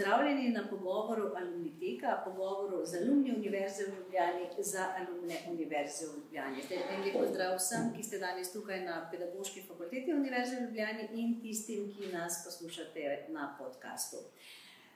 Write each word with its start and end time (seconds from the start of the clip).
pozdravljeni 0.00 0.50
na 0.50 0.66
pogovoru 0.70 1.32
Alumniteka, 1.36 2.22
pogovoru 2.24 2.86
z 2.86 2.96
alumni 3.02 3.34
Univerze 3.36 3.84
v 3.84 3.96
Ljubljani 3.96 4.44
za 4.58 4.84
alumne 4.98 5.36
Univerze 5.50 6.06
v 6.06 6.16
Ljubljani. 6.16 6.62
Zdaj, 6.66 6.78
en 6.94 7.04
lep 7.04 7.14
pozdrav 7.14 7.56
vsem, 7.56 7.90
ki 7.96 8.02
ste 8.02 8.18
danes 8.18 8.52
tukaj 8.52 8.80
na 8.84 9.08
Pedagoški 9.10 9.62
fakulteti 9.68 10.14
Univerze 10.14 10.56
v 10.56 10.62
Ljubljani 10.62 11.08
in 11.12 11.40
tistim, 11.42 11.92
ki 11.92 12.12
nas 12.12 12.40
poslušate 12.44 13.26
na 13.28 13.56
podkastu. 13.58 14.16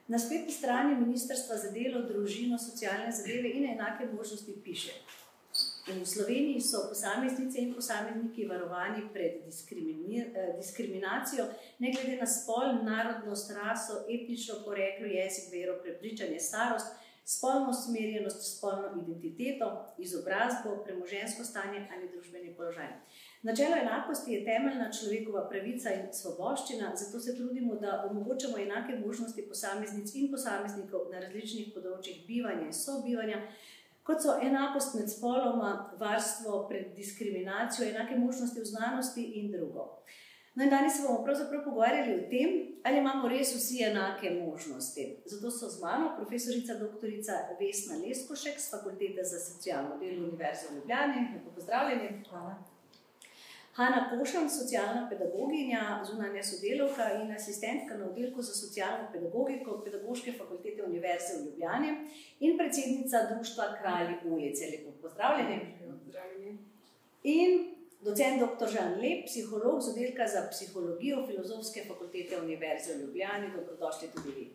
Na 0.09 0.19
spletni 0.19 0.53
strani 0.53 0.97
Ministrstva 0.97 1.57
za 1.57 1.71
delo, 1.71 2.03
družino, 2.09 2.59
socialne 2.59 3.13
zadeve 3.13 3.49
in 3.49 3.69
enake 3.75 4.09
možnosti 4.13 4.57
piše. 4.65 4.93
V 5.87 6.07
Sloveniji 6.07 6.61
so 6.61 6.89
posameznice 6.89 7.61
in 7.61 7.75
posamezniki 7.75 8.47
varovani 8.49 9.03
pred 9.13 9.33
eh, 9.37 10.57
diskriminacijo, 10.57 11.45
ne 11.79 11.91
glede 11.93 12.17
na 12.17 12.27
spol, 12.27 12.81
narodnost, 12.83 13.53
raso, 13.53 14.01
etnično 14.09 14.55
poreklo, 14.65 15.07
jezik, 15.07 15.53
vero, 15.53 15.77
prepričanje, 15.83 16.41
starost, 16.41 16.87
spolno 17.25 17.71
usmerjenost, 17.71 18.57
spolno 18.57 18.89
identiteto, 19.03 19.95
izobrazbo, 19.99 20.77
premožensko 20.85 21.45
stanje 21.45 21.89
ali 21.97 22.09
družbeni 22.09 22.55
položaj. 22.57 22.89
Načelo 23.43 23.77
enakosti 23.77 24.33
je 24.33 24.45
temeljna 24.45 24.93
človekova 24.93 25.49
pravica 25.49 25.93
in 25.93 26.09
svoboščina, 26.13 26.93
zato 26.97 27.21
se 27.21 27.37
trudimo, 27.37 27.75
da 27.75 28.09
omogočamo 28.11 28.59
enake 28.59 28.97
možnosti 29.07 29.49
posameznic 29.49 30.15
in 30.15 30.31
posameznikov 30.33 31.11
na 31.13 31.21
različnih 31.21 31.73
področjih 31.75 32.25
bivanja 32.29 32.67
in 32.67 32.73
sobivanja 32.73 33.43
kot 34.05 34.23
so 34.23 34.37
enakost 34.43 34.95
med 34.95 35.11
spoloma, 35.11 35.71
varstvo 35.99 36.67
pred 36.69 36.93
diskriminacijo, 36.97 37.89
enake 37.89 38.17
možnosti 38.17 38.61
v 38.61 38.65
znanosti 38.65 39.23
in 39.41 39.53
drugo. 39.53 40.05
No 40.55 40.65
in 40.65 40.71
danes 40.71 40.97
se 40.97 41.03
bomo 41.03 41.25
pravzaprav 41.25 41.65
pogovarjali 41.65 42.15
o 42.15 42.29
tem, 42.31 42.51
ali 42.85 42.99
imamo 42.99 43.29
res 43.29 43.55
vsi 43.57 43.83
enake 43.83 44.31
možnosti. 44.31 45.23
Zato 45.27 45.51
so 45.51 45.69
z 45.69 45.81
mano 45.83 46.13
profesorica 46.17 46.75
dr. 46.75 47.09
Vesna 47.61 47.97
Leskošek 48.07 48.61
z 48.61 48.71
Fakultete 48.71 49.25
za 49.25 49.39
socialno 49.41 49.99
delo 49.99 50.29
Univerze 50.29 50.71
v 50.71 50.77
Ljubljani. 50.77 51.27
Lepo 51.35 51.51
pozdravljeni. 51.55 52.25
Hvala. 52.31 52.74
Hanna 53.75 54.11
Košan, 54.11 54.51
socialna 54.51 55.09
pedagoginja, 55.11 56.05
zunanja 56.07 56.43
sodelovka 56.43 57.09
in 57.23 57.33
asistentka 57.33 57.97
na 57.97 58.07
oddelku 58.07 58.43
za 58.43 58.55
socialno 58.55 59.09
pedagogiko 59.13 59.81
Pedagoške 59.85 60.33
fakultete 60.39 60.83
Univerze 60.83 61.39
v 61.39 61.45
Ljubljani 61.47 61.89
in 62.41 62.59
predsednica 62.59 63.19
Društva 63.31 63.65
Kralji 63.81 64.15
ulice. 64.25 64.65
Lepo 64.71 64.91
pozdravljeni. 65.03 65.61
In 67.23 67.75
docent 68.01 68.41
dr. 68.41 68.69
Žan 68.69 68.93
Lep, 69.03 69.27
psiholog 69.27 69.83
z 69.83 69.91
oddelka 69.91 70.27
za 70.27 70.47
psihologijo 70.51 71.27
Filozofske 71.27 71.85
fakultete 71.89 72.41
Univerze 72.41 72.95
v 72.95 73.01
Ljubljani. 73.01 73.51
Dobrodošli 73.57 74.09
tudi 74.15 74.31
vi. 74.37 74.51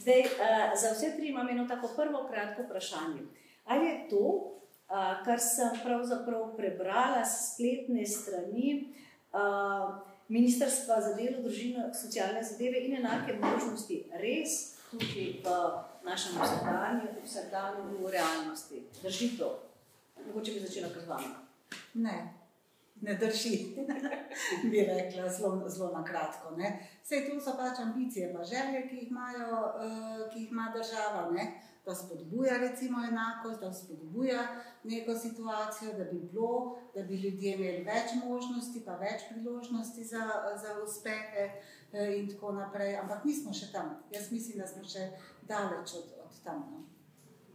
Zdaj, 0.00 0.20
uh, 0.20 0.26
za 0.80 0.92
vse 0.92 1.16
tri 1.16 1.28
imam 1.28 1.48
eno 1.48 1.64
tako 1.68 1.88
prvo 1.96 2.28
kratko 2.30 2.62
vprašanje. 2.62 3.22
Ali 3.64 3.86
je 3.86 4.08
to, 4.10 4.50
kar 5.24 5.40
sem 5.40 5.80
pravzaprav 5.82 6.56
prebrala 6.56 7.24
s 7.24 7.54
spletne 7.54 8.06
strani 8.06 8.94
Ministrstva 10.28 11.00
za 11.00 11.12
delo, 11.14 11.42
družino, 11.42 11.90
socialne 11.92 12.42
zadeve 12.42 12.80
in 12.86 12.96
enake 12.96 13.34
možnosti, 13.40 13.98
res 14.16 14.74
tudi 14.90 15.42
v 15.44 15.56
našem 16.06 16.38
vsakdanju, 16.40 17.10
vsakdanju 17.24 17.98
v 18.00 18.10
realnosti. 18.10 18.80
Drži 19.02 19.36
to? 19.38 19.50
Mogoče 20.26 20.52
bi 20.52 20.64
začela 20.64 20.88
kar 20.88 21.02
z 21.02 21.08
vami. 21.08 21.28
Ne. 21.94 22.16
Ne 23.02 23.18
drži, 23.20 23.76
bi 24.70 24.80
rekla 24.86 25.28
zelo, 25.28 25.68
zelo 25.68 25.90
na 25.92 26.04
kratko. 26.04 26.56
Vse 27.02 27.26
to 27.28 27.40
so 27.40 27.52
pač 27.58 27.82
ambicije, 27.82 28.32
pa 28.32 28.44
želje, 28.44 28.86
ki 28.88 28.96
jih, 28.96 29.10
imajo, 29.10 29.60
uh, 29.76 30.32
ki 30.32 30.40
jih 30.40 30.52
ima 30.52 30.72
država. 30.72 31.28
Ne? 31.36 31.60
Da 31.84 31.94
spodbuja 31.94 32.56
recimo 32.58 33.04
enakost, 33.04 33.60
da 33.60 33.72
spodbuja 33.72 34.46
neko 34.84 35.14
situacijo, 35.18 35.92
da 35.98 36.04
bi 36.04 36.18
bilo, 36.18 36.78
da 36.94 37.02
bi 37.02 37.16
ljudje 37.16 37.54
imeli 37.54 37.84
več 37.84 38.16
možnosti, 38.24 38.82
pa 38.84 38.96
več 38.96 39.28
priložnosti 39.30 40.04
za, 40.04 40.24
za 40.62 40.80
uspehe 40.84 41.44
eh, 41.92 42.16
in 42.18 42.30
tako 42.30 42.52
naprej. 42.52 42.96
Ampak 42.96 43.24
nismo 43.24 43.52
še 43.52 43.72
tam. 43.72 43.96
Jaz 44.10 44.30
mislim, 44.32 44.58
da 44.58 44.66
smo 44.66 44.84
še 44.84 45.10
daleč 45.48 45.94
od, 46.00 46.18
od 46.24 46.42
tam. 46.44 46.66
No. 46.72 46.93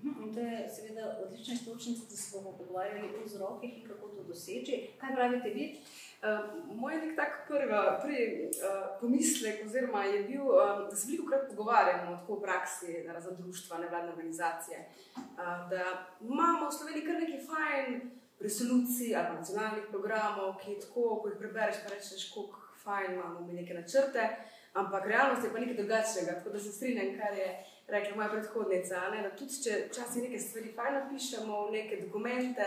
Mhm, 0.03 0.33
to 0.33 0.39
je 0.39 0.69
seveda 0.69 1.17
odlična 1.25 1.53
istočnica, 1.53 2.01
da 2.09 2.15
se 2.15 2.37
bomo 2.37 2.57
pogovarjali 2.57 3.09
o 3.09 3.25
vzrokih 3.25 3.77
in 3.77 3.87
kako 3.87 4.07
to 4.07 4.23
doseči. 4.23 4.87
Kaj 4.99 5.15
pravite 5.15 5.49
vi? 5.49 5.75
Uh, 6.19 6.75
moj 6.75 6.95
nek 6.95 7.15
tak 7.15 7.47
prvi, 7.47 7.73
prvi 8.01 8.49
uh, 8.49 8.99
pomislek, 9.01 9.65
oziroma 9.65 10.03
je 10.03 10.23
bil, 10.23 10.41
um, 10.41 10.89
da 10.89 10.95
se 10.95 11.07
veliko 11.07 11.27
krat 11.29 11.49
pogovarjamo 11.49 12.17
tako 12.17 12.35
v 12.35 12.41
praksi, 12.41 13.03
da 13.07 13.19
za 13.19 13.31
društva, 13.31 13.77
nevladne 13.77 14.09
organizacije, 14.09 14.89
uh, 15.15 15.69
da 15.69 15.83
imamo 16.21 16.69
v 16.69 16.73
Sloveniji 16.73 17.05
kar 17.05 17.15
nekaj 17.21 17.39
fajn 17.51 18.11
resolucij 18.39 19.15
ali 19.15 19.35
nacionalnih 19.35 19.83
programov, 19.89 20.57
ki 20.59 20.79
tako, 20.81 21.19
ko 21.21 21.27
jih 21.27 21.37
prebereš, 21.39 21.83
pa 21.83 21.93
rečeš, 21.93 22.29
kako 22.33 22.59
fajn 22.83 23.13
imamo 23.13 23.39
mi 23.39 23.53
neke 23.53 23.73
načrte, 23.73 24.29
ampak 24.73 25.07
realnost 25.07 25.43
je 25.43 25.53
pa 25.53 25.59
nekaj 25.59 25.75
drugačnega. 25.75 26.31
Tako 26.39 26.49
da 26.49 26.59
se 26.59 26.71
strinjam, 26.71 27.15
kar 27.19 27.37
je 27.37 27.49
rekla 27.91 28.15
moja 28.15 28.29
predhodnica, 28.29 29.09
ne, 29.13 29.21
da 29.25 29.35
tudi 29.35 29.61
če 29.63 29.83
včasih 29.89 30.25
neke 30.27 30.39
stvari 30.39 30.73
fajn 30.75 30.97
napišemo 30.99 31.65
v 31.67 31.75
neke 31.77 32.01
dokumente, 32.05 32.65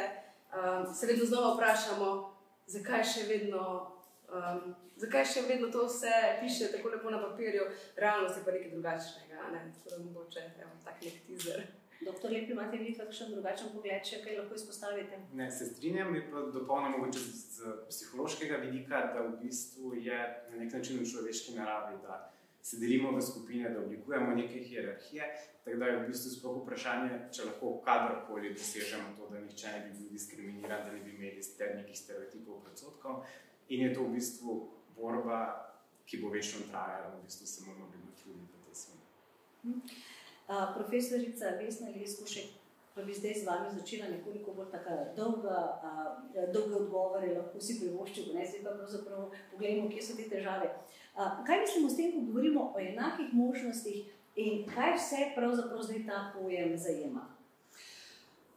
um, 0.52 0.86
se 0.94 1.10
vedno 1.10 1.26
znova 1.26 1.54
vprašamo, 1.56 2.12
zakaj 2.76 3.04
še 3.14 3.26
vedno. 3.30 3.66
Um, 4.32 4.72
zakaj 4.96 5.26
še 5.28 5.44
vedno 5.48 5.68
to 5.72 5.84
vse 5.88 6.12
piše 6.40 6.70
tako 6.72 6.94
lepo 6.94 7.10
na 7.10 7.20
papirju, 7.20 7.66
realnost 7.96 8.38
je 8.38 8.44
pa 8.46 8.54
nekaj 8.54 8.70
drugačnega, 8.70 9.48
ne? 9.52 9.62
tako 9.76 9.90
da 9.90 10.02
mogoče 10.04 10.44
tak 10.84 11.02
nek 11.02 11.22
teaser. 11.26 11.64
Doktor 12.02 12.32
Lepi, 12.34 12.50
imate 12.52 12.78
vi 12.80 12.94
kakšen 12.98 13.30
drugačen 13.30 13.68
pogled, 13.70 14.02
če 14.02 14.18
kaj 14.24 14.40
lahko 14.40 14.56
izpostavite? 14.58 15.20
Ne, 15.38 15.46
se 15.54 15.68
strinjam, 15.68 16.14
je 16.16 16.24
pa 16.32 16.42
dopolnjeno 16.54 16.98
mogoče 16.98 17.20
z, 17.22 17.42
z 17.56 17.74
psihološkega 17.90 18.58
vidika, 18.64 19.04
da 19.14 19.22
v 19.28 19.36
bistvu 19.44 19.94
je 20.02 20.18
na 20.50 20.56
nek 20.58 20.74
način 20.74 20.98
v 20.98 21.06
človeški 21.12 21.54
naravi, 21.54 22.00
da 22.02 22.18
se 22.62 22.78
delimo 22.78 23.12
v 23.12 23.22
skupine, 23.22 23.70
da 23.70 23.80
oblikujemo 23.80 24.34
neke 24.34 24.60
hierarhije, 24.62 25.24
tako 25.64 25.76
da 25.76 25.86
je 25.86 25.96
v 25.98 26.06
bistvu 26.06 26.30
sploh 26.30 26.60
vprašanje, 26.62 27.18
če 27.34 27.48
lahko 27.48 27.72
kadarkoli 27.82 28.54
dosežemo 28.54 29.16
to, 29.18 29.26
da 29.32 29.40
nihče 29.42 29.72
ne 29.72 29.80
bi 29.86 29.98
bil 29.98 30.12
diskriminiran, 30.14 30.86
da 30.86 30.92
ne 30.92 31.02
bi 31.02 31.14
imeli 31.16 31.42
nekih 31.76 31.98
stereotipov, 31.98 32.62
predsotkov 32.62 33.24
in 33.68 33.86
je 33.86 33.94
to 33.94 34.06
v 34.06 34.14
bistvu 34.14 34.56
borba, 34.96 35.42
ki 36.06 36.22
bo 36.22 36.30
večno 36.30 36.66
trajala, 36.70 37.14
v 37.16 37.22
bistvu 37.26 37.46
se 37.46 37.66
moramo 37.66 37.90
vedno 37.90 38.10
truditi 38.22 38.58
v 38.58 38.64
tej 38.66 38.74
smeri. 38.74 39.06
Hm. 39.62 39.80
Profesorica 40.76 41.54
Vesna 41.58 41.88
Leskušek, 41.88 42.50
pa 42.94 43.02
bi 43.02 43.14
zdaj 43.14 43.34
z 43.34 43.46
vami 43.46 43.70
začela 43.78 44.10
nekoliko 44.10 44.52
bolj 44.52 44.70
tako 44.70 44.96
dolga, 45.16 45.58
dolge 46.52 46.74
odgovore, 46.74 47.34
lahko 47.38 47.60
si 47.60 47.78
privoščimo, 47.80 48.34
ne 48.34 48.46
zdaj 48.46 48.64
pa 48.66 48.74
pravzaprav 48.76 49.30
pogledamo, 49.50 49.88
kje 49.90 50.02
so 50.02 50.18
te 50.18 50.28
težave. 50.28 50.74
Kaj 51.16 51.60
mislimo 51.60 51.90
s 51.90 51.96
tem, 51.96 52.12
ko 52.12 52.20
govorimo 52.20 52.72
o 52.74 52.80
enakih 52.80 53.34
možnostih 53.34 54.12
in 54.36 54.66
kaj 54.74 54.96
vse 54.96 55.32
pravzaprav 55.36 55.82
zdaj 55.82 56.06
ta 56.06 56.32
pojem 56.34 56.78
zajema? 56.78 57.28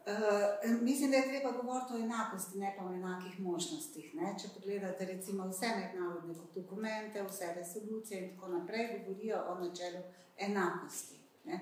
Uh, 0.05 0.81
mislim, 0.81 1.11
da 1.11 1.17
je 1.17 1.27
treba 1.29 1.51
govoriti 1.51 1.93
o 1.93 1.97
enakosti, 1.97 2.59
ne 2.59 2.75
pa 2.77 2.85
o 2.85 2.93
enakih 2.93 3.39
možnostih. 3.39 4.15
Ne? 4.15 4.35
Če 4.41 4.47
pogledate 4.53 5.05
recimo 5.05 5.47
vse 5.47 5.67
mednarodne 5.79 6.33
dokumente, 6.55 7.23
vse 7.23 7.53
resolucije 7.55 8.21
in 8.21 8.35
tako 8.35 8.47
naprej, 8.47 9.03
govorijo 9.07 9.39
o 9.47 9.55
načelu 9.59 10.03
enakosti. 10.37 11.15
Ne? 11.45 11.59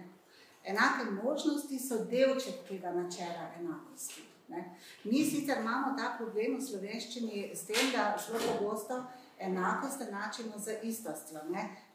Enake 0.63 1.11
možnosti 1.23 1.79
so 1.79 2.05
delček 2.05 2.67
tega 2.67 2.91
načela 2.91 3.49
enakosti. 3.59 4.21
Ne? 4.47 4.75
Mi 5.03 5.25
sicer 5.25 5.57
imamo 5.57 5.97
ta 5.97 6.15
problem 6.17 6.57
v 6.57 6.61
slovenščini 6.61 7.51
s 7.55 7.65
tem, 7.65 7.91
da 7.95 8.17
zelo 8.27 8.39
pogosto 8.51 9.03
enakost 9.39 10.01
enačimo 10.01 10.57
z 10.57 10.71
istostjo. 10.83 11.39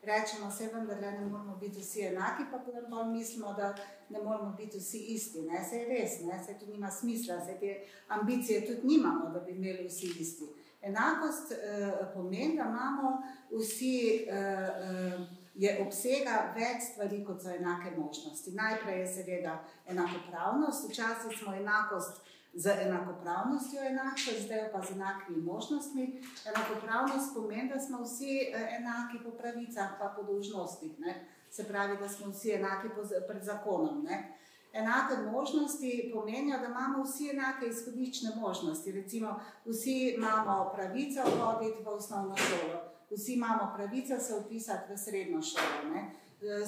Rečemo 0.02 0.50
se, 0.50 0.70
da 1.00 1.10
ne 1.10 1.26
moramo 1.26 1.56
biti 1.56 1.80
vsi 1.80 2.00
enaki, 2.00 2.42
pa 2.50 2.58
potem 2.58 2.84
pa 2.90 3.04
mislimo, 3.04 3.52
da 3.52 3.74
ne 4.08 4.22
moramo 4.22 4.54
biti 4.56 4.78
vsi 4.78 4.98
isti. 4.98 5.42
Ne? 5.42 5.64
Se 5.64 5.76
je 5.76 5.88
res, 5.88 6.20
ne? 6.20 6.44
se 6.44 6.58
to 6.58 6.66
nima 6.66 6.90
smisla, 6.90 7.40
se 7.40 7.58
te 7.60 7.80
ambicije 8.08 8.66
tudi 8.66 8.86
nimamo, 8.86 9.30
da 9.30 9.40
bi 9.40 9.52
imeli 9.52 9.88
vsi 9.88 10.06
isti. 10.20 10.44
Enakost 10.82 11.52
eh, 11.52 11.92
pomeni, 12.14 12.56
da 12.56 12.62
imamo 12.62 13.22
vsi. 13.50 14.26
Eh, 14.28 14.34
eh, 14.34 15.38
je 15.58 15.72
obsega 15.82 16.52
več 16.54 16.92
stvari, 16.92 17.18
kot 17.26 17.42
so 17.42 17.50
enake 17.50 17.90
možnosti. 17.96 18.54
Najprej 18.54 19.00
je 19.00 19.06
seveda 19.16 19.56
enakopravnost, 19.90 20.86
včasih 20.90 21.34
smo 21.40 21.54
enakost 21.54 22.20
z 22.58 22.66
enakopravnostjo 22.66 23.80
enaki, 23.82 24.42
zdaj 24.44 24.72
pa 24.72 24.82
z 24.82 24.90
enakimi 24.90 25.42
možnostmi. 25.42 26.22
Enakopravnost 26.50 27.34
pomeni, 27.34 27.68
da 27.68 27.80
smo 27.80 28.02
vsi 28.02 28.38
eh, 28.40 28.76
enaki 28.80 29.18
po 29.24 29.30
pravicah, 29.30 29.94
pa 29.98 30.12
po 30.16 30.22
dolžnostih. 30.22 30.98
Ne? 30.98 31.14
Se 31.50 31.64
pravi, 31.64 31.96
da 31.96 32.08
smo 32.08 32.32
vsi 32.32 32.52
enaki 32.52 32.88
pred 33.28 33.42
zakonom. 33.42 34.02
Ne? 34.04 34.34
Enake 34.72 35.16
možnosti 35.32 36.10
pomenijo, 36.14 36.58
da 36.58 36.66
imamo 36.66 37.02
vsi 37.04 37.30
enake 37.30 37.66
izhodiščne 37.66 38.30
možnosti. 38.36 38.92
Recimo, 38.92 39.40
vsi 39.64 40.14
imamo 40.18 40.72
pravico 40.74 41.22
hoditi 41.22 41.82
v 41.84 41.88
osnovno 41.88 42.36
šolo 42.36 42.98
vsi 43.10 43.32
imamo 43.32 43.72
pravico 43.76 44.18
se 44.20 44.34
upisati 44.34 44.92
v 44.92 44.96
srednjo 44.98 45.42
šolo. 45.42 45.94
Ne? 45.94 46.10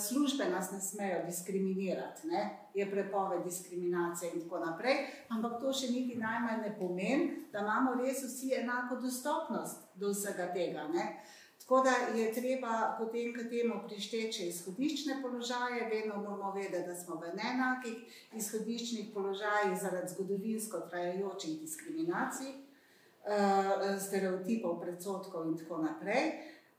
Službe 0.09 0.45
nas 0.51 0.73
ne 0.73 0.81
smejo 0.81 1.27
diskriminirati, 1.27 2.27
ne? 2.27 2.59
je 2.75 2.91
prepoved 2.91 3.45
diskriminacije 3.45 4.33
in 4.35 4.43
tako 4.43 4.59
naprej, 4.59 4.97
ampak 5.29 5.61
to 5.61 5.73
še 5.73 5.91
niti 5.91 6.19
najmanj 6.19 6.63
ne 6.63 6.73
pomeni, 6.79 7.47
da 7.53 7.63
imamo 7.63 7.95
res 8.03 8.23
vsi 8.25 8.55
enako 8.63 8.97
dostopnost 9.03 9.87
do 9.95 10.11
vsega 10.11 10.53
tega. 10.55 10.89
Ne? 10.89 11.23
Tako 11.61 11.83
da 11.87 11.91
je 12.19 12.33
treba 12.35 12.97
potem 12.99 13.35
k 13.35 13.45
temu 13.51 13.83
prišteči 13.87 14.49
izhodiščne 14.49 15.21
položaje, 15.23 15.89
vedno 15.91 16.17
moramo 16.17 16.53
vedeti, 16.55 16.87
da 16.87 16.95
smo 16.95 17.21
v 17.21 17.35
neenakih 17.37 18.25
izhodiščnih 18.35 19.13
položajih 19.15 19.77
zaradi 19.83 20.15
zgodovinsko 20.15 20.81
trajajočih 20.91 21.61
diskriminacij, 21.61 22.51
stereotipov, 24.07 24.81
predsotkov 24.81 25.47
in 25.47 25.59
tako 25.59 25.83
naprej. 25.85 26.33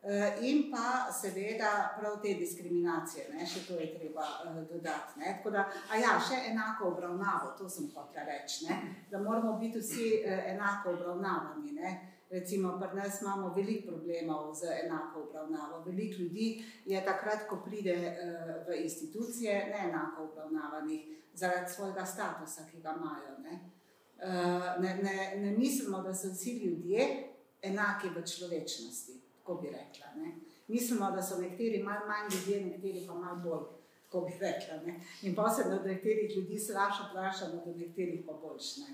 Eh, 0.03 0.49
in 0.49 0.71
pa 0.71 1.11
seveda 1.13 1.95
prav 1.99 2.21
te 2.21 2.33
diskriminacije, 2.33 3.27
ne, 3.33 3.45
še 3.45 3.59
to 3.67 3.75
je 3.77 3.91
treba 3.93 4.23
uh, 4.41 4.55
dodati. 4.65 5.19
Ne. 5.19 5.35
Tako 5.37 5.51
da, 5.53 5.67
a 5.93 5.99
ja, 6.01 6.15
še 6.17 6.39
enako 6.49 6.87
obravnavo, 6.95 7.51
to 7.59 7.69
sem 7.69 7.85
hotela 7.93 8.25
reči, 8.25 8.65
ne, 8.65 8.79
da 9.11 9.21
moramo 9.21 9.59
biti 9.61 9.77
vsi 9.77 10.07
uh, 10.23 10.33
enako 10.55 10.95
obravnavani. 10.95 11.75
Ne. 11.77 11.93
Recimo, 12.31 12.73
pri 12.81 12.97
nas 12.97 13.21
imamo 13.21 13.53
veliko 13.53 13.91
problemov 13.91 14.49
z 14.57 14.73
enako 14.87 15.27
obravnavo. 15.27 15.83
Veliko 15.85 16.23
ljudi 16.23 16.49
je 16.89 17.05
takrat, 17.05 17.45
ko 17.45 17.61
pride 17.61 17.99
uh, 18.01 18.51
v 18.65 18.81
institucije, 18.81 19.53
ne 19.69 19.85
enako 19.91 20.31
obravnavanih 20.31 21.29
zaradi 21.37 21.69
svojega 21.69 22.09
statusa, 22.09 22.65
ki 22.71 22.81
ga 22.81 22.97
imajo. 22.97 23.37
Ne. 23.45 23.61
Uh, 24.17 24.81
ne, 24.81 24.97
ne, 25.05 25.17
ne 25.45 25.57
mislimo, 25.57 26.01
da 26.01 26.17
so 26.17 26.33
vsi 26.33 26.57
ljudje 26.65 27.11
enaki 27.61 28.09
v 28.09 28.25
človečnosti 28.25 29.20
kako 29.41 29.61
bi 29.61 29.67
rekla. 29.67 30.07
Ne. 30.15 30.31
Mislimo, 30.67 31.11
da 31.11 31.21
so 31.21 31.41
nekateri 31.41 31.83
malo 31.83 32.07
manj 32.07 32.27
ljudje, 32.33 32.65
nekateri 32.65 33.03
pa 33.07 33.13
malo 33.13 33.39
bolj, 33.43 33.63
kako 34.05 34.25
bi 34.25 34.33
rekla. 34.39 34.75
Ne. 34.85 34.99
In 35.21 35.35
posebno, 35.35 35.75
da 35.77 35.87
nekaterih 35.87 36.37
ljudi 36.37 36.59
strašno 36.59 37.05
vprašamo, 37.09 37.61
da 37.65 37.71
nekaterih 37.71 38.23
pa 38.27 38.33
boljš. 38.33 38.77
Ne. 38.77 38.87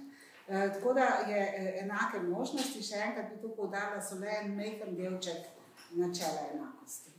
E, 0.48 0.74
tako 0.74 0.94
da 0.94 1.06
je 1.06 1.40
e, 1.58 1.80
enake 1.84 2.20
možnosti, 2.20 2.84
še 2.84 2.96
enkrat 2.96 3.34
bi 3.34 3.42
to 3.42 3.52
povdarila, 3.56 4.02
so 4.02 4.16
le 4.16 4.32
en 4.42 4.56
majhen 4.56 4.96
delček 4.96 5.50
načela 5.92 6.50
enakosti. 6.54 7.12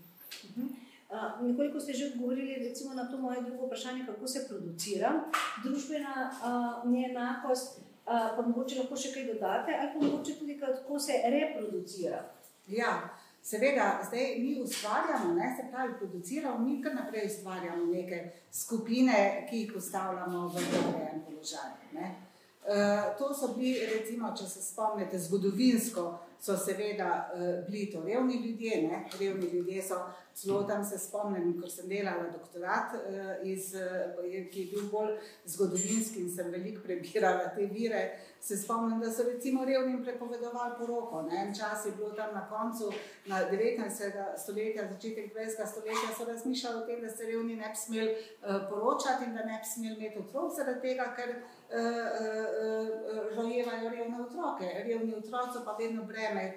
Uh, 1.09 1.41
nekoliko 1.41 1.81
ste 1.81 1.93
že 1.97 2.07
odgovorili 2.13 2.69
recimo, 2.69 2.95
na 2.95 3.09
to 3.11 3.17
moje 3.17 3.43
drugo 3.43 3.67
vprašanje, 3.67 4.07
kako 4.07 4.29
se 4.29 4.45
producira 4.49 5.25
družbena 5.65 6.15
uh, 6.29 6.91
neenakost, 6.91 7.79
uh, 7.81 8.37
pa 8.37 8.43
mogoče 8.45 8.77
lahko 8.83 8.97
še 8.97 9.15
kaj 9.15 9.25
dodate, 9.33 9.73
ali 9.73 9.89
pa 9.95 10.05
mogoče 10.05 10.37
tudi 10.37 10.59
kako 10.61 10.99
se 11.01 11.23
reproducira. 11.25 12.21
Ja, 12.69 13.11
Seveda, 13.43 14.01
zdaj 14.09 14.39
mi 14.39 14.63
ustvarjamo, 14.63 15.35
ne, 15.35 15.57
se 15.57 15.71
pravi, 15.71 15.95
produciramo, 15.99 16.59
mi 16.59 16.83
kar 16.83 16.95
naprej 16.95 17.27
ustvarjamo 17.27 17.85
neke 17.85 18.31
skupine, 18.53 19.47
ki 19.51 19.57
jih 19.57 19.73
postavljamo 19.75 20.49
v 20.49 20.53
dobrem 20.53 21.23
položaju. 21.27 21.75
Uh, 21.93 23.19
to 23.19 23.35
so 23.35 23.55
bili, 23.57 23.87
recimo, 23.95 24.35
če 24.37 24.45
se 24.45 24.63
spomnite, 24.63 25.19
zgodovinsko 25.19 26.19
so 26.41 26.57
seveda 26.57 27.31
uh, 27.35 27.71
bili 27.71 27.91
to 27.91 28.03
revni 28.05 28.37
ljudje. 28.47 28.83
Ne? 28.83 29.05
Revni 29.21 29.47
ljudje 29.47 29.83
so 29.83 29.95
Zelo 30.43 30.63
tam 30.63 30.85
se 30.85 30.99
spomnim, 30.99 31.61
ko 31.61 31.69
sem 31.69 31.89
delala 31.91 32.29
doktorat, 32.31 32.93
uh, 32.95 33.31
iz, 33.43 33.73
uh, 33.75 34.21
ki 34.53 34.61
je 34.61 34.67
bil 34.71 34.85
bolj 34.93 35.17
zgodovinski 35.51 36.23
in 36.23 36.29
sem 36.31 36.53
veliko 36.55 36.85
prebirala 36.85 37.49
te 37.57 37.67
vire. 37.67 38.03
Se 38.41 38.57
spomnim, 38.57 39.01
da 39.03 39.11
so 39.11 39.25
recimo 39.27 39.65
revnim 39.67 39.99
prepovedovali 40.05 40.77
poroko. 40.79 41.25
Ne? 41.27 41.41
En 41.47 41.55
čas 41.59 41.87
je 41.87 41.93
bilo 41.97 42.13
tam 42.15 42.31
na 42.35 42.45
koncu, 42.49 42.93
na 43.27 43.41
19. 43.51 44.39
stoletja, 44.39 44.87
začetek 44.93 45.35
20. 45.35 45.67
stoletja, 45.73 46.15
so 46.19 46.25
razmišljali 46.25 46.83
o 46.83 46.87
tem, 46.87 47.01
da 47.03 47.11
se 47.11 47.27
revni 47.27 47.57
ne 47.57 47.73
bi 47.75 47.83
smeli 47.83 48.13
uh, 48.13 48.63
poročati 48.71 49.25
in 49.25 49.35
da 49.35 49.43
ne 49.43 49.59
bi 49.59 49.71
smeli 49.75 49.97
imeti 49.97 50.23
otrok, 50.23 50.55
zaradi 50.55 50.81
tega, 50.87 51.11
ker 51.17 51.35
rojevajo 53.37 53.91
revne 53.91 54.23
otroke. 54.23 54.71
Revni 54.85 55.15
otroci 55.15 55.59
pa 55.65 55.77
vedno 55.79 56.05
breme 56.05 56.53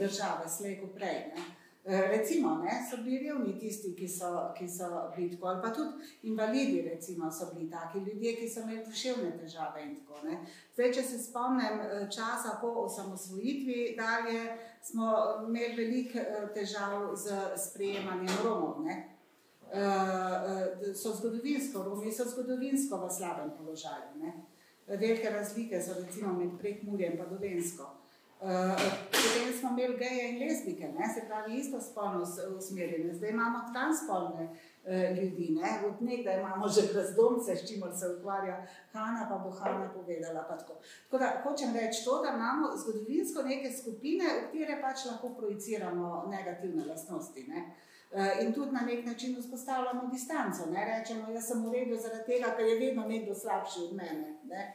države, 0.00 0.48
slej 0.48 0.80
ko 0.80 0.86
prej. 0.86 1.30
Ne? 1.34 1.42
Recimo, 1.88 2.54
ne, 2.54 2.86
so 2.90 2.96
bili 3.02 3.18
revni 3.18 3.58
tisti, 3.58 3.94
ki 3.96 4.08
so, 4.08 4.52
ki 4.58 4.68
so 4.68 5.12
bili 5.16 5.30
tako, 5.30 5.46
ali 5.46 5.62
pa 5.62 5.70
tudi 5.72 5.90
invalidi, 6.22 6.82
recimo, 6.82 7.30
so 7.32 7.54
bili 7.54 7.70
taki 7.70 7.98
ljudje, 7.98 8.34
ki 8.36 8.48
so 8.48 8.60
imeli 8.60 8.84
duševne 8.86 9.38
težave. 9.38 9.86
Tako, 9.94 10.20
Zdaj, 10.74 10.92
če 10.92 11.02
se 11.02 11.18
spomnim 11.22 11.80
časa 12.12 12.58
po 12.60 12.68
osamosvojitvi, 12.68 13.96
dalje 13.96 14.58
smo 14.82 15.14
imeli 15.46 15.76
veliko 15.76 16.18
težav 16.54 17.14
z 17.16 17.40
sprejemanjem 17.56 18.36
Romov. 18.44 18.84
Ne. 18.84 19.17
So 20.94 21.12
zgodovinsko, 21.12 21.82
Romi 21.84 22.12
so 22.12 22.24
zgodovinsko 22.24 22.96
v 22.96 23.10
slabem 23.12 23.50
položaju. 23.58 24.16
Ne. 24.22 24.32
Velike 24.88 25.30
razlike 25.30 25.82
so 25.82 25.94
recimo 26.00 26.32
med 26.32 26.56
prekmurjem 26.60 27.12
in 27.12 27.24
dolensko. 27.30 27.98
Uh, 28.40 28.48
potem 29.10 29.52
smo 29.60 29.68
imeli 29.70 29.96
geje 29.98 30.28
in 30.30 30.38
lezbike, 30.38 30.88
ne? 30.88 31.14
se 31.14 31.26
pravi, 31.26 31.56
isto 31.56 31.80
spolno 31.80 32.26
usmerjene. 32.56 33.14
Zdaj 33.14 33.30
imamo 33.30 33.58
transspolne 33.72 34.44
uh, 34.44 35.18
ljudi, 35.18 35.48
ne? 35.60 35.70
od 35.88 36.02
nekdaj 36.02 36.38
imamo 36.40 36.68
že 36.68 36.82
razdomce, 36.94 37.56
s 37.56 37.68
čimer 37.68 37.90
se 38.00 38.06
ukvarja 38.18 38.66
Hanna, 38.92 39.26
pa 39.30 39.38
bo 39.38 39.50
Hanna 39.50 39.90
povedala. 39.94 40.42
Tako. 40.48 40.74
tako 41.04 41.18
da 41.18 41.42
hočem 41.44 41.74
reči 41.74 42.04
to, 42.04 42.22
da 42.22 42.28
imamo 42.28 42.76
zgodovinsko 42.76 43.42
neke 43.42 43.72
skupine, 43.72 44.24
v 44.24 44.40
katere 44.46 44.80
pač 44.82 45.04
lahko 45.10 45.34
projiciramo 45.34 46.26
negativne 46.30 46.84
lastnosti. 46.86 47.44
Ne? 47.48 47.74
Uh, 48.10 48.42
in 48.42 48.52
tudi 48.52 48.72
na 48.72 48.80
nek 48.80 49.04
način 49.06 49.36
vzpostavljamo 49.36 50.08
distanco. 50.12 50.70
Ne? 50.70 50.84
Rečemo, 50.84 51.30
jaz 51.32 51.46
sem 51.46 51.66
v 51.66 51.72
redu 51.72 51.96
zaradi 51.96 52.24
tega, 52.26 52.54
ker 52.56 52.66
je 52.66 52.78
vedno 52.78 53.04
nekdo 53.08 53.34
slabši 53.34 53.80
od 53.84 53.96
mene. 53.96 54.38
Ne? 54.44 54.74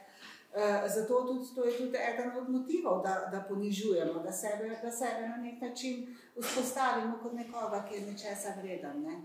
Eh, 0.56 0.88
zato 0.88 1.26
tudi, 1.26 1.54
to 1.54 1.64
je 1.64 1.78
tudi 1.78 1.98
eden 1.98 2.30
od 2.38 2.48
motivov, 2.50 3.02
da, 3.02 3.28
da 3.32 3.44
ponižujemo, 3.48 4.22
da 4.22 4.32
sebe, 4.32 4.78
da 4.82 4.90
sebe 4.90 5.28
na 5.28 5.36
nek 5.36 5.62
način 5.62 6.16
vzpostavimo 6.36 7.18
kot 7.22 7.32
nekoga, 7.32 7.84
ki 7.88 7.94
je 7.94 8.06
nečesa 8.06 8.54
vreden. 8.62 9.02
Ne? 9.02 9.16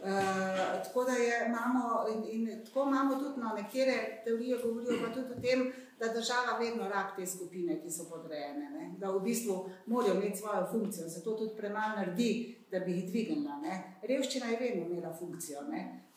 Uh, 0.00 0.84
tako 0.84 1.04
da 1.04 1.12
je, 1.12 1.46
imamo, 1.46 2.06
in, 2.14 2.48
in 2.48 2.64
tako 2.64 2.82
imamo 2.82 3.14
tudi 3.14 3.40
no, 3.40 3.54
nekatere 3.56 4.20
teorije, 4.24 4.58
govorijo 4.64 4.92
pa 5.06 5.14
tudi 5.14 5.32
o 5.32 5.40
tem, 5.40 5.72
da 5.98 6.12
država 6.12 6.58
vedno 6.58 6.88
rab 6.88 7.16
te 7.16 7.26
skupine, 7.26 7.80
ki 7.82 7.90
so 7.90 8.04
podrejene, 8.10 8.70
ne? 8.70 8.94
da 8.98 9.10
v 9.10 9.20
bistvu 9.20 9.70
morajo 9.86 10.14
imeti 10.14 10.38
svojo 10.38 10.66
funkcijo, 10.70 11.08
zato 11.08 11.36
tudi 11.36 11.56
premalo 11.56 11.96
naredi, 11.96 12.56
da 12.70 12.78
bi 12.80 12.92
jih 12.92 13.08
dvignila. 13.10 13.56
Ne? 13.62 13.98
Revščina 14.02 14.46
je 14.46 14.58
vedno 14.60 14.86
imela 14.86 15.14
funkcijo. 15.18 15.60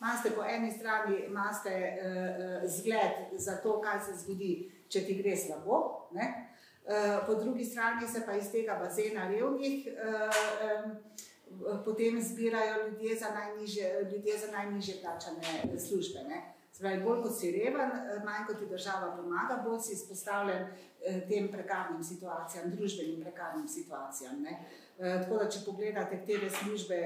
Imate 0.00 0.30
po 0.36 0.44
eni 0.44 0.72
strani 0.72 1.24
imate, 1.26 1.74
uh, 1.96 2.70
zgled 2.70 3.40
za 3.40 3.56
to, 3.62 3.80
kaj 3.80 4.00
se 4.00 4.18
zgodi, 4.24 4.52
če 4.88 5.06
ti 5.06 5.16
gre 5.22 5.36
slabo. 5.36 6.08
Ne? 6.12 6.46
Po 7.26 7.34
drugi 7.34 7.64
strani 7.64 8.08
se 8.08 8.22
pa 8.26 8.34
iz 8.34 8.48
tega 8.50 8.74
bazena 8.80 9.28
revnih 9.28 9.86
potem 11.84 12.20
zbirajo 12.22 12.88
ljudje 12.88 13.16
za 13.16 13.30
najniže, 13.34 13.90
ljudje 14.12 14.38
za 14.38 14.52
najniže 14.52 14.92
plačane 15.02 15.78
službe. 15.88 16.20
Ne? 16.28 16.42
Zdaj, 16.72 17.00
bolj 17.04 17.22
kot 17.22 17.34
si 17.38 17.50
reven, 17.50 17.90
manj 18.24 18.46
kot 18.46 18.58
ti 18.58 18.66
država 18.66 19.16
pomaga, 19.16 19.62
bolj 19.64 19.80
si 19.80 19.92
izpostavljen 19.92 20.66
tem 21.28 21.48
prekarnim 21.52 22.04
situacijam, 22.04 22.70
družbenim 22.70 23.20
prekarnim 23.20 23.68
situacijam. 23.68 24.42
Ne? 24.42 24.64
Tako 24.98 25.36
da, 25.40 25.48
če 25.50 25.64
pogledate 25.66 26.22
te 26.26 26.50
službe, 26.50 26.96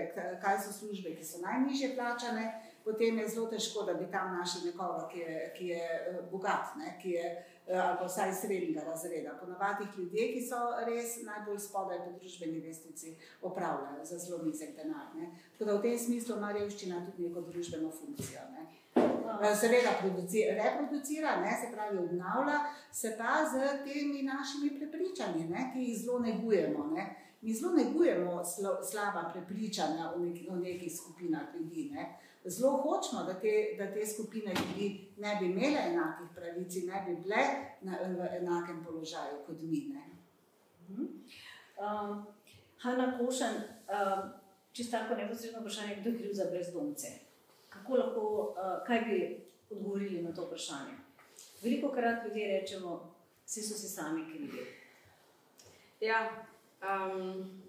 kaj 0.43 0.61
so 0.67 0.73
službe, 0.73 1.17
ki 1.17 1.25
so 1.25 1.41
najniže 1.43 1.95
plačane, 1.95 2.47
potem 2.85 3.19
je 3.19 3.29
zelo 3.29 3.47
težko, 3.51 3.83
da 3.83 3.95
bi 3.95 4.11
tam 4.13 4.37
našli 4.37 4.71
nekoga, 4.71 5.09
ki 5.13 5.19
je, 5.19 5.53
ki 5.57 5.67
je 5.67 5.85
eh, 5.85 6.19
bogat, 6.31 6.77
ne, 6.77 6.99
ki 7.03 7.11
je 7.17 7.25
eh, 7.25 7.54
ali 7.69 7.97
pa 7.99 8.07
vsaj 8.07 8.35
srednjega 8.35 8.81
razreda. 8.81 9.39
Ponavadi 9.41 9.85
ljudje, 9.97 10.33
ki 10.33 10.43
so 10.47 10.57
res 10.87 11.17
najbolj 11.23 11.59
spodaj 11.59 11.99
po 12.05 12.13
družbeni 12.19 12.61
lestvici, 12.61 13.17
opravljajo 13.43 14.05
za 14.05 14.19
zelo 14.19 14.43
nizek 14.43 14.77
denar. 14.77 15.15
Ne. 15.17 15.31
Tako 15.53 15.65
da 15.65 15.77
v 15.77 15.83
tem 15.83 15.99
smislu 15.99 16.37
ima 16.37 16.53
revščina 16.53 17.07
tudi 17.07 17.29
neko 17.29 17.41
družbeno 17.41 17.91
funkcijo. 17.91 18.41
Ne. 18.53 18.67
Eh, 18.95 19.55
seveda 19.57 19.97
reproducira, 20.01 21.37
ne, 21.41 21.57
se 21.61 21.73
pravi, 21.73 21.99
obnavlja 21.99 22.59
se 22.93 23.17
pa 23.19 23.45
z 23.53 23.85
temi 23.85 24.23
našimi 24.23 24.79
prepričanji, 24.79 25.49
ne, 25.49 25.71
ki 25.73 25.89
jih 25.89 25.99
zelo 25.99 26.19
negujemo. 26.19 26.87
Ne. 26.87 27.17
Mi 27.43 27.55
zelo 27.55 27.73
negujemo 27.73 28.43
slaba 28.91 29.31
prepričanja 29.33 30.13
o, 30.17 30.19
nek, 30.19 30.39
o 30.51 30.57
nekih 30.57 30.97
skupinah 30.97 31.43
ljudi. 31.55 31.91
Ne 31.93 32.24
zelo 32.45 32.77
hočemo, 32.77 33.23
da 33.23 33.41
te, 33.41 33.75
da 33.79 33.93
te 33.93 34.07
skupine 34.07 34.55
ljudi 34.55 35.09
ne 35.17 35.37
bi 35.41 35.47
imele 35.47 35.79
enakih 35.87 36.27
pravic 36.35 36.77
in 36.77 36.87
ne 36.87 37.05
bi 37.07 37.23
bile 37.23 37.37
na, 37.81 37.99
v 38.03 38.37
enakem 38.37 38.85
položaju 38.85 39.39
kot 39.47 39.63
mi. 39.63 39.95
Uh, 40.89 42.17
Hanna 42.79 43.19
Košan, 43.19 43.55
uh, 43.55 44.31
čisto 44.73 44.99
tako 44.99 45.15
neposredno 45.15 45.61
vprašanje, 45.61 45.97
kdo 46.01 46.11
je 46.11 46.19
kriv 46.19 46.33
za 46.33 46.45
brezdomce? 46.51 47.07
Kako 47.69 47.97
lahko, 47.97 48.21
uh, 48.21 48.87
kaj 48.87 49.01
bi 49.01 49.41
odgovorili 49.71 50.23
na 50.23 50.35
to 50.35 50.45
vprašanje? 50.45 50.93
Veliko 51.63 51.93
krat 51.93 52.27
ljudje 52.27 52.61
rečemo, 52.61 53.15
vsi 53.47 53.63
so 53.63 53.75
si 53.75 53.89
sami 53.89 54.25
krivi. 54.33 54.67
Ja, 56.01 56.47
um, 56.83 57.61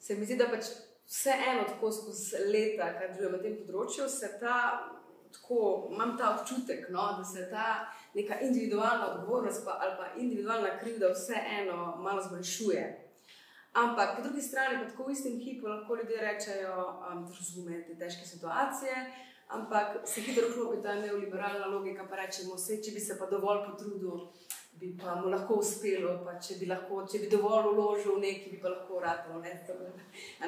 se 0.00 0.14
mi 0.14 0.24
zdi, 0.24 0.36
da 0.36 0.48
pač 0.52 0.64
vseeno 1.14 1.62
tako 1.68 1.92
skozi 1.92 2.36
leta, 2.52 2.90
kar 2.98 3.14
delujem 3.14 3.36
na 3.36 3.42
tem 3.42 3.56
področju, 3.62 4.08
se 4.10 4.30
ta, 4.40 4.56
tako, 5.34 5.60
imam 5.94 6.16
ta 6.18 6.32
občutek, 6.34 6.88
no, 6.94 7.06
da 7.18 7.26
se 7.28 7.46
ta 7.50 7.66
neka 8.14 8.40
individualna 8.46 9.12
odgovornost 9.12 9.64
pa, 9.66 9.78
ali 9.82 9.96
pa 10.00 10.08
individualna 10.18 10.76
krivda 10.80 11.12
vseeno 11.14 11.94
malo 12.02 12.22
zmanjšuje. 12.28 12.84
Ampak 13.74 14.16
po 14.16 14.22
drugi 14.22 14.42
strani, 14.42 14.78
pa 14.78 14.90
tako 14.90 15.08
v 15.08 15.14
istem 15.16 15.38
hipu 15.42 15.66
lahko 15.66 15.96
ljudje 15.98 16.18
rečejo, 16.22 16.74
um, 17.10 17.24
da 17.26 17.38
razumete 17.38 17.86
te 17.88 17.98
težke 17.98 18.26
situacije, 18.26 19.06
ampak 19.56 20.02
se 20.06 20.22
hitro 20.22 20.50
klopi 20.54 20.82
ta 20.82 20.94
neoliberalna 20.98 21.66
logika, 21.66 22.06
pa 22.10 22.22
rečemo, 22.22 22.54
vse, 22.58 22.78
če 22.82 22.94
bi 22.94 23.02
se 23.02 23.18
pa 23.18 23.26
dovolj 23.30 23.64
potrudil, 23.66 24.28
bi 24.84 24.98
pa 25.00 25.14
mu 25.14 25.30
lahko 25.32 25.54
uspelo, 25.62 26.18
pa 26.24 26.36
če 26.40 26.58
bi, 26.60 26.68
lahko, 26.68 27.04
če 27.10 27.22
bi 27.22 27.30
dovolj 27.32 27.70
uložil 27.72 28.18
v 28.18 28.24
neki, 28.26 28.50
bi 28.52 28.60
pa 28.60 28.72
lahko 28.72 28.98
uradil, 29.00 29.40
ne, 29.40 29.54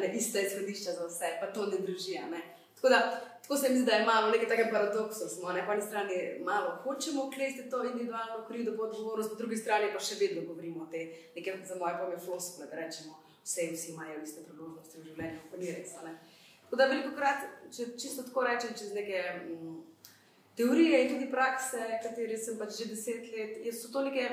ne, 0.02 0.12
ista 0.18 0.42
izhodišča 0.44 0.98
za 0.98 1.08
vse, 1.08 1.32
pa 1.40 1.48
to 1.54 1.66
ne 1.70 1.80
drži. 1.86 2.18
Ne. 2.30 2.42
Tako, 2.76 2.90
da, 2.92 2.98
tako 3.42 3.56
se 3.56 3.68
mi 3.68 3.78
zdi, 3.78 3.86
da 3.86 3.96
je 3.96 4.06
malo 4.06 4.30
nekaj 4.30 4.48
takega 4.48 4.70
paradoksa. 4.72 5.28
Smo 5.28 5.52
na 5.52 5.64
eni 5.72 5.82
strani 5.82 6.16
malo 6.44 6.76
hočemo 6.84 7.24
uklesti 7.24 7.70
to 7.70 7.84
individualno 7.84 8.44
krivdo 8.48 8.76
pod 8.76 8.90
odgovornost, 8.90 9.30
po 9.30 9.36
drugi 9.40 9.56
strani 9.56 9.92
pa 9.92 10.00
še 10.00 10.18
vedno 10.20 10.44
govorimo 10.48 10.84
o 10.84 10.90
tej, 10.92 11.08
nekaj 11.36 11.62
za 11.64 11.78
moje 11.80 11.96
pojme, 12.00 12.18
floskule, 12.24 12.68
da 12.70 12.76
rečemo, 12.82 13.16
vse 13.44 13.70
vsi 13.72 13.92
imajo 13.92 14.20
iste 14.22 14.44
priložnosti 14.44 15.00
v 15.00 15.06
življenju, 15.08 15.40
pa 15.50 15.62
ni 15.62 15.72
res. 15.72 15.96
Ne. 16.04 16.18
Tako 16.66 16.76
da 16.76 16.90
veliko 16.92 17.14
krat, 17.16 17.48
če 17.72 17.92
čisto 17.96 18.26
tako 18.26 18.44
rečem, 18.44 18.76
čez 18.78 18.92
neke 18.92 19.22
mm, 19.46 19.76
teorije 20.56 21.02
in 21.04 21.14
tudi 21.14 21.30
prakse, 21.30 21.78
kateri 22.02 22.38
sem 22.38 22.58
pač 22.58 22.78
že 22.78 22.90
deset 22.92 23.32
let, 23.32 23.74
so 23.74 23.92
to 23.92 24.04
neke. 24.08 24.28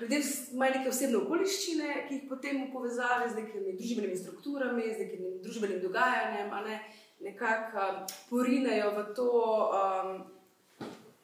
Ljudje 0.00 0.18
imajo 0.52 0.72
neke 0.74 0.88
osebne 0.88 1.18
okoliščine, 1.20 1.88
ki 2.08 2.14
jih 2.14 2.22
potem 2.28 2.62
v 2.64 2.70
povezavi 2.72 3.28
z 3.30 3.36
nekimi 3.36 3.74
družbenimi 3.76 4.16
strukturami, 4.16 4.86
z 4.88 5.04
nekim 5.04 5.26
družbenim 5.44 5.82
dogajanjem, 5.84 6.48
ne, 6.64 6.78
nekako 7.22 7.84
um, 7.84 7.98
porinejo 8.30 8.88
v 8.96 9.04
to, 9.14 9.28
um, 9.68 10.24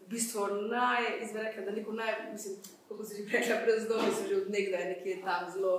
v 0.05 0.11
bistvu 0.13 0.47
najizrekla, 0.69 1.65
da 1.65 1.75
neko 1.75 1.97
naj, 1.97 2.13
mislim, 2.33 2.61
kako 2.89 3.05
se 3.05 3.17
že 3.17 3.39
rekla, 3.39 3.57
brezdomni 3.65 4.13
so 4.15 4.29
že 4.29 4.37
od 4.37 4.53
nekdaj 4.53 4.85
nekje 4.93 5.17
tam 5.25 5.51
zelo 5.51 5.75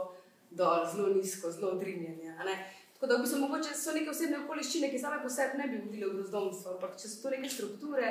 dol, 0.52 0.86
zelo 0.92 1.14
nizko, 1.14 1.52
zelo 1.52 1.72
odrinjeni. 1.78 2.34
Tako 3.00 3.08
da 3.08 3.18
v 3.18 3.22
bistvu 3.22 3.40
mogoče 3.40 3.76
so 3.80 3.94
neke 3.96 4.10
osebne 4.12 4.42
okoliščine, 4.44 4.90
ki 4.92 5.00
same 5.00 5.22
po 5.24 5.30
sebi 5.32 5.56
ne 5.58 5.70
bi 5.72 5.78
vodile 5.80 6.10
v 6.10 6.18
brezdomstvo, 6.18 6.74
ampak 6.76 6.98
če 7.00 7.08
so 7.08 7.22
to 7.24 7.32
neke 7.32 7.48
strukture, 7.48 8.10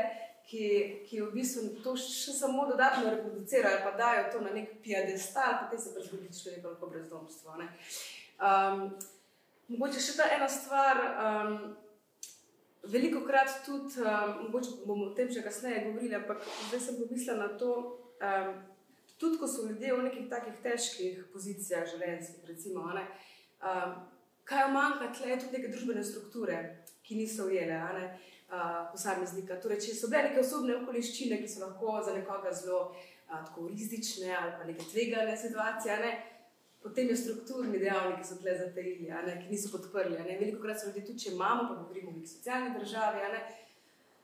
ki, 0.49 0.63
ki 1.05 1.21
v 1.27 1.29
bistvu 1.35 1.83
to 1.85 1.93
še 2.01 2.33
samo 2.33 2.65
dodatno 2.71 3.13
reproducirajo, 3.13 3.83
pa 3.85 3.93
dajo 4.01 4.25
to 4.33 4.41
na 4.47 4.55
nek 4.57 4.79
piedestal, 4.81 5.59
potem 5.67 5.85
se 5.85 5.93
pač 5.93 6.09
zgodi 6.09 6.33
človek 6.33 6.65
lahko 6.71 6.89
brezdomstvo. 6.95 7.59
Um, 7.61 8.83
mogoče 9.75 10.07
še 10.09 10.17
ta 10.23 10.33
ena 10.39 10.49
stvar. 10.49 11.05
Um, 11.27 11.61
Veliko 12.89 13.21
krat 13.27 13.51
tudi, 13.67 14.01
um, 14.01 14.37
mogoče 14.47 14.87
bomo 14.89 15.11
o 15.11 15.15
tem 15.17 15.29
še 15.29 15.43
kasneje 15.45 15.91
govorili, 15.91 16.15
ampak 16.17 16.47
zdaj 16.71 16.81
sem 16.81 16.97
pomislila 17.03 17.43
na 17.43 17.49
to, 17.61 17.75
um, 18.25 18.55
tudi 19.21 19.37
ko 19.37 19.49
so 19.51 19.67
ljudje 19.69 19.93
v 19.93 20.05
nekih 20.07 20.29
takih 20.31 20.63
težkih 20.65 21.27
pozicijah, 21.35 21.85
življenjskih, 21.91 22.47
recimo, 22.49 22.87
ne, 22.97 23.03
um, 23.61 23.99
kaj 24.49 24.71
manjka, 24.73 25.13
tle 25.13 25.37
tudi 25.41 25.59
neke 25.59 25.73
družbene 25.73 26.05
strukture, 26.05 26.59
ki 27.05 27.19
niso 27.21 27.47
ujele 27.49 27.77
uh, 27.79 28.89
posameznika. 28.93 29.61
Torej, 29.63 29.83
če 29.85 29.97
so 29.97 30.11
bile 30.13 30.29
neke 30.29 30.41
osobne 30.41 30.77
okoliščine, 30.81 31.41
ki 31.43 31.51
so 31.53 31.67
lahko 31.67 31.99
za 32.07 32.17
nekoga 32.17 32.53
zelo 32.57 32.81
uh, 32.89 33.63
rizične 33.69 34.33
ali 34.37 34.57
pa 34.59 34.67
neke 34.69 34.89
tvegane 34.89 35.37
situacije, 35.37 36.01
ne, 36.05 36.13
potem 36.83 37.13
je 37.13 37.17
strukturni 37.17 37.79
dejavnik, 37.79 38.21
ki 38.23 38.29
so 38.29 38.41
tle 38.41 38.57
zatajili, 38.59 39.09
ki 39.43 39.53
niso 39.53 39.73
podprli. 39.77 40.17
Veliko 40.17 40.63
krat 40.65 40.81
so 40.81 40.89
ljudje 40.89 41.07
tudi, 41.07 41.25
če 41.27 41.35
imamo, 41.37 41.69
pa 41.69 41.81
govorimo 41.83 42.13
o 42.13 42.19
neki 42.19 42.37
socialni 42.37 42.77
državi 42.79 43.25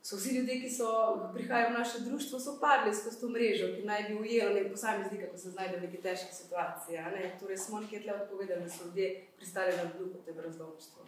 so 0.04 0.16
vsi 0.16 0.34
ljudje, 0.36 0.60
ki 0.60 0.70
so 0.70 0.88
prihajali 1.34 1.74
v 1.74 1.78
naše 1.78 1.98
društvo, 2.00 2.40
so 2.40 2.58
padli 2.60 2.94
skozi 2.94 3.20
to 3.20 3.28
mrežo, 3.28 3.70
ki 3.76 3.86
naj 3.88 4.02
bi 4.08 4.14
ujela 4.14 4.52
nek 4.54 4.70
posameznik, 4.70 5.30
ko 5.30 5.38
se 5.38 5.50
znajde 5.50 5.76
v 5.76 5.86
neki 5.86 6.02
težki 6.02 6.34
situaciji. 6.34 6.98
Torej, 7.40 7.56
smo 7.56 7.80
nekaj 7.80 8.02
tle 8.02 8.12
odpovedali, 8.22 8.62
da 8.62 8.68
so 8.70 8.84
ljudje 8.84 9.24
pristali 9.36 9.76
na 9.76 9.84
dnu 9.84 10.12
te 10.26 10.32
brezdomstvo. 10.32 11.06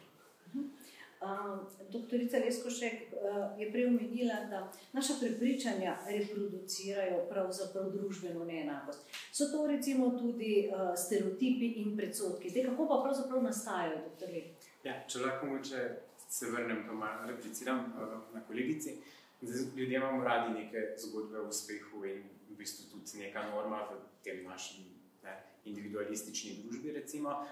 Uh, 1.21 1.59
doktorica 1.89 2.37
Leskošek 2.37 2.93
uh, 2.93 3.59
je 3.61 3.71
prej 3.71 3.87
omenila, 3.87 4.35
da 4.49 4.71
naša 4.93 5.13
prepričanja 5.21 5.97
reproducirajo 6.07 7.25
pravzaprav 7.29 7.89
družbeno 7.91 8.45
neenakost. 8.45 8.99
So 9.31 9.45
to 9.51 9.67
recimo 9.67 10.09
tudi 10.09 10.69
uh, 10.69 10.93
stereotipi 10.97 11.73
in 11.81 11.97
predsotki. 11.97 12.53
Te 12.53 12.65
kako 12.65 12.87
pa 12.87 13.01
pravzaprav 13.03 13.43
nastajajo, 13.43 13.97
doktor 14.09 14.29
Lek? 14.29 14.69
Ja, 14.83 14.93
če 15.07 15.19
lahko 15.19 15.45
moče 15.45 15.89
se 16.27 16.51
vrnem, 16.51 16.83
pa 16.87 16.93
malo 16.93 17.27
repliciram 17.27 17.79
uh, 17.79 18.33
na 18.33 18.41
kolegici. 18.47 18.97
Ljudje 19.75 19.95
imamo 19.95 20.23
radi 20.23 20.53
neke 20.53 20.77
zgodbe 20.97 21.39
o 21.39 21.47
uspehu 21.47 22.05
in 22.05 22.23
v 22.49 22.55
bistvu 22.57 22.89
tudi 22.91 23.23
neka 23.23 23.49
norma 23.49 23.83
v 23.89 23.99
tem 24.23 24.43
našem 24.43 24.85
ne, 25.23 25.35
individualistični 25.65 26.63
družbi, 26.63 26.91
recimo, 26.91 27.45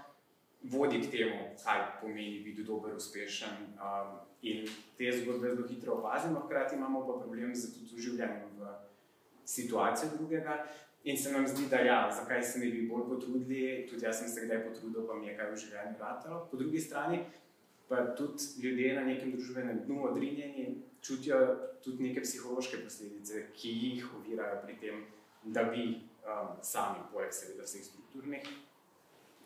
vodi 0.64 1.02
k 1.02 1.12
temu, 1.12 1.54
kaj 1.64 2.02
pomeni 2.02 2.40
biti 2.40 2.64
dober, 2.64 2.96
uspešen. 2.96 3.78
Um, 3.78 4.18
in 4.42 4.66
te 4.98 5.12
zgodbe 5.12 5.56
zelo 5.56 5.68
hitro 5.68 5.94
opazimo, 5.94 6.40
hkrati 6.40 6.76
imamo 6.76 7.06
pa 7.08 7.20
problem 7.20 7.56
z 7.56 7.74
tudi 7.74 8.02
življenjem 8.02 8.58
v 8.58 8.74
situaciji 9.46 10.10
drugega. 10.18 10.66
In 11.06 11.18
se 11.18 11.32
nam 11.32 11.48
zdi, 11.48 11.68
da 11.70 11.80
ja, 11.86 11.98
zakaj 12.12 12.44
se 12.44 12.60
ne 12.60 12.72
bi 12.74 12.88
bolj 12.90 13.04
potrudili, 13.10 13.86
tudi 13.90 14.06
jaz 14.06 14.20
sem 14.20 14.30
se 14.30 14.46
kdaj 14.46 14.64
potrudil, 14.66 15.06
pa 15.08 15.14
mi 15.14 15.28
je 15.28 15.36
kaj 15.38 15.52
v 15.52 15.60
življenju 15.64 16.00
vrtalo. 16.00 16.40
Po 16.50 16.58
drugi 16.58 16.82
strani, 16.82 17.20
pa 17.88 18.16
tudi 18.18 18.44
ljudje 18.64 18.96
na 18.96 19.04
nekem 19.06 19.32
družbenem 19.32 19.84
dnu 19.86 20.04
odrinjeni 20.10 20.82
čutijo 21.02 21.58
tudi 21.84 22.04
neke 22.04 22.22
psihološke 22.22 22.78
posledice, 22.84 23.48
ki 23.54 23.70
jih 23.70 24.06
ovirajo 24.18 24.62
pri 24.64 24.78
tem, 24.82 25.04
da 25.44 25.64
bi 25.64 25.84
um, 26.26 26.56
sami, 26.62 27.04
poleg 27.12 27.34
seveda 27.34 27.66
vseh 27.68 27.84
strukturnih 27.86 28.48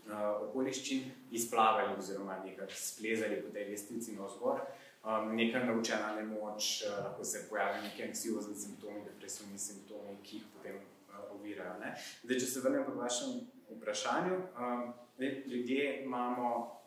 uh, 0.08 0.48
okoliščin, 0.48 1.10
izplavali 1.36 1.98
oziroma 1.98 2.40
nekaj 2.46 2.72
splezali 2.72 3.42
po 3.44 3.52
tej 3.56 3.74
lestvici 3.74 4.16
na 4.16 4.30
vzgor. 4.30 4.64
Um, 5.04 5.36
neka 5.36 5.64
naučena 5.64 6.16
nemoč, 6.16 6.84
uh, 6.88 7.04
lahko 7.04 7.24
se 7.24 7.46
pojavijo 7.50 7.84
neki 7.84 8.04
anksiozni 8.08 8.56
simptomi, 8.56 9.04
depresivni 9.06 9.60
simptomi, 9.60 10.18
ki 10.24 10.40
jih 10.40 10.50
potem 10.56 10.80
uh, 10.80 11.22
ovirajo. 11.36 11.76
Zdaj, 12.24 12.40
če 12.40 12.52
se 12.54 12.64
vrnem 12.64 12.88
k 12.88 12.98
vašem 13.04 13.40
vprašanju, 13.76 14.42
um, 14.56 14.92
ljudje 15.20 16.04
imamo 16.04 16.79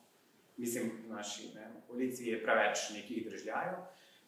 mislim, 0.56 0.90
v 1.06 1.12
naši 1.12 1.50
ulici 1.88 2.26
je 2.26 2.42
preveč 2.42 2.90
nekih 2.94 3.24
državljanov 3.30 3.80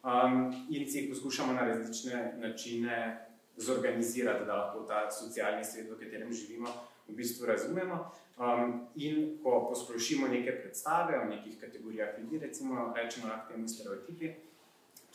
um, 0.05 0.53
in 0.69 0.91
si 0.91 0.99
jih 0.99 1.09
poskušamo 1.09 1.53
na 1.53 1.67
različne 1.67 2.33
načine 2.37 3.25
zorganizirati, 3.57 4.45
da 4.45 4.55
lahko 4.55 4.83
ta 4.83 5.11
socialni 5.11 5.63
svet, 5.63 5.89
v 5.91 5.99
katerem 5.99 6.33
živimo, 6.33 6.67
v 7.07 7.15
bistvu 7.15 7.45
razumemo. 7.45 8.11
Um, 8.37 8.87
in 8.95 9.37
ko 9.43 9.67
posplošimo 9.69 10.27
neke 10.27 10.51
predstave 10.61 11.19
o 11.19 11.25
nekih 11.25 11.59
kategorijah 11.59 12.19
ljudi, 12.19 12.39
recimo, 12.39 12.93
rečemo 12.95 13.27
lahko 13.27 13.53
temu 13.53 13.67
stereotipi, 13.67 14.33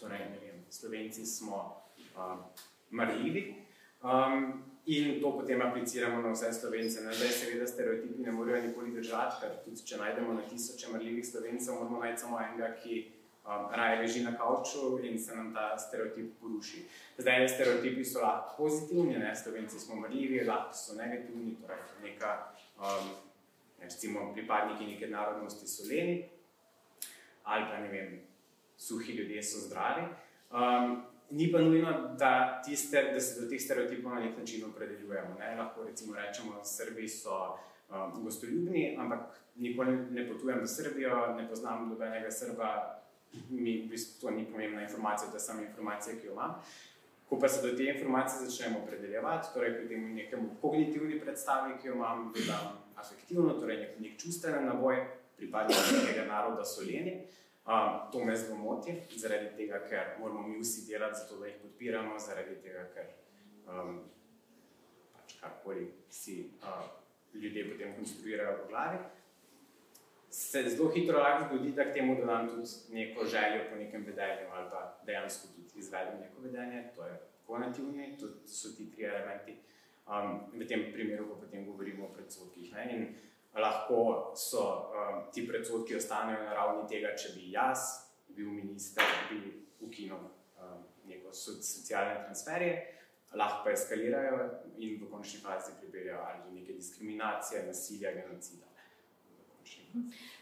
torej, 0.01 0.19
ne 0.19 0.39
vem, 0.41 0.65
slovenci 0.71 1.27
smo 1.27 1.83
um, 2.17 2.39
marljivi. 2.91 3.55
Um, 4.03 4.70
in 4.91 5.21
to 5.21 5.31
potem 5.31 5.63
apliciramo 5.63 6.23
na 6.23 6.33
vse 6.33 6.53
slovence. 6.53 7.01
Zdaj, 7.01 7.31
seveda, 7.31 7.67
stereotipi 7.67 8.23
ne 8.23 8.33
morejo 8.33 8.67
nikoli 8.67 8.91
držati, 8.91 9.37
ker 9.41 9.51
tudi 9.65 9.87
če 9.87 9.99
najdemo 10.01 10.35
na 10.35 10.43
tisoče 10.51 10.91
mrljivih 10.93 11.27
slovencev, 11.27 11.75
moramo 11.75 12.01
najti 12.03 12.21
samo 12.21 12.41
enega, 12.43 12.73
ki 12.83 12.97
um, 13.45 13.69
raje 13.71 14.01
leži 14.01 14.25
na 14.25 14.33
kavču 14.39 14.99
in 15.07 15.19
se 15.19 15.37
nam 15.37 15.53
ta 15.55 15.79
stereotip 15.79 16.33
poruši. 16.41 16.83
Zdaj, 17.19 17.49
stereotipi 17.49 18.05
so 18.05 18.25
lahko 18.25 18.57
pozitivni, 18.65 19.19
ne? 19.19 19.37
slovenci 19.37 19.79
smo 19.79 20.01
mrljivi, 20.01 20.45
lahko 20.45 20.75
so 20.75 20.99
negativni, 20.99 21.55
torej 21.63 21.79
neka, 22.03 22.35
um, 22.79 23.15
recimo, 23.83 24.33
pripadniki 24.35 24.91
neke 24.95 25.07
narodnosti 25.07 25.69
so 25.69 25.87
leni, 25.87 26.25
ali 27.45 27.71
pa 27.71 27.79
ne 27.79 27.89
vem, 27.89 28.21
suhi 28.77 29.13
ljudje 29.13 29.43
so 29.43 29.63
zdravi. 29.69 30.03
Um, 30.51 31.03
ni 31.31 31.53
pa 31.53 31.59
nujno, 31.59 32.15
da, 32.19 32.63
tiste, 32.65 33.11
da 33.15 33.21
se 33.21 33.41
do 33.41 33.49
teh 33.49 33.61
stereotipov 33.61 34.15
na 34.15 34.21
nek 34.21 34.39
način 34.39 34.65
opredeljujemo. 34.65 35.37
Ne? 35.39 35.57
Lahko 35.57 35.85
recimo 35.85 36.15
rečemo, 36.15 36.55
da 36.59 36.65
Srbi 36.65 37.09
so 37.09 37.57
um, 37.91 38.25
gostoljubni, 38.25 38.97
ampak 38.99 39.21
nikoli 39.57 39.97
ne 40.11 40.29
potujem 40.29 40.61
v 40.61 40.67
Srbijo, 40.67 41.35
ne 41.37 41.49
poznam 41.49 41.89
nobenega 41.89 42.31
Srba, 42.31 43.01
mi 43.51 43.83
v 43.83 43.89
bistvu 43.91 44.21
to 44.21 44.31
ni 44.31 44.45
pomembna 44.53 44.83
informacija, 44.83 45.31
to 45.31 45.37
je 45.37 45.41
samo 45.41 45.63
informacija, 45.63 46.17
ki 46.21 46.27
jo 46.27 46.33
imam. 46.33 46.55
Ko 47.29 47.39
pa 47.39 47.49
se 47.49 47.63
do 47.63 47.77
te 47.77 47.85
informacije 47.85 48.47
začnemo 48.47 48.79
opredeljevati, 48.79 49.49
torej 49.55 49.77
pri 49.77 49.89
tem 49.89 50.15
nekem 50.15 50.49
kognitivni 50.61 51.21
predstavi, 51.21 51.79
ki 51.83 51.89
jo 51.89 51.95
imam, 51.95 52.33
gledam 52.35 52.81
afektivno, 52.97 53.55
torej 53.61 53.77
nek, 53.77 54.01
nek 54.01 54.19
čustven 54.19 54.67
naboj, 54.67 55.05
pripadniki 55.37 56.01
nekega 56.01 56.27
naroda 56.27 56.65
so 56.65 56.83
leni. 56.83 57.21
Um, 57.71 58.11
to 58.11 58.25
me 58.25 58.37
zelo 58.37 58.57
moti, 58.59 58.93
zaradi 59.17 59.53
tega, 59.57 59.79
ker 59.87 60.17
moramo 60.19 60.49
mi 60.49 60.59
vsi 60.59 60.89
delati, 60.89 61.21
zato 61.21 61.37
da 61.39 61.47
jih 61.47 61.61
podpiramo, 61.63 62.17
zaradi 62.19 62.57
tega, 62.65 62.83
ker 62.95 63.07
um, 63.71 64.01
pač 65.15 65.37
karkoli 65.39 65.87
si 66.11 66.41
uh, 66.67 66.89
ljudje 67.35 67.69
potem 67.71 67.95
konstruirajo 67.95 68.57
v 68.57 68.69
glavi. 68.73 68.99
se 70.31 70.63
zelo 70.69 70.91
hitro 70.91 71.19
lahko 71.19 71.47
zgodi, 71.47 71.73
da 71.73 71.85
k 71.85 71.95
temu 71.95 72.17
dodam 72.17 72.49
tudi 72.49 72.69
neko 72.91 73.25
željo 73.25 73.63
po 73.71 73.77
nekem 73.77 74.05
vedenju 74.07 74.51
ali 74.53 74.71
pa 74.71 75.03
dejansko 75.07 75.49
tudi 75.55 75.79
izvedem 75.79 76.21
neko 76.21 76.43
vedenje, 76.43 76.85
to 76.95 77.07
je 77.07 77.21
konativni, 77.47 78.17
to 78.19 78.27
so 78.47 78.69
ti 78.77 78.91
tri 78.91 79.05
elementi. 79.05 79.57
Um, 80.07 80.41
v 80.61 80.67
tem 80.67 80.93
primeru 80.93 81.29
pa 81.29 81.35
potem 81.35 81.67
govorimo 81.67 82.07
o 82.07 82.13
predsodkih. 82.13 82.73
Ne? 82.75 82.85
In 82.97 83.15
lahko 83.55 84.33
so 84.37 84.93
um, 84.95 85.33
ti 85.33 85.47
predsodki 85.49 85.97
ostanejo 85.97 86.45
na 86.45 86.55
ravni 86.55 86.87
tega, 86.89 87.15
če 87.17 87.35
bi 87.35 87.51
jaz 87.51 88.07
bil 88.29 88.53
minister, 88.55 89.05
bi 89.31 89.41
ukinil 89.83 90.17
um, 90.17 90.85
neko 91.11 91.33
socialne 91.35 92.21
transferje, 92.25 92.75
lahko 93.35 93.65
pa 93.65 93.75
eskalirajo 93.75 94.39
in 94.79 94.99
v 95.03 95.11
končni 95.11 95.41
fazi 95.43 95.75
pripeljajo 95.81 96.23
ali 96.29 96.43
do 96.45 96.55
neke 96.55 96.79
diskriminacije, 96.79 97.67
nasilja, 97.67 98.15
genocida. 98.15 98.67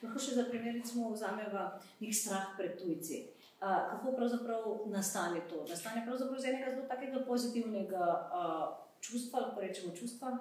Lahko 0.03 0.21
še 0.21 0.37
za 0.37 0.45
primer, 0.51 0.77
recimo, 0.77 1.09
vzamemo 1.15 1.65
nek 2.01 2.15
strah 2.15 2.53
pred 2.59 2.77
tujci. 2.81 3.25
Uh, 3.59 3.89
kako 3.91 4.13
pravzaprav 4.15 4.67
nastane 4.93 5.41
to? 5.51 5.65
Nastane 5.69 6.05
pravzaprav 6.07 6.39
iz 6.39 6.47
enega 6.47 6.75
zelo 6.75 6.85
takega 6.87 7.25
pozitivnega 7.27 8.05
uh, 8.29 8.67
čustva, 9.01 9.49
lahko 9.49 9.65
rečemo 9.65 9.97
čustva. 9.97 10.37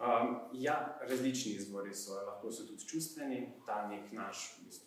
Um, 0.00 0.38
ja, 0.52 0.98
različni 1.00 1.52
izvori 1.52 1.94
so, 1.94 2.14
lahko 2.26 2.52
so 2.52 2.64
tudi 2.66 2.86
čustveni, 2.88 3.52
ta 3.66 3.82
nek 3.88 4.12
naš, 4.12 4.54
v 4.58 4.64
bistvu, 4.64 4.86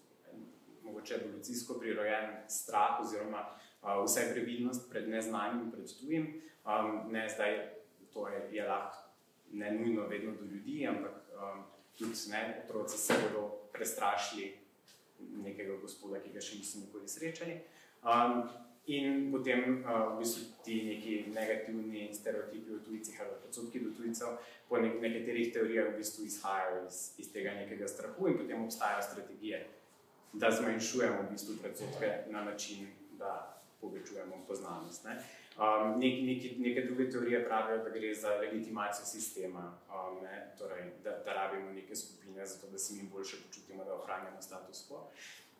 mogoče 0.84 1.15
evolucijsko 1.15 1.77
prirojen 1.79 2.32
strah 2.50 3.00
oziroma 3.01 3.43
uh, 3.46 4.03
vse 4.05 4.25
previdnost 4.34 4.89
pred 4.89 5.10
neznanim, 5.10 5.72
pred 5.72 5.86
tujim. 6.00 6.41
Um, 6.65 7.12
ne 7.12 7.27
zdaj, 7.29 7.60
to 8.13 8.27
je, 8.29 8.50
je 8.51 8.67
lahko 8.67 8.98
ne 9.53 9.72
nujno 9.72 10.08
vedno 10.08 10.32
do 10.32 10.46
ljudi, 10.46 10.88
ampak 10.88 11.12
um, 11.12 11.63
tudi 11.98 12.13
ne, 12.32 12.63
otroci 12.65 12.98
se 12.98 13.13
bodo 13.13 13.48
prestrašili 13.74 14.58
nekega 15.20 15.77
gospoda, 15.77 16.20
ki 16.20 16.34
ga 16.34 16.41
še 16.41 16.58
niso 16.58 16.79
nikoli 16.79 17.08
srečali. 17.08 17.60
Um, 18.01 18.48
in 18.86 19.32
potem 19.32 19.84
uh, 19.86 20.13
v 20.13 20.20
bistvu 20.20 20.44
ti 20.63 20.84
neki 20.84 21.32
negativni 21.32 22.10
stereotipi 22.13 22.74
o 22.75 22.80
tujcih 22.84 23.22
ali 23.22 23.40
predsodki 23.44 23.80
do 23.80 23.94
tujcev 23.96 24.36
po 24.70 24.78
nek 24.78 25.00
nekaterih 25.02 25.54
teorijah 25.54 25.94
v 25.94 25.98
bistvu 25.98 26.25
izhajajo 26.25 26.84
iz, 26.88 27.13
iz 27.18 27.32
tega 27.32 27.54
nekega 27.54 27.88
strahu 27.88 28.28
in 28.28 28.38
potem 28.38 28.63
obstajajo 28.63 29.02
strategije, 29.02 29.68
da 30.34 30.52
zmanjšujemo 30.52 31.22
v 31.24 31.32
bistvu 31.32 31.56
predsodke 31.62 32.12
na 32.28 32.44
način, 32.44 32.88
da 33.20 33.62
povečujemo 33.82 34.46
poznanost. 34.48 35.06
Ne. 35.06 35.16
Um, 35.54 36.00
nek, 36.00 36.16
neki, 36.25 36.56
neke 36.58 36.82
druge 36.82 37.10
teorije 37.10 37.46
pravijo, 37.46 37.84
da 37.84 37.90
gre 37.90 38.13
za 38.16 38.30
legitimacijo 38.36 39.06
sistema, 39.06 39.78
um, 39.90 40.24
ne, 40.24 40.56
torej, 40.58 40.92
da, 41.04 41.12
da 41.25 41.34
rabimo 41.34 41.72
neke 41.72 41.96
skupine, 41.96 42.46
zato 42.46 42.72
da 42.72 42.78
se 42.78 42.94
mi 42.94 43.10
boljše 43.13 43.38
počutimo, 43.48 43.86
da 43.86 43.94
ohranjamo 43.96 44.42
status 44.42 44.90
quo. 44.90 45.04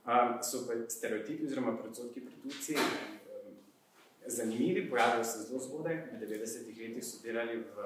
Um, 0.04 0.44
so 0.44 0.68
pa 0.68 0.74
stereotipi 0.90 1.46
oziroma 1.46 1.78
predsodki 1.78 2.20
pred 2.20 2.42
tujci 2.44 2.76
um, 2.76 3.54
zanimivi, 4.28 4.90
pojavljajo 4.90 5.24
se 5.24 5.40
zelo 5.40 5.60
zgodaj. 5.60 5.96
V 6.12 6.26
90-ih 6.26 6.78
letih 6.78 7.06
so 7.06 7.24
delali 7.24 7.58
v 7.58 7.86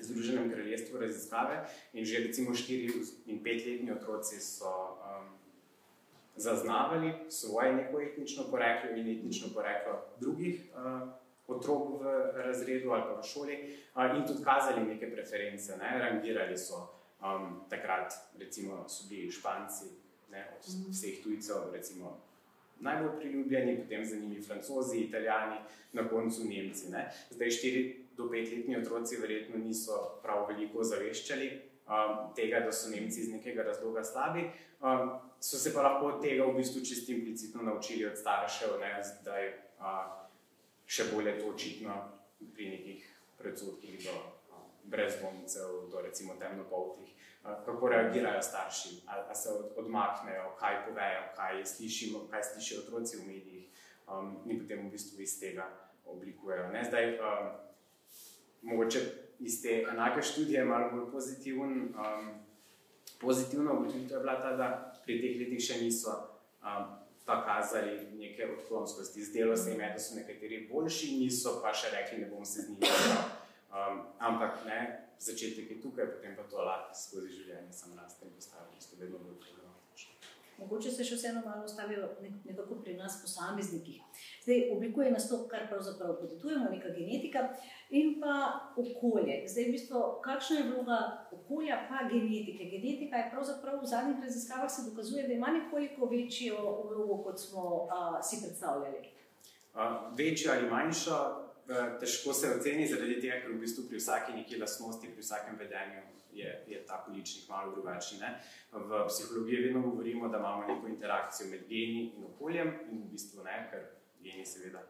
Združenem 0.00 0.50
kraljestvu 0.52 1.00
raziskave 1.00 1.66
in 1.92 2.04
že 2.04 2.24
recimo 2.24 2.50
4- 2.50 3.12
in 3.26 3.42
5-letni 3.44 3.92
otroci 3.92 4.40
so 4.40 4.96
um, 4.96 5.36
zaznavali 6.36 7.12
svoje 7.28 7.72
neko 7.74 8.00
etnično 8.00 8.44
poreklo 8.50 8.96
in 8.96 9.18
etnično 9.18 9.48
poreklo 9.54 10.00
drugih 10.20 10.60
uh, 10.72 11.08
otrok 11.46 12.00
v 12.00 12.32
razredu 12.34 12.90
ali 12.90 13.02
pa 13.02 13.20
v 13.20 13.22
šoli 13.24 13.56
uh, 13.94 14.16
in 14.16 14.26
tudi 14.26 14.44
kazali 14.44 14.84
neke 14.84 15.12
preference, 15.12 15.76
ne? 15.76 15.98
rangirali 15.98 16.58
so 16.58 16.88
um, 17.20 17.60
takrat, 17.68 18.12
recimo 18.38 18.88
so 18.88 19.08
bili 19.08 19.32
Španci 19.32 20.05
ne? 20.30 20.46
od 20.56 20.90
vseh 20.90 21.22
tujcev, 21.22 21.70
recimo 21.72 22.18
najbolj 22.80 23.20
priljubljeni, 23.20 23.76
potem 23.82 24.04
za 24.04 24.16
njimi 24.16 24.42
francozi, 24.42 24.98
italijani, 24.98 25.56
na 25.92 26.08
koncu 26.08 26.44
Nemci. 26.44 26.90
Ne? 26.90 27.12
Zdaj 27.30 27.50
štiri 27.50 28.04
do 28.16 28.30
petletni 28.30 28.76
otroci 28.76 29.16
verjetno 29.16 29.58
niso 29.58 30.20
prav 30.22 30.46
veliko 30.48 30.84
zaveščali 30.84 31.48
um, 31.52 32.34
tega, 32.36 32.60
da 32.60 32.72
so 32.72 32.90
Nemci 32.90 33.20
iz 33.20 33.32
nekega 33.32 33.62
razloga 33.62 34.04
slabi. 34.04 34.50
Um, 34.80 35.18
so 35.40 35.58
se 35.58 35.72
pa 35.72 35.82
lahko 35.82 36.18
tega 36.22 36.44
v 36.44 36.56
bistvu 36.56 36.84
čisto 36.84 37.12
implicitno 37.12 37.62
naučili 37.62 38.06
od 38.06 38.18
staršev, 38.18 38.78
ne, 38.80 38.92
da 39.24 39.36
je 39.36 39.52
še 40.86 41.10
bolje 41.12 41.38
to 41.38 41.50
očitno 41.50 41.96
pri 42.54 42.70
nekih 42.70 43.04
predsodkih 43.38 44.04
do 44.04 44.14
brezdomcev, 44.84 45.88
do 45.90 46.00
recimo 46.00 46.36
temnopoltih. 46.40 47.15
Kako 47.64 47.88
reagirajo 47.88 48.42
starši, 48.42 48.88
ali 49.06 49.34
se 49.34 49.48
odmaknejo, 49.76 50.54
kaj 50.60 50.86
povejo, 50.86 51.22
kaj, 51.36 51.64
slišimo, 51.66 52.26
kaj 52.30 52.42
slišijo 52.42 52.80
otroci 52.80 53.16
v 53.16 53.26
medijih, 53.26 53.66
um, 54.08 54.36
in 54.46 54.58
potem 54.60 54.86
v 54.86 54.90
bistvu 54.90 55.22
iz 55.22 55.38
tega 55.40 55.68
oblikujejo. 56.06 56.68
Ne? 56.72 56.84
Zdaj, 56.84 57.18
um, 57.18 57.48
mogoče 58.62 59.00
iz 59.38 59.62
te 59.62 59.82
enake 59.92 60.22
študije, 60.22 60.64
malo 60.64 60.90
bolj 60.90 61.10
pozitiven, 61.12 61.94
um, 61.94 62.30
pozitivna 63.20 63.72
ugotovitev 63.72 64.16
je 64.16 64.20
bila 64.20 64.40
ta, 64.40 64.56
da 64.56 64.68
pri 65.04 65.20
teh 65.20 65.40
letih 65.40 65.62
še 65.62 65.80
niso 65.82 66.14
um, 66.62 66.94
pa 67.26 67.40
kazali 67.46 67.98
neke 68.18 68.46
odklonskosti. 68.58 69.24
Zdelo 69.24 69.56
se 69.56 69.70
jim 69.70 69.80
je, 69.80 69.92
da 69.92 69.98
so 69.98 70.14
nekateri 70.14 70.68
boljši, 70.72 71.16
niso 71.18 71.58
pa 71.62 71.74
še 71.74 71.90
rekli, 71.94 72.22
ne 72.22 72.30
bom 72.30 72.44
se 72.44 72.62
z 72.62 72.70
njimi 72.70 72.86
igral. 72.86 73.24
Um, 73.76 74.06
ampak 74.18 74.64
ne, 74.64 75.08
začetek 75.20 75.70
je 75.70 75.80
tukaj, 75.82 76.06
potem 76.08 76.32
pa 76.36 76.42
to 76.48 76.64
lahko 76.64 76.94
skozi 76.96 77.28
življenje 77.28 77.74
sam 77.76 77.92
raste 77.98 78.24
in 78.24 78.32
postavi, 78.32 78.80
ste 78.80 78.96
vedno 78.96 79.20
bolj 79.20 79.36
problematični. 79.42 80.14
Mogoče 80.56 80.92
se 80.94 81.04
še 81.04 81.18
vseeno 81.18 81.42
malo 81.44 81.66
ustavijo 81.68 82.08
nekako 82.46 82.78
pri 82.80 82.94
nas 82.96 83.18
posameznikih. 83.20 84.00
Zdaj, 84.46 84.62
oblikuje 84.72 85.10
nas 85.12 85.28
to, 85.28 85.42
kar 85.50 85.66
pravzaprav 85.68 86.16
podedujemo, 86.22 86.70
neka 86.72 86.94
genetika 86.96 87.42
in 87.90 88.16
pa 88.22 88.36
okolje. 88.80 89.42
Zdaj, 89.44 89.68
v 89.68 89.76
bistvu, 89.76 90.04
kakšna 90.24 90.62
je 90.62 90.68
vloga 90.70 91.00
okolja, 91.36 91.82
pa 91.90 92.06
genetike? 92.08 92.70
Genetika 92.72 93.20
je 93.20 93.30
pravzaprav 93.34 93.82
v 93.82 93.92
zadnjih 93.92 94.24
raziskavah 94.24 94.72
se 94.72 94.88
dokazuje, 94.88 95.28
da 95.28 95.36
ima 95.36 95.52
nekoliko 95.52 96.08
večjo 96.08 96.64
vlogo, 96.88 97.20
kot 97.28 97.44
smo 97.44 97.88
a, 97.90 98.22
si 98.22 98.40
predstavljali. 98.40 99.04
Uh, 99.76 100.08
večja 100.16 100.56
ali 100.56 100.70
manjša, 100.70 101.20
težko 102.00 102.32
se 102.32 102.50
oceni, 102.54 102.86
zaradi 102.88 103.20
tega, 103.20 103.40
ker 103.42 103.54
v 103.54 103.60
bistvu 103.62 103.86
pri 103.90 104.00
vsaki 104.00 104.36
neki 104.36 104.60
lasnosti, 104.60 105.10
pri 105.12 105.24
vsakem 105.24 105.58
vedenju. 105.58 106.04
Je, 106.36 106.50
je 106.68 106.82
ta 106.84 106.98
količnik 107.00 107.48
malo 107.48 107.72
drugačen. 107.72 108.20
V 108.72 108.98
psihologiji 109.08 109.62
vedno 109.62 109.80
govorimo, 109.80 110.28
da 110.28 110.38
imamo 110.38 110.66
neko 110.68 110.88
interakcijo 110.88 111.48
med 111.48 111.62
geni 111.68 112.10
in 112.16 112.26
okoljem, 112.28 112.74
in 112.90 112.98
v 113.06 113.12
bistvu 113.12 113.44
ne, 113.44 113.54
ker 113.70 113.86
geni, 114.20 114.44
seveda, 114.44 114.82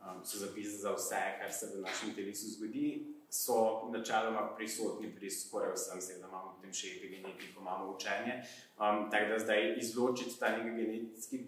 um, 0.00 0.24
so 0.24 0.40
zapisani 0.40 0.78
za 0.78 0.94
vse, 0.96 1.20
kar 1.40 1.52
se 1.52 1.68
v 1.74 1.82
našem 1.84 2.14
telesu 2.16 2.48
zgodi, 2.54 2.86
so 3.28 3.90
načeloma 3.92 4.54
prisotni 4.56 5.10
pri 5.12 5.30
skoraj 5.30 5.74
vsem, 5.74 6.00
seveda 6.00 6.30
imamo 6.30 6.54
potem 6.56 6.72
še 6.72 6.94
epigenetiko, 6.96 7.60
imamo 7.60 7.90
učenje. 7.92 8.38
Um, 8.78 9.10
tako 9.12 9.34
da 9.34 9.38
zdaj 9.44 9.74
izločiti 9.82 10.38
ta 10.40 10.54
neki 10.56 10.76
genetski 10.80 11.42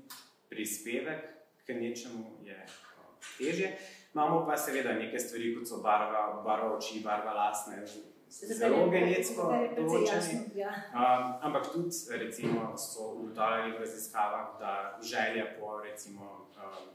prispevek 0.53 1.25
k 1.65 1.79
nečemu 1.81 2.25
je 2.45 2.59
um, 2.67 3.17
težje. 3.39 3.73
Imamo 4.15 4.47
pa 4.47 4.57
seveda 4.57 4.93
neke 4.97 5.19
stvari, 5.21 5.55
kot 5.57 5.69
so 5.69 5.83
barva, 5.85 6.43
barva 6.45 6.77
oči, 6.77 7.03
barva 7.05 7.35
lasne. 7.37 7.83
Zelo 8.29 8.89
genetsko 8.93 9.47
določeni. 9.77 10.41
Ja. 10.59 10.73
Um, 10.93 11.31
ampak 11.49 11.71
tudi, 11.73 11.97
recimo, 12.21 12.75
so 12.77 13.13
ugotavljali 13.15 13.77
v 13.77 13.85
raziskavah, 13.85 14.51
da 14.61 14.75
želja 15.03 15.47
po 15.57 15.79
recimo, 15.85 16.49
um, 16.57 16.91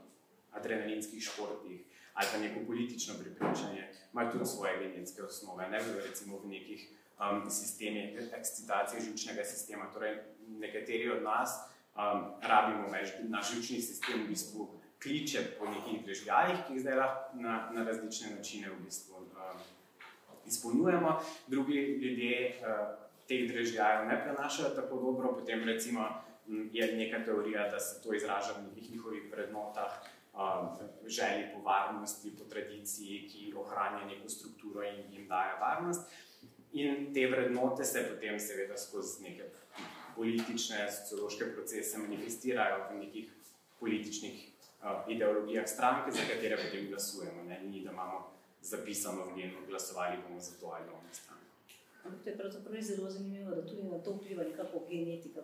adrenalinskih 0.54 1.23
športih 1.23 1.82
ali 2.13 2.28
pa 2.32 2.38
neko 2.38 2.60
politično 2.67 3.13
pripričanje, 3.17 3.88
imajo 4.13 4.32
tudi 4.32 4.45
svoje 4.45 4.73
genetske 4.80 5.23
osnove. 5.23 5.69
Ne 5.69 5.80
v, 5.80 5.95
recimo 6.06 6.38
v 6.43 6.47
nekih 6.47 6.89
um, 7.17 7.49
sistemih 7.49 8.30
ekscitacije 8.38 9.02
žilčnega 9.02 9.43
sistema. 9.43 9.89
Torej, 9.93 10.19
nekateri 10.47 11.10
od 11.10 11.23
nas 11.23 11.58
um, 11.95 12.38
rabimo 12.41 12.91
več, 12.93 13.15
naš 13.30 13.56
žilčni 13.56 13.82
sistem 13.82 14.21
v 14.23 14.30
bistvu 14.30 14.69
kliče 15.03 15.43
po 15.59 15.67
nekih 15.69 16.03
drežljajih, 16.05 16.65
ki 16.67 16.73
jih 16.73 16.81
zdaj 16.81 16.95
lahko 16.95 17.39
na, 17.43 17.69
na 17.75 17.83
različne 17.83 18.35
načine 18.35 18.71
v 18.71 18.79
bistvu 18.85 19.19
um, 19.19 19.61
izpolnjujemo. 20.47 21.19
Drugi 21.47 21.79
ljudje 22.03 22.61
uh, 22.61 22.83
teh 23.27 23.47
drežljajev 23.51 24.07
ne 24.07 24.19
prenašajo 24.23 24.75
tako 24.79 25.01
dobro, 25.01 25.33
potem 25.39 25.63
recimo 25.63 26.07
je 26.47 26.95
neka 26.95 27.23
teorija, 27.25 27.69
da 27.71 27.79
se 27.79 28.01
to 28.03 28.13
izraža 28.13 28.53
v 28.57 28.67
nekih 28.67 28.91
njihovih 28.91 29.31
vrednotah, 29.31 30.03
Um, 30.33 30.67
želji 31.05 31.43
po 31.53 31.61
varnosti, 31.61 32.31
po 32.37 32.43
tradiciji, 32.43 33.29
ki 33.29 33.53
ohranja 33.57 34.05
neko 34.05 34.29
strukturo 34.29 34.83
in 34.83 35.13
jim 35.13 35.27
daje 35.27 35.59
varnost. 35.59 36.09
In 36.71 37.13
te 37.13 37.27
vrednote 37.27 37.85
se 37.85 38.01
potem, 38.09 38.39
seveda, 38.39 38.77
skozi 38.77 39.23
neke 39.23 39.43
politične, 40.15 40.87
sociološke 40.91 41.51
procese 41.53 41.97
manifestirajo 41.97 42.79
v 42.89 42.97
nekih 43.03 43.29
političnih 43.79 44.52
uh, 44.83 45.11
ideologijah 45.11 45.67
stranke, 45.67 46.11
za 46.11 46.21
katere 46.33 46.57
potem 46.57 46.87
glasujemo. 46.89 47.43
Ne? 47.43 47.61
Ni, 47.63 47.81
da 47.81 47.91
imamo 47.91 48.31
zapisano 48.61 49.25
v 49.25 49.37
njeno 49.37 49.57
glasovali 49.67 50.17
bomo 50.27 50.39
za 50.39 50.51
to 50.59 50.65
ali 50.67 50.89
ono 50.89 51.11
stranko. 51.11 51.43
Ampak 52.05 52.23
to 52.23 52.29
je 52.29 52.37
pravzaprav 52.37 52.81
zelo 52.81 53.09
zanimivo, 53.09 53.55
da 53.55 53.67
tudi 53.67 53.83
na 53.83 53.97
to 54.03 54.11
vpliva 54.11 54.43
nekako 54.43 54.79
genetika. 54.89 55.39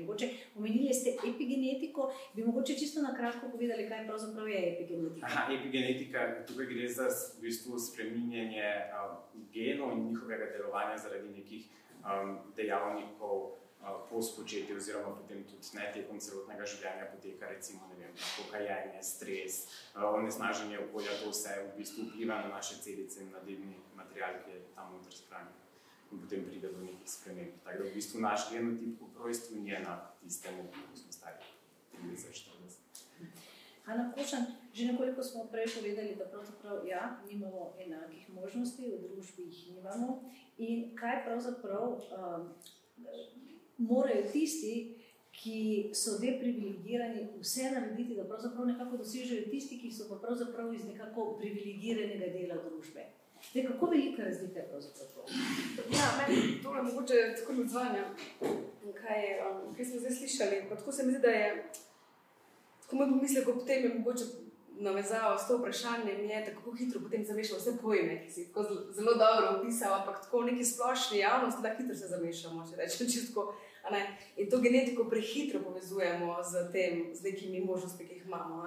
Mogoče 0.00 0.28
omenili 0.56 0.94
ste 0.94 1.10
epigenetiko, 1.34 2.12
bi 2.34 2.44
mogoče 2.44 2.74
čisto 2.74 3.02
na 3.02 3.14
kratko 3.16 3.48
povedali, 3.52 3.88
kaj 3.88 4.06
pravzaprav 4.06 4.48
je 4.48 4.72
epigenetika. 4.72 5.26
Aha, 5.26 5.52
epigenetika, 5.52 6.44
tukaj 6.46 6.66
gre 6.66 6.88
za 6.88 7.08
v 7.38 7.40
bistvu 7.40 7.78
spreminjanje 7.78 8.68
um, 8.96 9.16
genov 9.52 9.92
in 9.92 10.08
njihovega 10.08 10.44
delovanja 10.56 10.96
zaradi 10.98 11.28
nekih 11.28 11.66
um, 12.04 12.38
dejavnikov 12.56 13.36
uh, 13.42 13.67
po 14.10 14.22
spočetju, 14.22 14.76
oziroma 14.76 15.14
potem 15.16 15.44
tudi 15.44 15.76
ne 15.78 15.86
tekom 15.94 16.18
celotnega 16.20 16.66
življenja 16.66 17.06
poteka, 17.12 17.50
recimo, 17.52 17.86
ne 17.92 18.00
vem, 18.00 18.16
kajenje, 18.50 19.02
stres, 19.06 19.60
onesnaženje 19.94 20.80
okolja, 20.88 21.14
to 21.22 21.30
vse 21.30 21.54
v 21.62 21.76
bistvu 21.78 22.08
vpliva 22.08 22.42
na 22.42 22.52
naše 22.56 22.80
celice 22.82 23.22
in 23.22 23.32
na 23.32 23.44
delni 23.46 23.78
material, 23.96 24.40
ki 24.44 24.56
je 24.56 24.60
tam 24.74 24.92
noter 24.96 25.14
shranjen 25.14 25.56
in 26.12 26.20
potem 26.22 26.44
pride 26.44 26.68
do 26.72 26.80
nekih 26.80 27.10
sprememb. 27.10 27.60
Tako 27.64 27.82
da 27.82 27.88
v 27.88 27.94
bistvu 27.94 28.20
naš 28.20 28.50
genotip 28.52 29.00
v 29.00 29.24
rojstvu 29.24 29.60
ni 29.60 29.74
enak 29.76 30.14
tistemu, 30.22 30.64
ki 30.72 31.00
smo 31.00 31.12
stari 31.12 31.44
30-40. 31.92 32.80
Hanna 33.84 34.12
Košan, 34.12 34.44
že 34.72 34.92
nekoliko 34.92 35.22
smo 35.22 35.46
prej 35.52 35.68
povedali, 35.76 36.16
da 36.16 36.24
pravzaprav 36.24 36.86
ja, 36.86 37.20
nimamo 37.28 37.74
enakih 37.80 38.28
možnosti, 38.30 38.84
v 38.84 39.08
družbi 39.08 39.48
jih 39.48 39.76
nimamo. 39.76 40.24
In 40.58 40.96
kaj 40.96 41.24
pravzaprav 41.24 41.96
um, 41.96 42.52
morajo 43.78 44.22
tisti, 44.32 44.94
ki 45.38 45.90
so 45.94 46.16
deprivilegirani, 46.18 47.28
vse 47.40 47.70
narediti, 47.70 48.16
da 48.16 48.24
pravzaprav 48.24 48.66
nekako 48.66 48.96
dosežejo 48.96 49.46
tisti, 49.50 49.78
ki 49.78 49.90
so 49.92 50.08
pa 50.08 50.16
pravzaprav 50.18 50.72
iz 50.74 50.84
nekako 50.84 51.36
privilegiranega 51.38 52.32
dela 52.34 52.56
družbe. 52.64 53.06
Zdaj, 53.50 53.66
kako 53.66 53.86
velika 53.86 54.22
razlika 54.22 54.58
je 54.58 54.68
pravzaprav 54.68 55.08
to? 55.14 55.24
Ja, 55.98 56.08
meni 56.18 56.62
to 56.62 56.76
je 56.76 56.82
mogoče 56.82 57.14
tako 57.36 57.60
odzvanja, 57.60 58.04
kaj, 59.02 59.22
um, 59.50 59.74
kaj 59.76 59.84
smo 59.84 60.00
zdaj 60.00 60.12
slišali. 60.12 60.64
Pa 60.68 60.76
tako 60.76 60.92
se 60.92 61.06
mi 61.06 61.12
zdi, 61.12 61.20
da 61.20 61.28
je, 61.28 61.70
tako 62.82 62.96
moj 62.96 63.08
pomislek 63.08 63.48
ob 63.48 63.66
tem 63.66 63.84
je 63.84 63.94
mogoče 63.94 64.24
navezal 64.80 65.38
s 65.38 65.48
to 65.48 65.58
vprašanjem, 65.58 66.30
je, 66.30 66.44
da 66.46 66.54
kako 66.54 66.74
hitro 66.76 67.00
potem 67.00 67.24
zamešamo 67.24 67.58
vse 67.58 67.78
pojme, 67.82 68.22
ki 68.24 68.30
si 68.32 68.48
tako 68.48 68.62
zelo 68.90 69.14
dobro 69.14 69.58
opisal, 69.58 69.94
ampak 69.94 70.22
tako 70.22 70.40
v 70.40 70.50
neki 70.50 70.64
splošni 70.64 71.18
javnosti, 71.18 71.62
da 71.62 71.74
hitro 71.78 71.94
se 71.94 72.06
zamešamo, 72.06 72.66
če 72.70 72.76
rečem 72.76 73.06
čisto. 73.06 73.54
In 74.36 74.50
to 74.50 74.60
genetiko 74.60 75.04
prehitro 75.04 75.60
povezujemo 75.64 76.36
z, 76.42 76.72
tem, 76.72 77.14
z 77.14 77.22
nekimi 77.22 77.60
možnostmi, 77.60 78.06
ki 78.06 78.14
jih 78.14 78.26
imamo. 78.26 78.66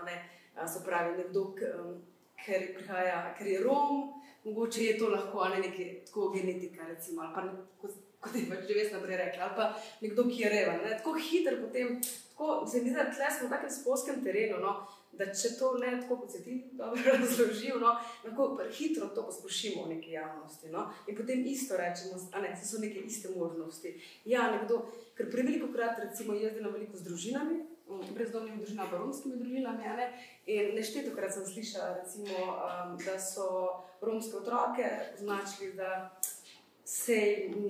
Se 0.67 0.83
pravi, 0.85 1.17
nekdo, 1.17 1.41
um, 1.41 2.01
ker, 2.45 2.73
prihaja, 2.75 3.33
ker 3.37 3.47
je 3.47 3.59
Rom, 3.63 4.13
mogoče 4.43 4.83
je 4.83 4.97
to 4.97 5.09
lahko 5.09 5.47
ne 5.49 5.59
nekaj 5.61 6.05
tako 6.05 6.29
genetika, 6.29 6.87
recimo, 6.87 7.21
ali 7.21 7.33
pa 7.33 7.41
kot, 7.81 7.91
kot 8.19 8.35
je 8.35 8.47
pač 8.49 8.65
že 8.67 8.77
veš 8.77 8.91
naprej 8.95 9.17
rekla, 9.17 9.43
ali 9.47 9.55
pa 9.55 9.67
nekdo, 10.01 10.25
ki 10.29 10.41
je 10.41 10.49
reven. 10.49 10.81
Ne? 10.83 10.97
Tako 10.97 11.13
hiter 11.13 11.61
potem, 11.61 12.01
tako 12.31 12.65
se 12.67 12.81
mi 12.81 12.89
zdi, 12.89 12.97
da 12.97 13.07
tle 13.11 13.29
smo 13.37 13.47
v 13.47 13.53
takem 13.55 13.71
sposkem 13.77 14.23
terenu. 14.23 14.59
No? 14.65 14.75
Da 15.21 15.27
če 15.37 15.53
to 15.59 15.75
ne 15.77 15.91
tako, 16.01 16.17
kot 16.23 16.33
se 16.33 16.41
ti 16.41 16.55
dobro 16.73 17.13
razložil, 17.21 17.77
no, 17.81 17.93
lahko 18.25 18.47
hitro 18.73 19.11
to 19.13 19.25
poslušamo 19.27 19.85
v 19.85 19.95
neki 19.95 20.15
javnosti. 20.15 20.71
No, 20.73 20.87
in 21.07 21.17
potem 21.17 21.45
isto 21.45 21.77
rečemo, 21.77 22.17
da 22.31 22.41
ne, 22.41 22.55
so 22.57 22.81
neke 22.81 23.03
iste 23.05 23.29
možnosti. 23.35 23.93
Ja, 24.25 24.49
nekdo, 24.55 24.81
ker 25.17 25.29
preveliko 25.29 25.69
krat, 25.75 26.01
recimo, 26.01 26.33
jaz 26.33 26.57
delam 26.57 26.73
veliko 26.73 26.97
z 26.97 27.05
družinami, 27.05 27.59
brezdomnimi 28.15 28.63
družinami, 28.63 28.97
romskimi 28.97 29.37
družinami. 29.37 29.95
Ne? 29.97 30.09
In 30.49 30.75
nešteto 30.75 31.13
krat 31.15 31.35
sem 31.35 31.45
slišala, 31.45 32.01
recimo, 32.01 32.37
um, 32.49 32.95
da 33.05 33.19
so 33.19 33.47
romske 34.01 34.37
otroke 34.41 34.87
označili, 35.17 35.73
da 35.77 36.09
se 36.85 37.17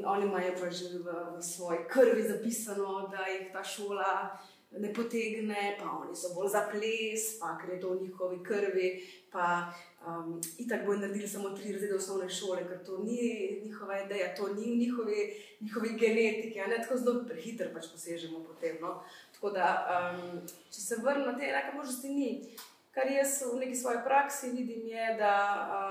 oni 0.06 0.26
imajo 0.26 0.54
pa 0.60 0.70
že 0.72 0.98
v, 0.98 1.14
v 1.38 1.42
svoji 1.44 1.80
krvi 1.90 2.24
zapisano, 2.24 3.10
da 3.12 3.28
jih 3.28 3.52
ta 3.54 3.64
šola. 3.64 4.38
Ne 4.72 4.94
potegne, 4.94 5.76
pa 5.80 5.90
oni 6.00 6.16
so 6.16 6.30
bolj 6.32 6.54
za 6.54 6.62
ples, 6.72 7.26
pa 7.40 7.58
ker 7.60 7.74
je 7.74 7.80
to 7.82 7.90
v 7.90 8.04
njihovi 8.06 8.38
krvi. 8.44 8.90
Pa 9.32 9.74
um, 10.08 10.42
itak 10.58 10.86
bojo 10.86 11.00
naredili 11.00 11.28
samo 11.28 11.50
tri 11.50 11.74
razrede 11.74 11.96
osnovne 11.96 12.30
šole, 12.30 12.64
ker 12.68 12.80
to 12.86 12.98
ni 13.04 13.60
njihova 13.64 14.02
ideja, 14.02 14.36
to 14.36 14.48
ni 14.54 14.72
v 14.72 14.78
njihovi, 14.78 15.34
njihovi 15.60 15.90
genetiki. 16.00 16.60
Ne 16.60 16.80
tako 16.84 16.98
zelo 16.98 17.24
prehiter 17.28 17.74
pač 17.74 17.90
posežemo 17.92 18.40
po 18.40 18.54
tem. 18.62 18.78
No? 18.82 19.04
Tako 19.34 19.50
da, 19.50 19.68
um, 19.98 20.40
če 20.72 20.82
se 20.82 21.00
vrnem 21.04 21.28
na 21.28 21.36
te 21.38 21.52
enake 21.52 21.76
možnosti, 21.76 22.10
ni. 22.10 22.56
Kar 22.96 23.12
jaz 23.12 23.42
v 23.54 23.60
neki 23.60 23.76
svoji 23.76 24.00
praksi 24.06 24.54
vidim, 24.56 24.88
je, 24.88 25.16
da, 25.20 25.36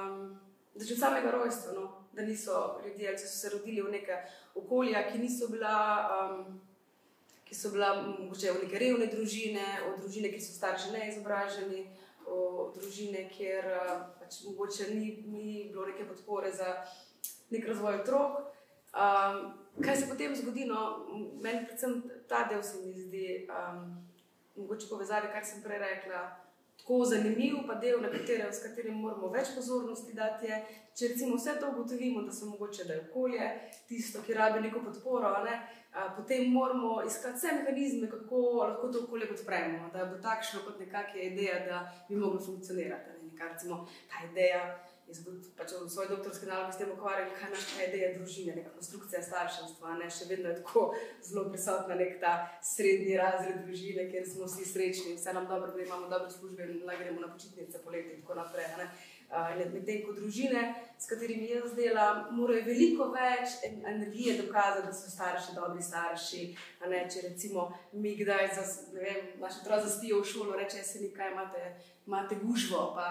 um, 0.09 0.41
da 0.75 0.85
že 0.85 0.97
od 0.97 1.01
samega 1.01 1.31
rojstva, 1.37 1.77
no, 1.77 1.87
da 2.13 2.23
niso 2.23 2.81
ljudje, 2.87 3.13
ki 3.13 3.29
so 3.29 3.37
se 3.37 3.53
rodili 3.53 3.83
v 3.83 3.93
neke 3.93 4.25
okolja, 4.55 5.05
ki 5.13 5.19
niso 5.19 5.53
bila. 5.53 5.77
Um, 6.17 6.61
Ki 7.51 7.57
so 7.59 7.73
bila 7.75 7.97
morda 7.99 8.53
v 8.55 8.63
neke 8.63 8.79
revne 8.79 9.09
družine, 9.11 9.65
v 9.83 9.97
družine, 9.99 10.31
ki 10.31 10.39
so 10.39 10.55
starši 10.55 10.93
neizobraženi, 10.95 11.81
v 12.31 12.69
družine, 12.77 13.25
kjer 13.35 13.67
pač 14.21 14.45
mogoče 14.47 14.95
ni, 14.95 15.09
ni 15.27 15.49
bilo 15.73 15.89
neke 15.91 16.07
podpore 16.07 16.53
za 16.55 16.77
nek 17.51 17.67
razvoj 17.67 18.05
otrok. 18.05 18.39
Um, 18.95 19.59
kaj 19.83 19.97
se 19.97 20.07
potem 20.07 20.37
zgodi? 20.39 20.69
No, 20.71 21.11
meni 21.43 21.67
predvsem 21.67 21.99
ta 22.31 22.45
del 22.47 22.63
se 22.63 22.79
mi 22.85 22.95
zdi, 22.95 23.27
um, 23.51 23.99
mogoče 24.55 24.87
povezave, 24.87 25.33
kar 25.35 25.43
sem 25.43 25.63
prej 25.63 25.83
rekla, 25.83 26.23
tako 26.81 27.05
zanimiv, 27.05 27.57
pa 27.67 27.75
del, 27.75 28.01
na 28.03 28.09
katerem, 28.11 28.53
s 28.53 28.63
katerim 28.65 28.97
moramo 28.99 29.29
več 29.31 29.53
pozornosti 29.55 30.15
dati. 30.17 30.49
Je, 30.51 30.61
če 30.97 31.13
recimo 31.13 31.37
vse 31.37 31.55
to 31.61 31.71
ugotovimo, 31.71 32.23
da 32.27 32.33
se 32.33 32.49
mogoče 32.49 32.85
da 32.89 32.97
je 32.97 33.05
okolje 33.11 33.51
tisto, 33.89 34.23
ki 34.27 34.35
rabi 34.35 34.65
neko 34.65 34.83
podporo, 34.85 35.31
ne, 35.45 35.61
a, 35.93 36.09
potem 36.17 36.51
moramo 36.53 37.03
iskati 37.07 37.39
vse 37.39 37.57
mehanizme, 37.61 38.11
kako 38.11 38.43
lahko 38.65 38.89
to 38.89 39.05
okolje 39.05 39.29
podpremo, 39.29 39.91
da 39.93 40.09
bo 40.11 40.19
takšno 40.23 40.65
kot 40.67 40.81
nekakšna 40.81 41.29
ideja, 41.29 41.61
da 41.67 41.83
bi 42.09 42.17
moglo 42.17 42.41
funkcionirati. 42.41 43.11
Ne, 43.11 43.31
nekaj, 43.31 43.53
recimo, 43.53 43.85
ta 44.11 44.27
ideja. 44.31 44.65
Jaz 45.11 45.25
sem 45.25 45.39
pač 45.59 45.73
v 45.75 45.89
svoji 45.91 46.09
doktorski 46.09 46.47
nalogi 46.47 46.77
s 46.77 46.79
tem 46.79 46.91
ukvarjal, 46.95 47.33
kaj 47.35 47.51
naša 47.51 47.87
ideja 47.89 48.11
družine, 48.15 48.53
neka 48.55 48.71
konstrukcija 48.77 49.23
starševstva. 49.27 49.97
Ne? 49.99 50.07
Še 50.07 50.29
vedno 50.31 50.53
je 50.53 50.61
tako 50.61 50.85
zelo 51.27 51.49
prisotna 51.51 51.97
nek 51.99 52.21
ta 52.23 52.35
srednji 52.63 53.17
razred 53.19 53.65
družine, 53.65 54.05
kjer 54.13 54.29
smo 54.31 54.47
vsi 54.47 54.69
srečni, 54.71 55.17
vse 55.17 55.35
nam 55.35 55.51
dobro 55.51 55.73
gre, 55.75 55.89
imamo 55.89 56.07
dobre 56.13 56.31
službe 56.31 56.63
in 56.63 56.85
lahko 56.87 57.03
gremo 57.03 57.25
na 57.25 57.33
počitnice 57.33 57.83
poleti 57.83 58.15
in 58.15 58.23
tako 58.23 58.39
naprej. 58.39 58.71
Medtem 59.75 60.01
ko 60.07 60.15
družine, 60.15 60.63
s 60.99 61.11
katerimi 61.11 61.51
jaz 61.51 61.75
delam, 61.75 62.25
morajo 62.39 62.65
veliko 62.71 63.11
več 63.11 63.61
energije 63.67 64.39
dokazati, 64.45 64.87
da 64.87 64.95
so 64.95 65.11
starši 65.11 65.59
dobri 65.59 65.83
starši. 65.83 66.47
Če 66.87 67.29
recimo 67.29 67.69
mi 67.93 68.15
kdaj, 68.19 68.51
za, 68.55 68.67
ne 68.95 69.05
vem, 69.05 69.31
naše 69.43 69.63
otroci 69.63 69.91
zaspijo 69.91 70.23
v 70.23 70.33
šolo, 70.35 70.59
reče 70.59 70.83
se 70.87 71.03
nekaj, 71.03 71.35
imate, 71.35 71.71
imate 72.07 72.43
gužvo. 72.43 72.91
Pa, 72.95 73.07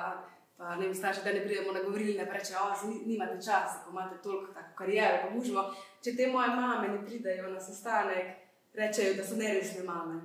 pa 0.60 0.76
ne 0.76 0.86
vem, 0.86 0.96
starši, 0.96 1.22
da 1.24 1.34
ne 1.34 1.44
pridemo 1.44 1.72
na 1.72 1.84
govorilne, 1.84 2.26
pa 2.28 2.34
reče, 2.34 2.54
oh, 2.60 2.82
nimate 3.06 3.36
časa, 3.36 3.80
ko 3.86 3.92
imate 3.92 4.18
toliko 4.24 4.54
tako 4.54 4.76
karijere, 4.76 5.22
pa 5.24 5.30
mužmo. 5.36 5.64
Če 6.04 6.16
te 6.18 6.28
moje 6.28 6.50
mame 6.56 6.88
ne 6.88 7.06
pridajo 7.06 7.54
na 7.54 7.62
sestanek, 7.64 8.34
rečejo, 8.74 9.14
da 9.16 9.24
so 9.24 9.38
neresne 9.40 9.86
mame. 9.88 10.20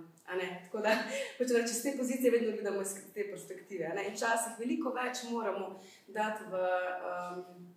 Tako 0.64 0.82
da, 0.82 0.96
hočem 1.38 1.60
reči, 1.60 1.76
z 1.76 1.82
te 1.82 1.92
pozicije 1.98 2.32
vedno 2.34 2.56
gledamo 2.56 2.82
iz 2.82 2.96
te 3.14 3.28
perspektive. 3.30 3.92
Včasih 4.08 4.58
veliko 4.58 4.90
več 4.96 5.22
moramo 5.30 5.78
dati 6.08 6.50
v. 6.50 6.66
Um, 7.12 7.70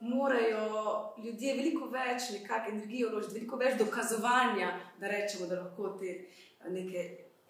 Morajo 0.00 0.68
ljudje 1.20 1.54
veliko 1.58 1.86
več 1.92 2.30
nekakšne 2.32 2.70
energije 2.72 3.08
vložiti, 3.10 3.34
veliko 3.34 3.58
več 3.60 3.74
dokazovanja, 3.76 4.70
da 4.96 5.10
rečemo, 5.12 5.44
da 5.46 5.58
lahko 5.58 5.90
te 6.00 6.14
neke 6.72 7.02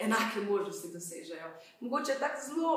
enake 0.02 0.42
možnosti 0.48 0.90
dosežejo. 0.90 1.52
Mogoče 1.80 2.12
je 2.12 2.18
tako 2.18 2.40
zelo 2.48 2.72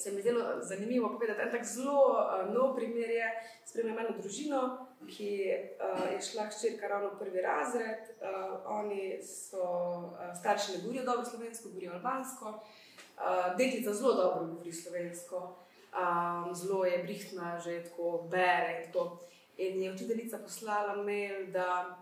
se 0.00 0.10
mi 0.10 0.16
je 0.16 0.22
zelo 0.22 0.44
zanimivo 0.62 1.08
povedati. 1.12 1.40
En 1.40 1.50
tak 1.50 1.64
zelo 1.64 2.00
uh, 2.08 2.54
nov 2.54 2.76
primer 2.76 3.10
je, 3.10 3.26
spremljam 3.66 3.98
eno 3.98 4.14
družino, 4.18 4.60
ki 5.08 5.30
uh, 5.52 6.12
je 6.12 6.20
šla 6.24 6.46
hčerka 6.48 6.88
ravno 6.88 7.10
v 7.14 7.18
prvi 7.18 7.40
razred. 7.44 8.08
Uh, 8.16 8.64
oni 8.80 9.20
so 9.22 9.60
uh, 9.60 10.32
starši, 10.40 10.72
ne 10.72 10.82
govorijo 10.82 11.04
dobro 11.04 11.24
slovensko, 11.24 11.68
govorijo 11.68 11.92
albansko. 11.92 12.48
Uh, 12.56 13.56
deklica 13.58 13.94
zelo 13.94 14.14
dobro 14.14 14.46
govori 14.46 14.72
slovensko, 14.72 15.56
um, 15.92 16.54
zelo 16.54 16.84
je 16.84 17.02
brihtna, 17.02 17.58
že 17.58 17.82
tako 17.84 18.28
bere. 18.30 18.82
In, 18.86 18.92
to. 18.92 19.20
in 19.56 19.82
je 19.82 19.92
učiteljica 19.92 20.38
poslala 20.38 21.02
mail, 21.02 21.50
da, 21.52 21.98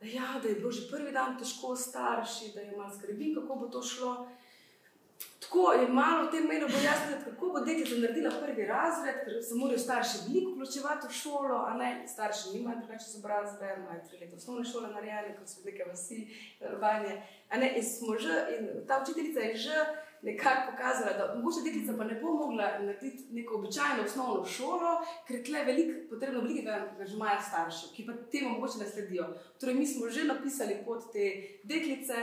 da, 0.00 0.06
ja, 0.06 0.40
da 0.42 0.48
je 0.48 0.54
bilo 0.54 0.70
že 0.70 0.90
prvi 0.90 1.12
dan 1.12 1.38
težko 1.38 1.76
starši, 1.76 2.52
da 2.54 2.60
je 2.60 2.76
malo 2.76 2.90
skrbi, 2.98 3.34
kako 3.34 3.54
bo 3.54 3.66
to 3.66 3.82
šlo 3.82 4.26
tako 5.40 5.72
je 5.72 5.88
malo 5.88 6.26
v 6.26 6.30
tem 6.30 6.44
menu 6.48 6.66
bolj 6.68 6.84
jasno, 6.84 7.16
kako 7.24 7.46
bo 7.52 7.60
deklica 7.60 7.96
naredila 8.00 8.30
prvi 8.40 8.66
razred, 8.66 9.16
ker 9.24 9.42
se 9.48 9.54
morajo 9.54 9.78
starši 9.78 10.18
veliko 10.26 10.52
vključevati 10.52 11.06
v 11.08 11.12
šolo, 11.12 11.58
a 11.68 11.74
ne 11.76 11.90
starši 12.08 12.54
nimajo 12.54 12.78
drugače 12.78 13.04
izobrazbe, 13.08 13.74
imajo 13.76 14.00
tri 14.08 14.18
leta 14.20 14.36
osnovne 14.36 14.64
šole 14.64 14.88
narejene, 14.94 15.34
kot 15.38 15.48
so 15.48 15.60
neke 15.64 15.84
vasi, 15.88 16.26
urbanje. 16.70 17.22
In 17.52 17.84
smo 17.84 18.16
že, 18.18 18.34
in 18.58 18.86
ta 18.88 19.02
učiteljica 19.02 19.40
je 19.40 19.56
že 19.56 19.76
nekako 20.22 20.70
pokazala, 20.70 21.12
da 21.18 21.34
mogoče 21.34 21.60
deklica 21.64 21.92
pa 21.98 22.04
ne 22.04 22.14
bo 22.20 22.32
mogla 22.32 22.78
narediti 22.78 23.24
neko 23.30 23.54
običajno 23.54 24.04
osnovno 24.04 24.44
šolo, 24.44 24.92
ker 25.26 25.36
je 25.36 25.44
tle 25.44 25.64
veliko 25.64 26.14
potrebno 26.14 26.40
velikega 26.40 26.88
angažmaja 26.90 27.40
staršev, 27.48 27.90
ki 27.96 28.06
pa 28.06 28.12
temu 28.32 28.48
mogoče 28.54 28.78
ne 28.78 28.86
sledijo. 28.86 29.28
Torej, 29.60 29.74
mi 29.74 29.86
smo 29.86 30.08
že 30.08 30.24
napisali 30.24 30.78
pot 30.86 31.12
te 31.12 31.26
deklice, 31.64 32.14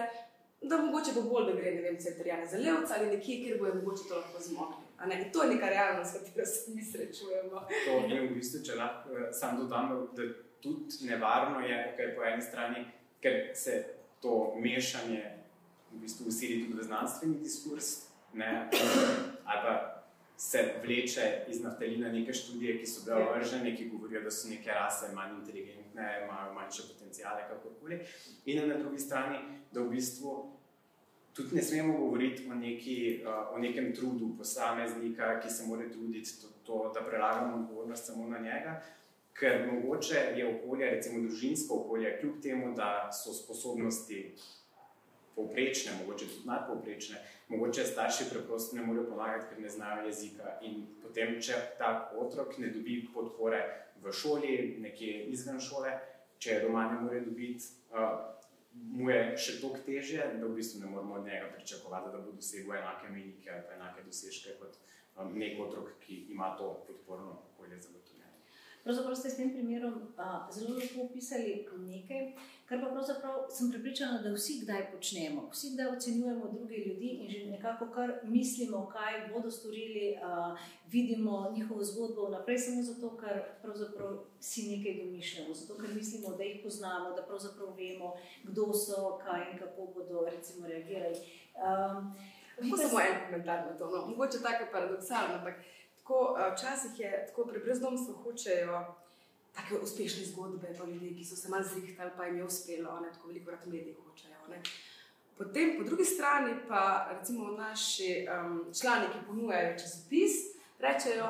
da 0.61 0.77
mogoče 0.77 1.11
bo 1.15 1.21
bolj, 1.21 1.45
da 1.45 1.61
gre 1.61 1.71
ne 1.71 1.81
vem, 1.81 1.97
centrijane 1.99 2.47
za 2.47 2.57
levca 2.57 2.95
ali 2.97 3.07
nekje, 3.07 3.37
kjer 3.43 3.59
bojo 3.59 3.75
mogoče 3.75 4.03
to 4.09 4.15
lahko 4.15 4.41
zmogli. 4.41 4.75
Ne? 5.07 5.29
To 5.33 5.43
je 5.43 5.49
neka 5.55 5.69
realnost, 5.69 6.11
s 6.11 6.17
katero 6.17 6.45
se 6.45 6.71
mi 6.75 6.83
srečujemo. 6.83 7.61
To 7.85 8.15
je 8.15 8.21
v 8.21 8.33
bistvu, 8.35 8.63
če 8.65 8.75
lahko 8.75 9.15
eh, 9.17 9.31
sam 9.33 9.57
dodam, 9.57 10.09
da 10.15 10.23
tudi 10.61 11.07
nevarno 11.07 11.59
je, 11.59 11.77
okay, 11.93 12.15
po 12.15 12.23
eni 12.23 12.41
strani, 12.41 12.85
ker 13.21 13.55
se 13.55 13.83
to 14.21 14.55
mešanje 14.59 15.23
v 15.91 16.01
bistvu 16.01 16.27
usili 16.27 16.65
tudi 16.65 16.79
v 16.79 16.83
znanstveni 16.83 17.39
diskurs, 17.39 18.09
ne? 18.33 18.69
ali 19.45 19.61
pa 19.63 19.98
se 20.39 20.73
vleče 20.85 21.45
iz 21.47 21.61
naftalina 21.61 22.11
neke 22.11 22.33
študije, 22.33 22.77
ki 22.79 22.85
so 22.87 23.01
bile 23.05 23.25
vržene, 23.35 23.75
ki 23.75 23.89
govorijo, 23.89 24.21
da 24.23 24.31
so 24.31 24.47
neke 24.47 24.71
rase 24.71 25.09
manj 25.15 25.33
inteligentne, 25.39 26.05
imajo 26.23 26.53
manjše 26.53 26.83
potencijale, 26.93 27.41
kakorkoli. 27.49 27.99
In 28.45 28.67
na 28.69 28.77
drugi 28.77 28.99
strani, 28.99 29.39
da 29.71 29.81
v 29.81 29.89
bistvu 29.89 30.51
tudi 31.33 31.55
ne 31.55 31.61
smemo 31.61 31.97
govoriti 31.97 32.47
o, 32.51 32.55
neki, 32.55 33.23
o 33.51 33.59
nekem 33.59 33.91
trudu 33.95 34.29
posameznika, 34.37 35.39
ki 35.41 35.49
se 35.49 35.67
mora 35.67 35.89
truditi, 35.91 36.41
to, 36.41 36.47
to, 36.63 36.91
da 36.93 37.03
prelagamo 37.09 37.55
odgovornost 37.55 38.05
samo 38.05 38.27
na 38.27 38.39
njega. 38.39 38.81
Ker 39.39 39.67
mogoče 39.71 40.15
je 40.37 40.55
okolje, 40.55 40.89
recimo 40.89 41.19
družinsko 41.19 41.75
okolje, 41.75 42.17
kljub 42.21 42.41
temu, 42.41 42.75
da 42.75 43.11
so 43.11 43.33
sposobnosti 43.33 44.35
povprečne, 45.39 45.95
mogoče 46.01 46.27
tudi 46.27 46.47
nadpovprečne, 46.47 47.21
mogoče 47.49 47.85
starši 47.87 48.29
preprosto 48.31 48.75
ne 48.75 48.83
morejo 48.85 49.07
pomagati, 49.09 49.45
ker 49.49 49.61
ne 49.63 49.69
znajo 49.69 50.05
jezika. 50.07 50.57
In 50.67 50.83
potem, 51.01 51.37
če 51.41 51.61
ta 51.79 52.11
otrok 52.19 52.57
ne 52.59 52.71
dobi 52.75 52.99
podpore 53.13 53.61
v 54.03 54.11
šoli, 54.11 54.57
nekje 54.83 55.23
izven 55.31 55.61
šole, 55.63 55.95
če 56.39 56.51
je 56.53 56.59
doma 56.65 56.89
ne 56.91 56.99
more 57.01 57.23
dobiti, 57.23 57.71
uh, 57.95 58.19
mu 58.99 59.09
je 59.09 59.21
še 59.37 59.57
toliko 59.61 59.81
težje, 59.87 60.27
da 60.39 60.45
v 60.45 60.55
bistvu 60.59 60.83
ne 60.83 60.91
moremo 60.91 61.17
od 61.19 61.25
njega 61.25 61.49
pričakovati, 61.55 62.11
da 62.13 62.21
bo 62.23 62.35
dosegel 62.35 62.75
enake 62.77 63.09
menike 63.11 63.51
ali 63.51 63.75
enake 63.75 64.05
dosežke 64.05 64.55
kot 64.59 64.77
um, 65.17 65.33
nek 65.35 65.59
otrok, 65.59 65.95
ki 66.03 66.25
ima 66.35 66.53
to 66.57 66.71
podporno 66.87 67.39
okolje 67.53 67.81
zagotovljeno. 67.81 68.18
Pravzaprav 68.89 69.15
ste 69.15 69.29
s 69.29 69.37
tem 69.37 69.49
primerom 69.53 69.93
a, 70.17 70.49
zelo 70.51 70.73
lepo 70.75 71.03
opisali 71.03 71.67
nekaj, 71.77 72.31
kar 72.65 72.79
pa 72.81 72.87
pravzaprav 72.89 73.35
sem 73.53 73.69
prepričana, 73.71 74.21
da 74.23 74.31
vsi 74.33 74.55
kdaj 74.63 74.81
počnemo. 74.91 75.43
Vsi 75.51 75.69
kdaj 75.73 75.87
ocenjujemo 75.87 76.49
druge 76.53 76.77
ljudi 76.77 77.09
in 77.21 77.29
že 77.29 77.43
nekako 77.51 77.91
kar 77.93 78.13
mislimo, 78.23 78.89
kaj 78.93 79.29
bodo 79.33 79.51
storili, 79.51 80.17
a, 80.17 80.55
vidimo 80.91 81.53
njihovo 81.55 81.83
zgodbo 81.83 82.25
vnaprej, 82.25 82.57
samo 82.57 82.81
zato, 82.83 83.17
ker 83.17 83.43
pravzaprav 83.61 84.17
si 84.39 84.65
nekaj 84.71 85.05
domišljamo, 85.05 85.53
zato 85.53 85.77
ker 85.81 85.93
mislimo, 85.95 86.35
da 86.37 86.43
jih 86.43 86.59
poznamo, 86.63 87.13
da 87.15 87.21
pravzaprav 87.21 87.75
vemo, 87.77 88.15
kdo 88.43 88.73
so, 88.73 89.19
kaj 89.23 89.51
in 89.51 89.59
kako 89.59 89.85
bodo 89.95 90.25
recimo 90.31 90.67
reagirali. 90.67 91.17
Um, 91.61 92.15
Lahko 92.61 92.77
samo 92.77 92.99
en 92.99 93.19
komentar 93.25 93.65
na 93.65 93.77
to, 93.77 93.91
no, 93.91 94.05
mogoče 94.07 94.41
tako 94.43 94.65
paradoksalno, 94.71 95.35
ampak 95.35 95.55
tako, 96.09 96.37
včasih 96.53 96.99
je 96.99 97.25
tako 97.27 97.45
pri 97.45 97.59
brezdomstvu 97.59 98.13
hočejo 98.13 98.95
tako 99.53 99.83
uspešne 99.83 100.25
zgodbe, 100.25 100.67
pa 100.77 100.85
ljudi, 100.85 101.15
ki 101.17 101.25
so 101.25 101.35
se 101.35 101.49
malo 101.49 101.63
zrihtali, 101.63 102.11
pa 102.17 102.25
jim 102.25 102.37
je 102.37 102.43
uspelo, 102.43 102.99
ne, 102.99 103.11
tako 103.13 103.27
veliko 103.27 103.45
krat 103.45 103.65
mediji 103.65 103.93
hočejo. 103.93 104.47
Ne. 104.49 104.61
Potem, 105.37 105.77
po 105.77 105.83
drugi 105.83 106.05
strani, 106.05 106.53
pa 106.67 107.09
recimo 107.11 107.51
naši 107.51 108.27
um, 108.27 108.73
člani, 108.81 109.05
ki 109.13 109.25
ponujajo 109.27 109.77
časopis, 109.79 110.31
rečejo, 110.79 111.27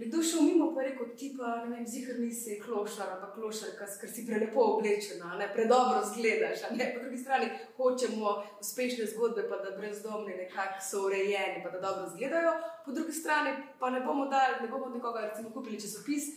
Kdo 0.00 0.22
šel 0.22 0.42
mimo, 0.42 0.80
je 0.80 0.88
rekel, 0.88 1.06
ti 1.16 1.34
pa 1.38 1.64
ne 1.64 1.76
vem, 1.76 1.86
zihar 1.86 2.16
nisi 2.18 2.60
klošar, 2.64 3.08
pa 3.20 3.28
klošar, 3.34 3.68
ker 4.00 4.08
si 4.08 4.26
prelepo 4.26 4.60
oblečena, 4.60 5.34
ne, 5.38 5.48
predobro 5.54 6.00
zgledaš. 6.12 6.62
Ne. 6.78 6.86
Po 6.94 7.02
drugi 7.02 7.18
strani 7.18 7.48
hočemo 7.76 8.30
uspešne 8.60 9.06
zgodbe, 9.06 9.44
pa 9.48 9.56
da 9.64 9.76
brezdomni 9.76 10.36
nekako 10.36 10.80
so 10.90 11.02
urejeni, 11.06 11.60
pa 11.64 11.70
da 11.70 11.80
dobro 11.80 12.08
zgledajo. 12.14 12.52
Po 12.84 12.92
drugi 12.92 13.12
strani 13.12 13.50
pa 13.78 13.90
ne 13.90 14.00
bomo 14.00 14.26
dali, 14.26 14.62
ne 14.62 14.68
bomo 14.68 14.88
nekoga 14.94 15.20
recimo 15.20 15.50
kupili 15.50 15.80
časopis, 15.80 16.30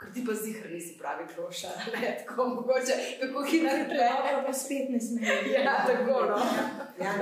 ker 0.00 0.12
ti 0.14 0.24
pa 0.26 0.34
zihar 0.34 0.70
nisi 0.70 0.96
pravi 0.98 1.28
klošar. 1.34 1.76
Ne, 2.00 2.24
tako 2.24 2.48
mogoče, 2.48 2.96
kako 3.20 3.42
hitro 3.42 3.84
treba. 3.92 4.42
Pa 4.46 4.52
spet 4.52 4.88
ne 4.88 5.00
smemo. 5.00 5.52
Ja, 5.64 5.76
tako 5.86 6.24
no. 6.30 6.40
Ja, 7.04 7.12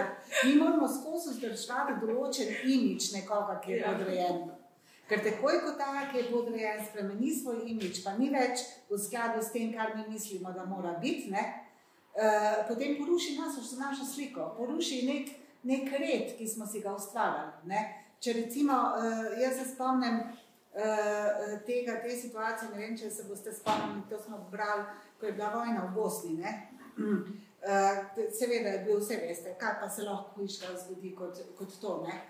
mi 0.45 0.55
moramo 0.55 0.87
skozi 0.89 1.35
zdržati 1.41 1.99
določen 2.07 2.55
imič 2.65 3.13
nekoga, 3.19 3.59
ki 3.65 3.73
je 3.73 3.79
ja. 4.15 4.31
Ker 5.09 5.23
takoj, 5.25 5.63
ko 5.65 5.71
ta, 5.79 5.89
ki 6.11 6.19
je 6.19 6.25
podrejen, 6.29 6.83
spremeni 6.85 7.31
svoj 7.33 7.63
imič, 7.73 8.03
pa 8.05 8.13
ni 8.19 8.29
več 8.29 8.67
v 8.91 8.99
skladu 9.01 9.41
s 9.41 9.55
tem, 9.55 9.71
kar 9.73 9.95
mi 9.97 10.05
mislimo, 10.11 10.53
da 10.53 10.67
mora 10.69 10.99
biti, 11.01 11.31
ne, 11.33 11.45
uh, 12.13 12.59
potem 12.69 12.99
poruši 12.99 13.39
nas, 13.39 13.57
našo 13.81 14.05
sliko, 14.05 14.51
poruši 14.59 15.01
nek, 15.09 15.33
nek 15.65 15.89
red, 15.97 16.37
ki 16.37 16.49
smo 16.49 16.69
si 16.69 16.85
ga 16.85 16.93
ustvarjali. 16.93 17.65
Ne. 17.73 17.87
Če 18.21 18.37
recimo, 18.37 18.77
uh, 18.77 19.33
jaz 19.41 19.57
se 19.57 19.71
spomnim 19.73 20.21
uh, 20.21 21.57
tega, 21.65 22.03
te 22.05 22.13
situacije, 22.13 22.75
ne 22.75 22.85
vem, 22.85 22.97
če 23.01 23.09
se 23.09 23.25
boste 23.31 23.55
spomnili, 23.57 24.05
to 24.13 24.21
smo 24.21 24.45
brali, 24.53 24.91
ko 25.17 25.31
je 25.31 25.37
bila 25.39 25.55
vojna 25.57 25.89
v 25.89 25.95
Bosni. 25.97 26.37
Ne. 26.43 26.53
Uh, 26.99 28.05
seveda 28.37 28.77
je 28.77 28.85
bil 28.85 29.01
vse, 29.01 29.23
veste, 29.25 29.57
kaj 29.57 29.81
pa 29.81 29.89
se 29.89 30.05
lahko 30.05 30.37
hujšega 30.43 30.77
zgodi 30.85 31.17
kot, 31.17 31.41
kot 31.57 31.81
to. 31.81 32.03
Ne. 32.05 32.21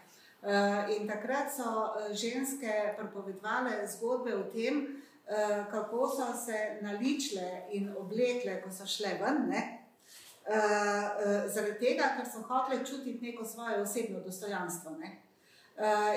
Eh, 0.42 0.96
in 0.96 1.08
takrat 1.08 1.50
so 1.50 1.64
eh, 1.98 2.14
ženske 2.14 2.94
pripovedovali 2.98 3.86
zgodbe 3.86 4.36
o 4.36 4.42
tem, 4.42 5.02
eh, 5.26 5.64
kako 5.70 6.08
so 6.08 6.26
se 6.46 6.78
naličile 6.80 7.62
in 7.72 7.94
oblekle, 7.98 8.62
ko 8.62 8.70
so 8.70 8.86
šle 8.86 9.18
ven. 9.20 9.48
Ne? 9.48 9.74
Zaradi 11.46 11.74
tega, 11.76 12.06
ker 12.16 12.24
so 12.24 12.40
hotele 12.48 12.84
čutiti 12.86 13.18
neko 13.20 13.44
svoje 13.44 13.82
osebno 13.82 14.20
dostojanstvo. 14.20 14.90
Ne? 14.90 15.10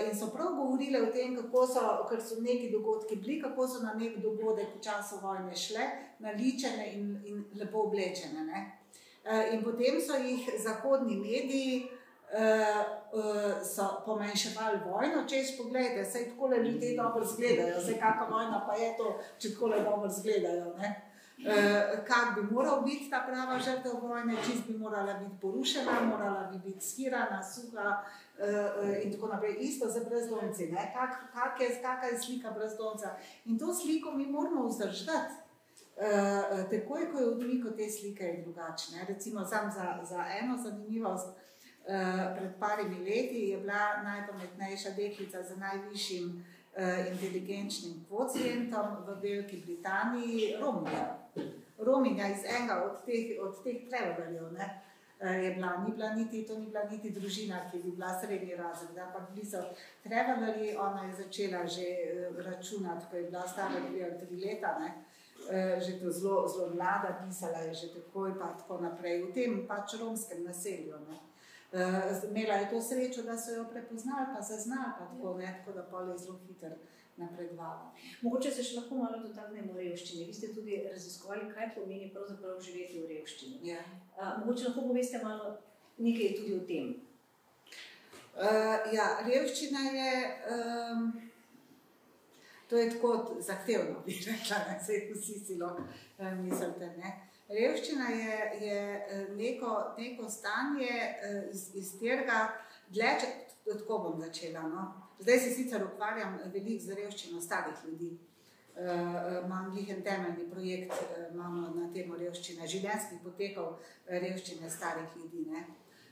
In 0.07 0.15
so 0.19 0.29
prav 0.31 0.53
govorili 0.55 1.01
o 1.01 1.11
tem, 1.11 1.35
kako 1.35 1.67
so, 1.67 1.81
so 2.29 2.39
neki 2.41 2.69
dogodki 2.71 3.15
bili, 3.15 3.41
kako 3.41 3.67
so 3.67 3.83
na 3.83 3.93
nek 3.93 4.21
dogodek 4.23 4.67
v 4.77 4.79
času 4.81 5.19
vojne 5.21 5.55
šle, 5.55 5.89
naličene 6.19 6.93
in, 6.93 7.19
in 7.25 7.43
lepo 7.59 7.83
oblečene. 7.89 8.45
Ne? 8.45 8.61
In 9.51 9.63
potem 9.63 9.99
so 10.01 10.15
jih 10.15 10.47
zahodni 10.63 11.15
mediji 11.15 11.83
uh, 11.83 12.00
so 13.63 13.87
pomenševali 14.05 14.79
vojno, 14.85 15.23
če 15.27 15.43
si 15.43 15.57
pogledate, 15.57 16.05
se 16.05 16.29
tako 16.29 16.47
le 16.47 16.57
ljudje 16.63 16.95
dobro 16.97 17.23
izgledajo, 17.23 17.81
zdaj 17.81 17.99
kakšna 17.99 18.27
vojna 18.29 18.63
pa 18.67 18.75
je 18.79 18.91
to, 18.97 19.15
če 19.39 19.53
tako 19.53 19.67
le 19.67 19.81
dobro 19.83 20.11
izgledajo. 20.11 20.75
Uh, 21.41 22.05
kak 22.05 22.35
bi 22.35 22.53
moral 22.53 22.83
biti 22.85 23.09
ta 23.09 23.23
prava 23.27 23.59
žrtev 23.59 23.95
vojne, 24.01 24.35
čist 24.45 24.67
bi 24.67 24.77
morala 24.77 25.13
biti 25.13 25.39
porušena, 25.41 25.91
morala 26.05 26.43
bi 26.51 26.59
biti 26.69 26.85
skirana, 26.85 27.43
suha 27.43 27.97
uh, 27.97 29.03
in 29.03 29.11
tako 29.11 29.27
naprej. 29.27 29.57
Isto 29.59 29.89
za 29.89 30.03
brezdomci, 30.09 30.69
kakšna 30.69 31.27
kak 31.33 31.61
je, 31.61 31.69
kak 31.81 32.03
je 32.11 32.19
slika 32.19 32.51
brezdomca. 32.51 33.15
In 33.45 33.59
to 33.59 33.73
sliko 33.73 34.11
mi 34.11 34.25
moramo 34.25 34.67
vzdržati. 34.67 35.33
Uh, 35.97 36.69
takoj, 36.69 37.11
ko 37.11 37.19
je 37.19 37.27
odmik 37.27 37.65
od 37.65 37.75
te 37.75 37.89
slike, 37.89 38.23
je 38.23 38.41
drugačne. 38.43 39.05
Recimo, 39.07 39.43
za, 39.45 39.71
za 40.03 40.25
eno 40.41 40.57
zanimivost, 40.57 41.27
uh, 41.27 41.33
Eh, 41.33 41.40
pred 42.37 42.51
parimi 42.59 42.99
leti 42.99 43.49
je 43.49 43.57
bila 43.57 44.03
najpametnejša 44.03 44.89
deklica 44.89 45.43
z 45.43 45.57
najvišjim 45.57 46.45
uh, 46.75 47.11
inteligenčnim 47.11 48.05
kvocijentom 48.07 48.87
v 49.07 49.15
Veliki 49.21 49.63
Britaniji, 49.65 50.55
Rominja. 50.61 51.17
Rominja 51.77 52.27
iz 52.27 52.45
enega 52.45 52.83
od 52.83 53.05
teh, 53.05 53.37
od 53.41 53.63
teh 53.63 53.89
travelerjev 53.89 54.43
uh, 54.43 55.43
je 55.43 55.51
bila, 55.51 55.83
ni 55.87 55.91
bila 55.91 56.13
niti, 56.13 56.47
to 56.47 56.59
ni 56.59 56.65
bila 56.65 56.83
niti 56.83 57.09
družina, 57.09 57.69
ki 57.71 57.79
bi 57.79 57.91
bila 57.91 58.19
srednji 58.19 58.55
razred, 58.55 58.97
ampak 58.97 59.31
bili 59.33 59.45
so 59.45 59.63
travelerji, 60.03 60.75
ona 60.77 61.03
je 61.03 61.15
začela 61.15 61.67
že 61.67 61.85
računati, 62.37 63.05
ko 63.11 63.17
je 63.17 63.23
bila 63.23 63.47
stara 63.47 63.79
dve 63.89 64.03
ali 64.03 64.19
tri 64.19 64.45
leta. 64.45 64.79
Ne? 64.79 64.93
Že 65.81 65.99
to 65.99 66.11
zelo, 66.11 66.47
zelo 66.47 66.69
mlada, 66.69 67.25
pisala 67.25 67.57
je 67.57 67.73
že 67.73 67.87
takoj, 67.93 68.39
pa 68.39 68.53
tako 68.53 68.77
naprej, 68.77 69.25
v 69.25 69.33
tem 69.33 69.67
pač 69.67 69.97
romskem 69.99 70.43
naselju. 70.43 70.93
Ne. 71.09 71.30
Uh, 71.71 71.79
imela 72.29 72.53
je 72.53 72.69
to 72.69 72.81
srečo, 72.81 73.21
da 73.23 73.37
so 73.37 73.53
jo 73.55 73.65
prepoznali, 73.71 74.25
pa 74.35 74.41
zaznali, 74.41 74.91
pa 74.99 75.05
tako, 75.05 75.37
ne, 75.37 75.53
tako 75.59 75.77
da 75.77 75.83
pol 75.83 76.09
je 76.09 76.17
zelo 76.17 76.39
hiter 76.47 76.73
napredovala. 77.17 77.93
Mogoče 78.21 78.51
se 78.51 78.63
še 78.63 78.75
lahko 78.79 78.97
malo 78.99 79.21
dotaknemo 79.23 79.77
revščine. 79.77 80.25
Vi 80.27 80.35
ste 80.35 80.51
tudi 80.55 80.81
raziskovali, 80.91 81.47
kaj 81.53 81.71
pomeni 81.75 82.11
pravzaprav 82.13 82.59
živeti 82.65 82.99
v 82.99 83.07
revščini. 83.13 83.61
Yeah. 83.69 83.87
Uh, 84.17 84.41
mogoče 84.41 84.67
lahko 84.67 84.87
poveste 84.89 85.23
malo 85.23 85.55
nekaj 85.97 86.35
tudi 86.41 86.59
o 86.59 86.61
tem. 86.67 86.93
Uh, 88.35 88.91
ja, 88.95 89.07
revščina 89.27 89.87
je, 89.95 90.11
um, 90.55 91.09
to 92.67 92.79
je 92.79 92.91
tako 92.97 93.37
zahtevno, 93.39 94.03
bi 94.05 94.15
rekla, 94.27 94.63
da 94.67 94.79
se 94.83 95.05
vsi 95.13 95.39
zelo 95.53 95.75
uh, 95.77 96.31
mislite. 96.43 96.95
Ne? 96.99 97.30
Revščina 97.51 98.09
je, 98.09 98.35
je 98.65 98.81
neko, 99.35 99.71
neko 99.97 100.29
stanje 100.29 100.91
uh, 100.91 101.53
iz, 101.53 101.69
iz 101.75 101.93
tega, 101.99 102.47
dlje, 102.89 103.13
tako 103.65 103.99
bom 103.99 104.19
začela. 104.21 104.61
No? 104.61 104.87
Zdaj 105.19 105.39
se 105.39 105.51
sicer 105.55 105.83
ukvarjam 105.85 106.39
veliko 106.53 106.83
z 106.83 106.95
revščino 106.95 107.41
starih 107.41 107.85
ljudi. 107.87 108.11
Uh, 108.71 109.43
imam 109.45 109.73
jih 109.77 109.89
en 109.89 110.03
temeljni 110.03 110.47
projekt, 110.51 110.93
uh, 110.93 111.35
na 111.35 111.89
temo 111.93 112.17
revščine, 112.17 112.67
življenjskih 112.67 113.19
potekov 113.23 113.79
revščine 114.07 114.69
starih 114.69 115.17
ljudi. 115.19 115.45
Ne? 115.51 115.65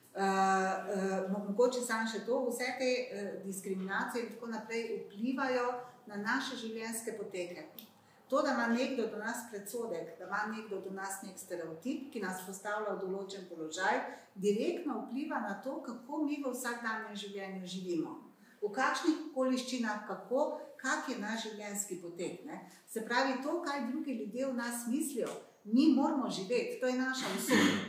Uh, 0.09 0.25
uh, 0.25 1.45
mogoče 1.47 1.81
samo 1.85 2.09
še 2.09 2.25
to, 2.25 2.41
vse 2.49 2.73
te 2.79 2.89
uh, 2.99 3.29
diskriminacije 3.45 4.25
in 4.25 4.33
tako 4.33 4.49
naprej 4.51 4.87
vplivajo 5.05 5.69
na 6.09 6.17
naše 6.17 6.57
življenjske 6.59 7.13
poteke. 7.17 7.69
To, 8.29 8.41
da 8.41 8.51
ima 8.53 8.67
nekdo 8.67 9.07
do 9.07 9.17
nas 9.17 9.37
predsodek, 9.49 10.19
da 10.19 10.25
ima 10.25 10.41
nekdo 10.55 10.79
do 10.81 10.91
nas 10.91 11.21
nek 11.23 11.39
stereotip, 11.39 12.11
ki 12.13 12.21
nas 12.21 12.43
postavlja 12.47 12.93
v 12.93 13.01
določen 13.01 13.47
položaj, 13.49 14.01
direktno 14.35 14.99
vpliva 15.05 15.39
na 15.41 15.55
to, 15.63 15.79
kako 15.81 16.23
mi 16.23 16.37
v 16.43 16.53
vsakdanjem 16.53 17.15
življenju 17.17 17.65
živimo. 17.65 18.15
V 18.61 18.69
kakšnih 18.75 19.21
okoliščinah, 19.31 20.03
kako, 20.07 20.45
kak 20.77 21.09
je 21.09 21.17
naš 21.17 21.47
življenjski 21.47 22.01
potek. 22.03 22.43
Ne? 22.45 22.61
Se 22.87 23.01
pravi, 23.05 23.39
to, 23.43 23.61
kaj 23.65 23.87
drugi 23.91 24.19
ljudje 24.21 24.51
v 24.51 24.57
nas 24.57 24.85
mislijo, 24.87 25.31
mi 25.63 25.93
moramo 25.95 26.29
živeti, 26.29 26.77
to 26.81 26.87
je 26.87 26.99
naša 26.99 27.33
usoda. 27.37 27.79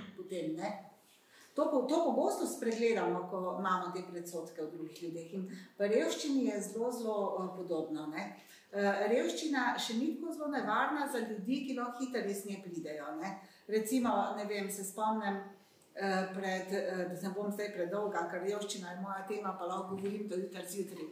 To, 1.55 1.65
to 1.89 2.05
pogosto 2.05 2.47
spregledamo, 2.47 3.27
ko 3.31 3.57
imamo 3.59 3.93
te 3.93 4.03
predsotke 4.11 4.63
v 4.63 4.71
drugih 4.71 5.03
ljudeh. 5.03 5.33
In 5.35 5.49
v 5.79 5.89
revščini 5.93 6.47
je 6.47 6.61
zelo, 6.63 6.93
zelo 6.93 7.17
uh, 7.27 7.49
podobno. 7.57 8.07
Ne? 8.07 8.37
Uh, 8.71 9.01
revščina 9.11 9.73
še 9.83 9.97
ni 9.99 10.13
tako 10.15 10.33
zelo 10.37 10.49
nevarna 10.53 11.09
za 11.11 11.19
ljudi, 11.25 11.65
ki 11.67 11.75
lahko 11.75 12.05
hitro 12.05 12.21
iz 12.31 12.45
nje 12.47 12.61
pridejo. 12.63 13.17
Ne? 13.19 13.33
Recimo, 13.67 14.13
ne 14.37 14.45
vem, 14.47 14.69
se 14.71 14.85
spomnim, 14.87 15.41
uh, 15.41 16.31
pred, 16.37 16.71
uh, 16.79 17.01
da 17.11 17.19
ne 17.25 17.33
bom 17.35 17.51
zdaj 17.51 17.73
predolga, 17.75 18.29
ker 18.31 18.45
revščina 18.47 18.93
je 18.93 19.01
moja 19.03 19.25
tema, 19.27 19.57
pa 19.59 19.67
lahko 19.67 19.97
govorim 19.97 20.29
to 20.31 20.39
jutri 20.39 20.63
zjutraj. 20.75 21.11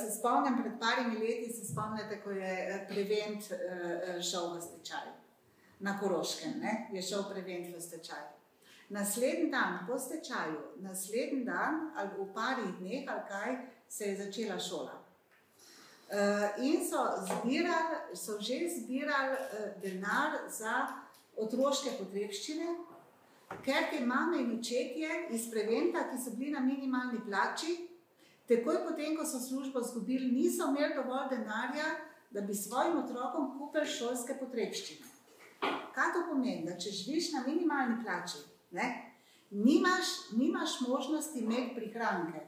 Se 0.00 0.08
spomnim, 0.16 0.56
pred 0.62 0.78
parimi 0.80 1.20
leti 1.20 1.52
se 1.52 1.68
spomnite, 1.68 2.18
ko 2.24 2.32
je 2.34 2.80
prevent 2.88 3.52
šel 4.26 4.48
v 4.56 4.62
stečaj. 4.64 5.12
Na 5.86 5.94
Koroškem 6.00 6.56
ne? 6.60 6.72
je 6.92 7.04
šel 7.04 7.28
prevent 7.30 7.68
v 7.70 7.80
stečaj. 7.80 8.24
Naslednji 8.90 9.50
dan 9.52 9.78
po 9.86 9.98
stečaju, 9.98 10.58
naslednji 10.82 11.44
dan 11.44 11.92
ali 11.96 12.10
v 12.18 12.26
parih 12.34 12.74
dneh, 12.80 13.04
ali 13.06 13.22
kaj, 13.28 13.56
se 13.88 14.04
je 14.04 14.16
začela 14.24 14.58
šola. 14.58 14.99
Uh, 16.10 16.64
in 16.64 16.82
so, 16.82 16.98
zbirali, 17.22 18.16
so 18.16 18.40
že 18.40 18.66
zbirali 18.68 19.36
uh, 19.36 19.82
denar 19.82 20.32
za 20.50 20.88
otroške 21.36 21.90
potrebščine, 21.98 22.66
ker 23.62 23.86
te 23.92 24.00
mame 24.06 24.40
in 24.42 24.56
očetje 24.58 25.28
iz 25.30 25.46
preventa, 25.52 26.08
ki 26.10 26.18
so 26.18 26.34
bili 26.34 26.50
na 26.50 26.60
minimalni 26.60 27.22
plači, 27.26 27.76
takoj 28.50 28.82
potem, 28.88 29.14
ko 29.16 29.26
so 29.26 29.38
službo 29.38 29.80
izgubili, 29.86 30.32
niso 30.32 30.66
imeli 30.72 30.98
dovolj 30.98 31.30
denarja, 31.30 31.94
da 32.30 32.42
bi 32.42 32.54
svojim 32.54 32.98
otrokom 33.04 33.54
kupili 33.58 33.86
šolske 33.86 34.34
potrebščine. 34.42 35.06
Kaj 35.94 36.12
to 36.14 36.26
pomeni? 36.30 36.66
Da 36.66 36.74
če 36.78 36.90
živiš 36.90 37.32
na 37.36 37.44
minimalni 37.46 38.02
plači, 38.02 38.42
Ne? 38.70 39.14
Nimaš, 39.50 40.30
nimaš 40.32 40.80
možnosti 40.80 41.38
imeti 41.38 41.74
prihranke. 41.74 42.40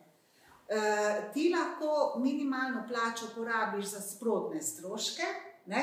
E, 0.72 1.32
ti 1.34 1.50
lahko 1.54 2.18
minimalno 2.18 2.84
plačo 2.88 3.26
porabiš 3.34 3.84
za 3.84 4.00
sprotne 4.00 4.62
stroške. 4.62 5.22
Ne? 5.66 5.82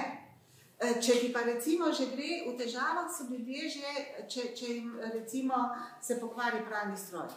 E, 0.80 1.02
če 1.02 1.20
ti 1.22 1.34
pa 1.34 1.44
recimo 1.46 1.92
že 1.94 2.08
gre 2.16 2.40
v 2.48 2.56
težavah, 2.58 3.06
so 3.14 3.28
ljudje 3.30 3.70
že, 3.70 3.92
če, 4.28 4.48
če 4.58 4.74
jim 4.74 4.96
recimo 5.14 5.60
se 6.02 6.18
pokvari 6.20 6.64
pravni 6.66 6.98
stroj, 6.98 7.30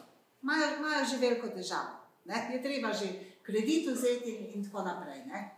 imajo, 0.42 0.68
imajo 0.78 1.04
že 1.10 1.20
veliko 1.20 1.52
težavo. 1.52 2.00
Ne? 2.24 2.48
Je 2.54 2.62
treba 2.62 2.92
že 2.92 3.10
kredit 3.44 3.90
vzeti 3.90 4.32
in, 4.32 4.46
in 4.56 4.64
tako 4.64 4.86
naprej. 4.88 5.26
Ne? 5.26 5.50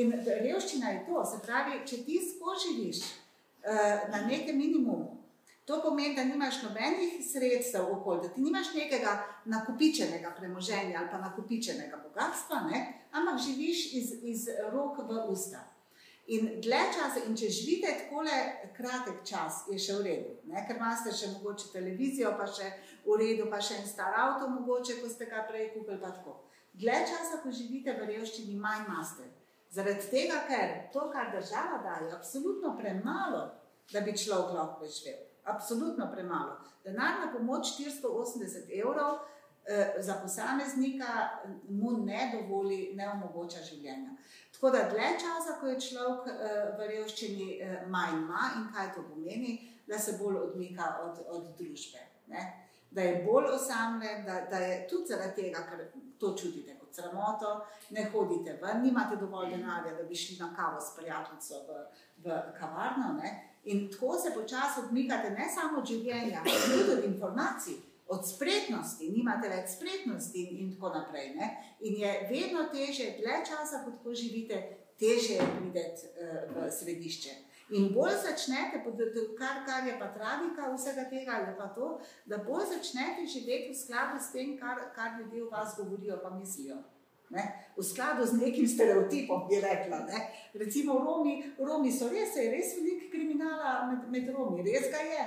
In 0.00 0.14
revščina 0.24 0.94
je 0.94 1.04
to, 1.08 1.24
se 1.26 1.42
pravi, 1.44 1.82
če 1.84 2.04
ti 2.06 2.16
skoživiš 2.30 3.02
uh, 3.04 4.08
na 4.08 4.22
nekem 4.24 4.56
minimumu, 4.56 5.22
To 5.64 5.82
pomeni, 5.82 6.14
da 6.14 6.24
nimaš 6.24 6.62
nobenih 6.62 7.20
sredstev 7.32 7.92
okoli, 7.92 8.20
da 8.22 8.28
ti 8.34 8.40
nimaš 8.40 8.74
nekega 8.74 9.12
nakupičenega 9.44 10.34
premoženja 10.38 10.98
ali 10.98 11.08
pa 11.10 11.18
nakupičenega 11.18 11.96
bogatstva, 11.96 12.60
ne? 12.70 12.80
ampak 13.12 13.40
živiš 13.46 13.92
iz, 13.92 14.12
iz 14.22 14.48
rok 14.72 14.98
v 15.08 15.24
usta. 15.28 15.68
In 16.26 16.60
dlje 16.62 16.82
časa, 16.94 17.24
in 17.26 17.34
če 17.36 17.48
živite 17.50 17.92
tako 17.98 18.22
kratek 18.76 19.24
čas, 19.26 19.64
je 19.70 19.78
še 19.78 19.96
v 19.98 20.04
redu, 20.06 20.36
ne? 20.46 20.62
ker 20.66 20.78
imate 20.78 21.10
še 21.10 21.32
mogoče 21.34 21.72
televizijo, 21.72 22.30
pa 22.38 22.46
še 22.46 22.70
v 23.04 23.18
redu, 23.18 23.48
pa 23.50 23.58
še 23.60 23.80
en 23.80 23.88
star 23.88 24.14
avto, 24.14 24.48
mogoče, 24.48 25.00
ko 25.02 25.10
ste 25.10 25.26
ga 25.26 25.42
prej 25.48 25.72
kupili. 25.74 25.98
Dlje 26.72 27.00
časa, 27.10 27.42
ko 27.42 27.50
živite 27.50 27.96
v 27.98 28.06
revščini, 28.12 28.54
manj 28.56 28.86
imate. 28.86 29.26
Zaradi 29.72 30.06
tega, 30.12 30.44
ker 30.46 30.72
to, 30.92 31.08
kar 31.10 31.32
država 31.34 31.82
daje, 31.82 32.08
je 32.08 32.16
absolutno 32.16 32.76
premalo, 32.78 33.42
da 33.92 34.00
bi 34.00 34.14
človek 34.16 34.54
lahko 34.54 34.80
preživel. 34.80 35.20
Absolutno 35.44 36.06
premalo. 36.12 36.58
Denarna 36.84 37.32
pomoč 37.32 37.74
480 37.80 38.70
evrov 38.78 39.18
za 39.98 40.14
posameznika 40.22 41.28
mu 41.68 41.92
ne 42.04 42.32
dovoli, 42.34 42.92
ne 42.94 43.08
omogoča 43.08 43.62
življenja. 43.62 44.16
Tako 44.62 44.70
da 44.70 44.88
dlje 44.90 45.18
časa, 45.20 45.60
ko 45.60 45.66
je 45.66 45.80
človek 45.80 46.26
eh, 46.28 46.74
v 46.78 46.88
revščini, 46.88 47.46
eh, 47.60 47.84
manj 47.90 48.18
ima 48.18 48.50
in 48.56 48.68
kaj 48.74 48.92
to 48.94 49.02
pomeni, 49.08 49.56
da 49.86 49.98
se 49.98 50.16
bolj 50.20 50.36
odmika 50.36 50.98
od, 51.02 51.22
od 51.28 51.48
družbe. 51.58 51.98
Ne? 52.26 52.44
Da 52.90 53.02
je 53.02 53.24
bolj 53.24 53.48
osamljen, 53.54 54.24
da, 54.26 54.40
da 54.50 54.58
je 54.62 54.86
tudi 54.88 55.08
zaradi 55.08 55.42
tega, 55.42 55.64
ker 55.66 55.86
to 56.18 56.34
čutite 56.38 56.76
kot 56.78 56.94
sramoto, 56.94 57.54
ne 57.90 58.04
hodite 58.12 58.58
ven, 58.62 58.82
nimate 58.82 59.16
dovolj 59.16 59.50
denarja, 59.50 59.94
da 59.96 60.04
bi 60.06 60.14
šli 60.14 60.36
na 60.38 60.52
kavo 60.56 60.80
s 60.80 60.94
prijateljico 60.96 61.62
v, 61.68 61.80
v 62.24 62.40
kavarno. 62.58 63.16
Ne? 63.22 63.32
In 63.64 63.88
tako 63.90 64.18
se 64.18 64.34
počasi 64.34 64.84
odmikate 64.84 65.30
ne 65.30 65.48
samo 65.54 65.80
od 65.80 65.88
življenja, 65.88 66.38
ampak 66.38 66.68
tudi 66.68 66.98
od 66.98 67.04
informacij, 67.04 67.80
od 68.08 68.26
spretnosti, 68.28 69.10
nimate 69.10 69.48
več 69.48 69.76
spretnosti 69.76 70.42
in, 70.42 70.56
in 70.64 70.72
tako 70.74 70.92
naprej. 70.96 71.32
Ne? 71.36 71.48
In 71.80 71.96
je 72.02 72.12
vedno 72.30 72.66
teže, 72.72 73.14
dlje 73.18 73.38
časa, 73.48 73.84
kot 73.84 74.02
ko 74.02 74.14
živite, 74.14 74.58
teže 75.00 75.38
je 75.38 75.48
prideti 75.56 76.10
uh, 76.10 76.44
v 76.54 76.68
središče. 76.70 77.38
In 77.72 77.88
bolj 77.94 78.18
začnete, 78.20 78.82
kar, 79.38 79.62
kar 79.64 79.86
je 79.88 79.94
pa 79.98 80.10
tragika 80.12 80.68
vsega 80.74 81.06
tega, 81.08 81.38
je 81.40 81.54
pa 81.56 81.70
to, 81.72 81.94
da 82.28 82.42
bolj 82.44 82.66
začnete 82.74 83.24
živeti 83.24 83.72
v 83.72 83.78
skladu 83.78 84.20
s 84.20 84.32
tem, 84.34 84.58
kar, 84.60 84.90
kar 84.92 85.16
ljudje 85.20 85.44
v 85.44 85.48
vas 85.52 85.72
govorijo, 85.78 86.18
pa 86.22 86.30
mislijo. 86.30 86.82
Ne? 87.32 87.46
V 87.76 87.82
skladu 87.82 88.26
z 88.28 88.36
nekim 88.42 88.68
stereotipom 88.68 89.48
bi 89.48 89.60
rekla. 89.60 90.04
Ne? 90.04 90.28
Recimo, 90.52 90.98
Romi, 91.00 91.40
Romi 91.58 91.92
so 91.92 92.12
res, 92.12 92.36
je 92.36 92.50
res 92.52 92.76
veliko 92.76 93.08
kriminala 93.08 93.88
med, 93.88 94.04
med 94.12 94.28
Romi, 94.36 94.60
res 94.68 94.90
ga 94.92 95.00
je. 95.00 95.24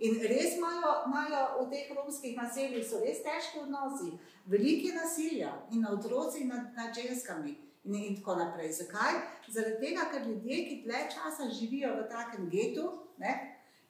In 0.00 0.16
res 0.24 0.56
imajo, 0.56 0.92
imajo 1.06 1.40
v 1.60 1.70
teh 1.70 1.90
romskih 1.92 2.36
naseljih 2.36 2.88
res 3.04 3.20
težke 3.20 3.60
odnosi, 3.60 4.14
velike 4.48 4.94
nasilja 4.96 5.52
in 5.72 5.82
na 5.84 5.92
otroci 5.92 6.40
in 6.44 6.48
nad, 6.48 6.70
nad 6.76 6.94
ženskami. 6.96 7.56
In, 7.84 7.94
in 7.94 8.16
tako 8.16 8.34
naprej. 8.36 8.72
Zakaj? 8.72 9.20
Zaradi 9.48 9.80
tega, 9.80 10.08
ker 10.12 10.26
ljudje, 10.26 10.56
ki 10.68 10.80
dlje 10.84 11.04
časa 11.14 11.48
živijo 11.52 11.94
v 11.98 12.08
takem 12.08 12.48
getu, 12.52 12.88
ne, 13.20 13.34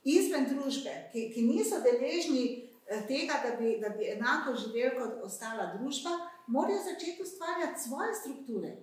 izven 0.04 0.46
družbe, 0.50 0.92
ki, 1.12 1.28
ki 1.34 1.46
niso 1.46 1.80
deležni 1.82 2.44
eh, 2.86 3.02
tega, 3.06 3.40
da 3.44 3.56
bi, 3.58 3.76
da 3.82 3.90
bi 3.94 4.10
enako 4.10 4.54
živeli 4.58 4.94
kot 4.98 5.24
ostala 5.26 5.72
družba, 5.76 6.16
morajo 6.46 6.82
začeti 6.86 7.22
ustvarjati 7.22 7.82
svoje 7.86 8.14
strukture. 8.14 8.76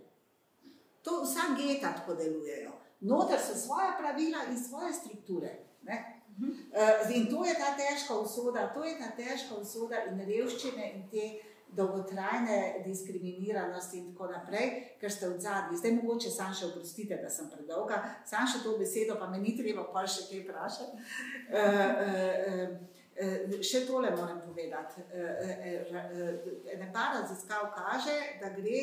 To 1.03 1.23
vsa 1.23 1.55
geta 1.59 1.93
tako 1.95 2.15
delujejo. 2.15 2.71
Noter 2.99 3.39
so 3.39 3.55
svoje 3.55 3.95
pravila 3.99 4.47
in 4.51 4.59
svoje 4.59 4.93
strukture. 4.93 5.55
Ne? 5.83 6.16
Uh, 6.37 7.15
in 7.15 7.27
to 7.29 7.45
je 7.45 7.53
ta 7.57 7.73
težka 7.77 8.13
usoda, 8.13 8.67
to 8.73 8.83
je 8.83 8.97
ta 8.99 9.11
težka 9.17 9.55
usoda 9.57 10.03
in 10.11 10.19
revščine 10.21 10.91
in 10.93 11.07
te 11.09 11.29
dolgotrajne 11.77 12.83
diskriminiranosti 12.85 13.97
in 13.97 14.11
tako 14.13 14.29
naprej, 14.31 14.69
ker 15.01 15.11
ste 15.11 15.27
v 15.29 15.39
zadnji. 15.41 15.79
Zdaj 15.81 15.95
mogoče 15.97 16.29
sam 16.31 16.53
še 16.55 16.69
oprostite, 16.69 17.17
da 17.19 17.29
sem 17.29 17.49
predolga, 17.51 17.99
sam 18.25 18.47
še 18.47 18.61
to 18.63 18.77
besedo, 18.79 19.17
pa 19.19 19.27
me 19.27 19.41
ni 19.41 19.57
treba 19.57 19.83
pa 19.91 20.05
še 20.07 20.29
kaj 20.29 20.45
vprašati. 20.45 21.09
Uh, 21.51 21.57
uh, 21.57 22.69
uh, 22.69 22.95
Eh, 23.17 23.63
še 23.65 23.81
tole 23.87 24.11
moram 24.13 24.41
povedati. 24.45 25.01
Eh, 25.09 25.53
eh, 25.73 26.73
ene 26.73 26.89
pa 26.93 27.07
raziskav 27.15 27.71
kaže, 27.73 28.13
da 28.41 28.51
gre 28.53 28.81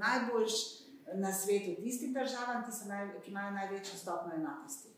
najboljš 0.00 0.54
na 1.14 1.32
svetu 1.32 1.76
tistim 1.82 2.14
državam, 2.16 2.64
ki, 2.64 2.88
naj, 2.88 3.08
ki 3.20 3.30
imajo 3.30 3.50
največjo 3.50 3.98
stopno 3.98 4.32
enakosti. 4.34 4.95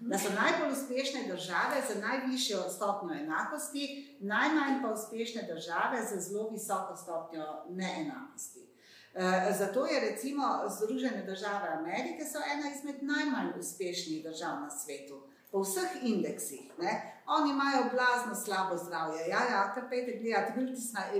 Da 0.00 0.18
so 0.18 0.28
najbolj 0.28 0.72
uspešne 0.72 1.20
države 1.28 1.76
z 1.88 2.00
najvišjo 2.00 2.58
stopnjo 2.70 3.14
enakosti, 3.14 4.16
najmanj 4.20 4.82
pa 4.82 4.92
uspešne 4.92 5.42
države 5.42 5.98
z 6.10 6.20
zelo 6.20 6.48
visoko 6.50 6.96
stopnjo 6.96 7.46
neenakosti. 7.68 8.66
Eh, 9.14 9.52
zato 9.58 9.86
je 9.86 10.00
recimo 10.00 10.42
Združene 10.68 11.22
države 11.22 11.68
Amerike 11.68 12.24
ena 12.54 12.74
izmed 12.74 12.96
najmanj 13.02 13.58
uspešnih 13.58 14.24
držav 14.24 14.60
na 14.60 14.70
svetu, 14.70 15.22
po 15.50 15.60
vseh 15.60 15.90
indeksih. 16.02 16.72
Ne? 16.78 17.22
Oni 17.26 17.50
imajo 17.50 17.90
blazno 17.92 18.34
slabo 18.44 18.76
zdravje. 18.76 19.20
Ja, 19.28 19.40
ja, 19.50 19.72
kar 19.74 19.88
pejte 19.90 20.18
gledati, 20.18 20.52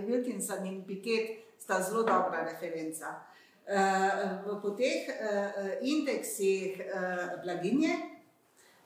Wilkinson 0.06 0.66
in 0.66 0.86
Piket 0.86 1.30
sta 1.58 1.82
zelo 1.82 2.02
dobra 2.02 2.44
referenca. 2.52 3.06
Uh, 3.66 4.62
po 4.62 4.70
teh 4.70 5.08
uh, 5.08 5.72
indeksih 5.82 6.80
uh, 6.80 7.42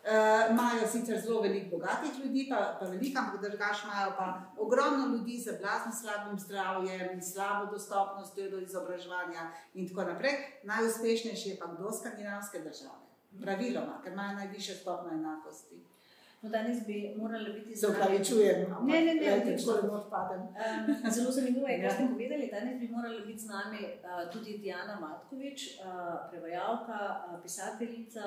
uh, 0.04 0.50
imajo 0.50 0.86
sicer 0.92 1.20
zelo 1.20 1.40
veliko 1.40 1.76
bogatih 1.76 2.24
ljudi, 2.24 2.46
pa, 2.50 2.76
pa 2.80 2.86
veliko, 2.86 3.20
ampak 3.20 3.40
drugač 3.42 3.84
imajo 3.84 4.14
pa 4.18 4.42
ogromno 4.58 5.16
ljudi 5.16 5.38
z 5.38 5.58
blazno 5.60 5.92
slabim 6.00 6.38
zdravjem, 6.38 7.22
slabo 7.22 7.72
dostopnostjo 7.72 8.50
do 8.50 8.58
izobraževanja 8.58 9.50
in 9.74 9.88
tako 9.88 10.04
naprej. 10.04 10.32
Najuspešnejši 10.64 11.48
je 11.48 11.58
pa 11.58 11.66
kdo 11.66 11.92
skandinavske 11.92 12.58
države, 12.58 13.06
praviloma, 13.42 14.00
ker 14.04 14.12
imajo 14.12 14.36
najviše 14.36 14.74
stopno 14.74 15.10
enakosti. 15.12 15.90
No, 16.42 16.48
danes 16.48 16.86
bi 16.86 17.14
morali 17.16 17.52
biti 17.52 17.76
zelo 17.76 17.94
pravičujem. 17.94 18.56
Ne, 18.82 19.00
ne, 19.00 19.14
ne, 19.14 19.14
ne, 19.14 19.56
ne, 19.82 19.90
odpadem. 19.90 20.40
Um, 20.40 21.10
zelo 21.16 21.30
zanimivo 21.30 21.68
je, 21.68 21.80
kar 21.82 21.92
ste 21.92 22.06
povedali. 22.12 22.48
Danes 22.52 22.80
bi 22.80 22.88
morali 22.88 23.26
biti 23.26 23.38
z 23.38 23.46
nami 23.46 23.78
uh, 23.78 24.32
tudi 24.32 24.58
Diana 24.58 25.00
Matkovič, 25.00 25.60
uh, 25.68 26.30
prevajalka, 26.30 26.98
uh, 27.28 27.42
pisateljica. 27.42 28.20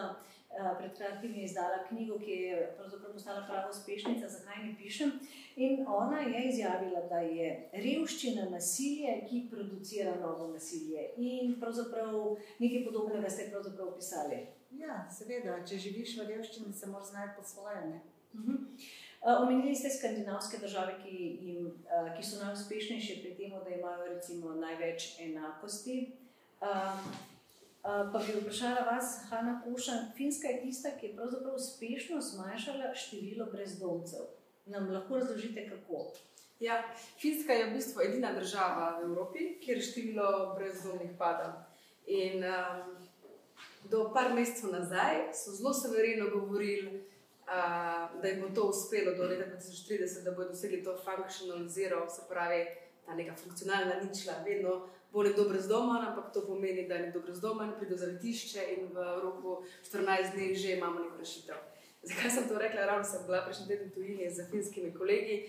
Uh, 0.53 0.77
pred 0.77 0.97
kratkim 0.97 1.33
je 1.35 1.43
izdala 1.43 1.79
knjigo, 1.87 2.19
ki 2.19 2.31
je 2.31 2.73
pravzaprav 2.77 3.13
postala 3.13 3.45
prava 3.47 3.69
uspešnica, 3.69 4.27
zakaj 4.29 4.63
ne 4.63 4.75
pišem. 4.77 5.11
In 5.55 5.85
ona 5.87 6.19
je 6.19 6.43
izjavila, 6.49 7.01
da 7.09 7.19
je 7.25 7.69
revščina 7.73 8.45
nasilje, 8.49 9.15
ki 9.29 9.47
producira 9.51 10.13
novo 10.21 10.51
nasilje. 10.53 11.07
In 11.17 11.55
pravzaprav 11.59 12.35
nekaj 12.59 12.85
podobnega 12.85 13.29
ste 13.29 13.49
pravzaprav 13.49 13.87
opisali. 13.95 14.43
Ja, 14.77 15.03
seveda, 15.17 15.57
če 15.65 15.81
živiš 15.81 16.17
v 16.19 16.29
revščini, 16.29 16.73
se 16.73 16.89
moraš 16.89 17.11
znati 17.15 17.33
po 17.37 17.43
svoje. 17.43 17.99
Uh 18.33 18.39
-huh. 18.39 18.57
uh, 19.21 19.41
omenili 19.41 19.75
ste 19.75 19.89
skandinavske 19.89 20.57
države, 20.57 20.95
ki, 21.03 21.37
jim, 21.41 21.65
uh, 21.65 22.17
ki 22.17 22.23
so 22.23 22.45
najuspešnejše 22.45 23.21
pri 23.21 23.35
tem, 23.35 23.49
da 23.49 23.69
imajo 23.69 24.05
recimo, 24.13 24.53
največ 24.53 25.19
enakosti. 25.19 26.11
Uh, 26.61 27.32
pa 27.83 28.21
bi 28.27 28.39
vprašala 28.39 28.81
vas, 28.91 29.25
Hanna 29.29 29.61
Kušan, 29.63 30.11
Finska 30.17 30.47
je 30.47 30.61
tista, 30.61 30.89
ki 30.99 31.05
je 31.05 31.15
pravzaprav 31.15 31.55
uspešno 31.55 32.21
zmanjšala 32.21 32.93
število 32.95 33.45
brezdomcev. 33.51 34.21
Nam 34.65 34.91
lahko 34.91 35.15
razložite, 35.15 35.69
kako? 35.69 36.11
Ja, 36.59 36.83
Finska 37.19 37.53
je 37.53 37.65
v 37.69 37.73
bistvu 37.73 38.01
edina 38.01 38.33
država 38.33 38.99
v 38.99 39.09
Evropi, 39.09 39.59
kjer 39.59 39.81
število 39.81 40.55
brezdomnih 40.55 41.11
pada. 41.19 41.67
In, 42.07 42.43
um, 42.43 42.95
do 43.91 44.11
par 44.13 44.33
mesecev 44.33 44.71
nazaj 44.71 45.33
so 45.33 45.51
zelo 45.51 45.73
severino 45.73 46.29
govorili, 46.29 47.03
uh, 47.47 48.21
da 48.21 48.27
jim 48.27 48.41
bo 48.41 48.55
to 48.55 48.69
uspelo 48.69 49.15
do 49.17 49.23
leta 49.23 49.45
2030, 49.45 50.23
da 50.23 50.31
bodo 50.31 50.49
dosegli 50.49 50.83
to 50.83 50.97
functional 51.03 51.67
zero, 51.67 52.09
se 52.09 52.21
pravi, 52.29 52.65
ta 53.05 53.15
neka 53.15 53.35
funkcionalna 53.35 53.95
ničla, 54.03 54.33
vedno 54.45 54.87
bo 55.13 55.23
nekdo 55.23 55.45
brez 55.49 55.67
doma, 55.67 56.05
ampak 56.09 56.33
to 56.33 56.45
pomeni, 56.45 56.87
da 56.87 56.95
je 56.95 57.01
nekdo 57.01 57.19
brez 57.21 57.39
doma 57.41 57.65
in 57.65 57.73
pride 57.79 57.95
v 57.95 57.97
zavetišče 57.97 58.63
in 58.77 58.87
v 58.93 59.05
roku 59.21 59.63
14 59.85 60.33
dni 60.33 60.55
že 60.55 60.77
imamo 60.77 60.99
neko 60.99 61.17
rešitev. 61.17 61.55
Zakaj 62.03 62.31
sem 62.31 62.47
to 62.47 62.57
rekla? 62.59 62.85
Ravno 62.85 63.03
sem 63.03 63.21
bila 63.25 63.45
prejšnji 63.45 63.67
teden 63.67 63.91
tujini 63.91 64.31
z 64.31 64.49
finskimi 64.51 64.93
kolegi. 64.93 65.45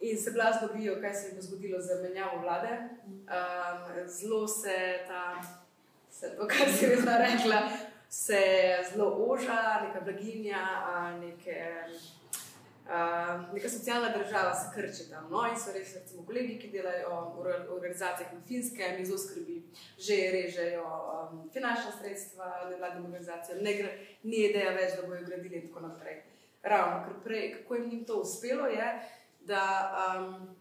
In 0.00 0.16
se 0.18 0.30
blazno 0.30 0.68
bojijo, 0.72 1.00
kaj 1.00 1.14
se 1.14 1.26
je 1.28 1.42
zgodilo 1.42 1.80
z 1.80 2.02
menjavo 2.02 2.40
vlade. 2.40 2.78
Um, 3.04 4.08
zelo 4.08 4.48
se 4.48 5.04
ta 5.08 5.42
se 6.20 6.36
kar 6.48 6.68
si 6.78 6.86
vedno 6.86 7.12
rekla, 7.18 7.68
se 8.08 8.40
zelo 8.92 9.26
oža, 9.28 9.80
neka 9.82 10.00
blaginja, 10.00 10.66
neke, 11.20 11.84
neka 13.52 13.68
socialna 13.68 14.08
država 14.16 14.54
se 14.54 14.70
krči 14.74 15.10
tam. 15.10 15.30
No, 15.30 15.46
in 15.46 15.56
so 15.56 15.72
res, 15.72 15.94
recimo, 15.94 16.24
kolegi, 16.26 16.58
ki 16.58 16.70
delajo 16.70 17.20
v 17.36 17.54
organizacijah 17.74 18.32
na 18.34 18.40
finske, 18.48 18.94
mi 18.98 19.06
zelo 19.06 19.18
skrbi, 19.18 19.62
že 19.98 20.16
režejo 20.32 20.84
um, 20.84 21.50
finančna 21.52 21.92
sredstva, 22.00 22.66
nevladne 22.70 23.04
organizacije, 23.04 23.62
ne 23.62 23.74
gre, 23.74 23.92
ni 24.22 24.42
ideja 24.48 24.74
več, 24.74 24.96
da 24.96 25.06
bojo 25.06 25.22
gradili 25.26 25.56
in 25.56 25.68
tako 25.68 25.86
naprej. 25.86 26.22
Ravno, 26.62 27.04
ker 27.04 27.22
prej, 27.24 27.52
kako 27.58 27.74
jim 27.74 27.92
je 27.92 28.04
to 28.06 28.20
uspelo, 28.20 28.66
je, 28.66 28.88
da 29.46 29.62
um, 30.18 30.56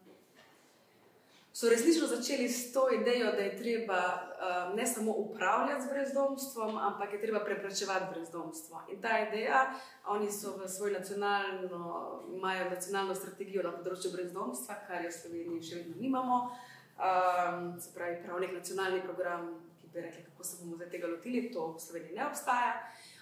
so 1.54 1.70
resnično 1.70 2.08
začeli 2.08 2.50
s 2.50 2.74
to 2.74 2.90
idejo, 3.02 3.32
da 3.32 3.42
je 3.42 3.58
treba 3.58 4.29
uh, 4.40 4.76
ne 4.76 4.88
samo 4.88 5.12
upravljati 5.12 5.82
z 5.82 5.90
brezdomstvom, 5.90 6.78
ampak 6.78 7.14
je 7.14 7.22
treba 7.22 7.40
preprečevati 7.40 8.06
brezdomstvo. 8.14 8.82
In 8.92 9.02
ta 9.02 9.20
ideja, 9.28 9.74
oni 10.08 10.32
so 10.32 10.58
v 10.58 10.68
svoj 10.68 10.92
nacionalno, 10.92 12.22
imajo 12.36 12.70
nacionalno 12.70 13.16
strategijo 13.16 13.64
na 13.64 13.76
področju 13.76 14.12
brezdomstva, 14.16 14.80
kar 14.88 15.04
je 15.04 15.12
v 15.12 15.18
Sloveniji 15.20 15.70
še 15.70 15.82
vedno 15.82 15.96
nimamo. 16.00 16.42
Um, 17.00 17.80
se 17.80 17.94
pravi, 17.96 18.20
prav 18.24 18.40
nek 18.40 18.54
nacionalni 18.54 19.02
program, 19.04 19.54
ki 19.80 19.88
bi 19.94 20.02
rekli, 20.04 20.24
kako 20.32 20.44
se 20.44 20.58
bomo 20.60 20.76
zdaj 20.76 20.90
tega 20.92 21.08
lotili, 21.08 21.48
to 21.54 21.72
v 21.76 21.80
Sloveniji 21.80 22.16
ne 22.16 22.28
obstaja. 22.28 22.74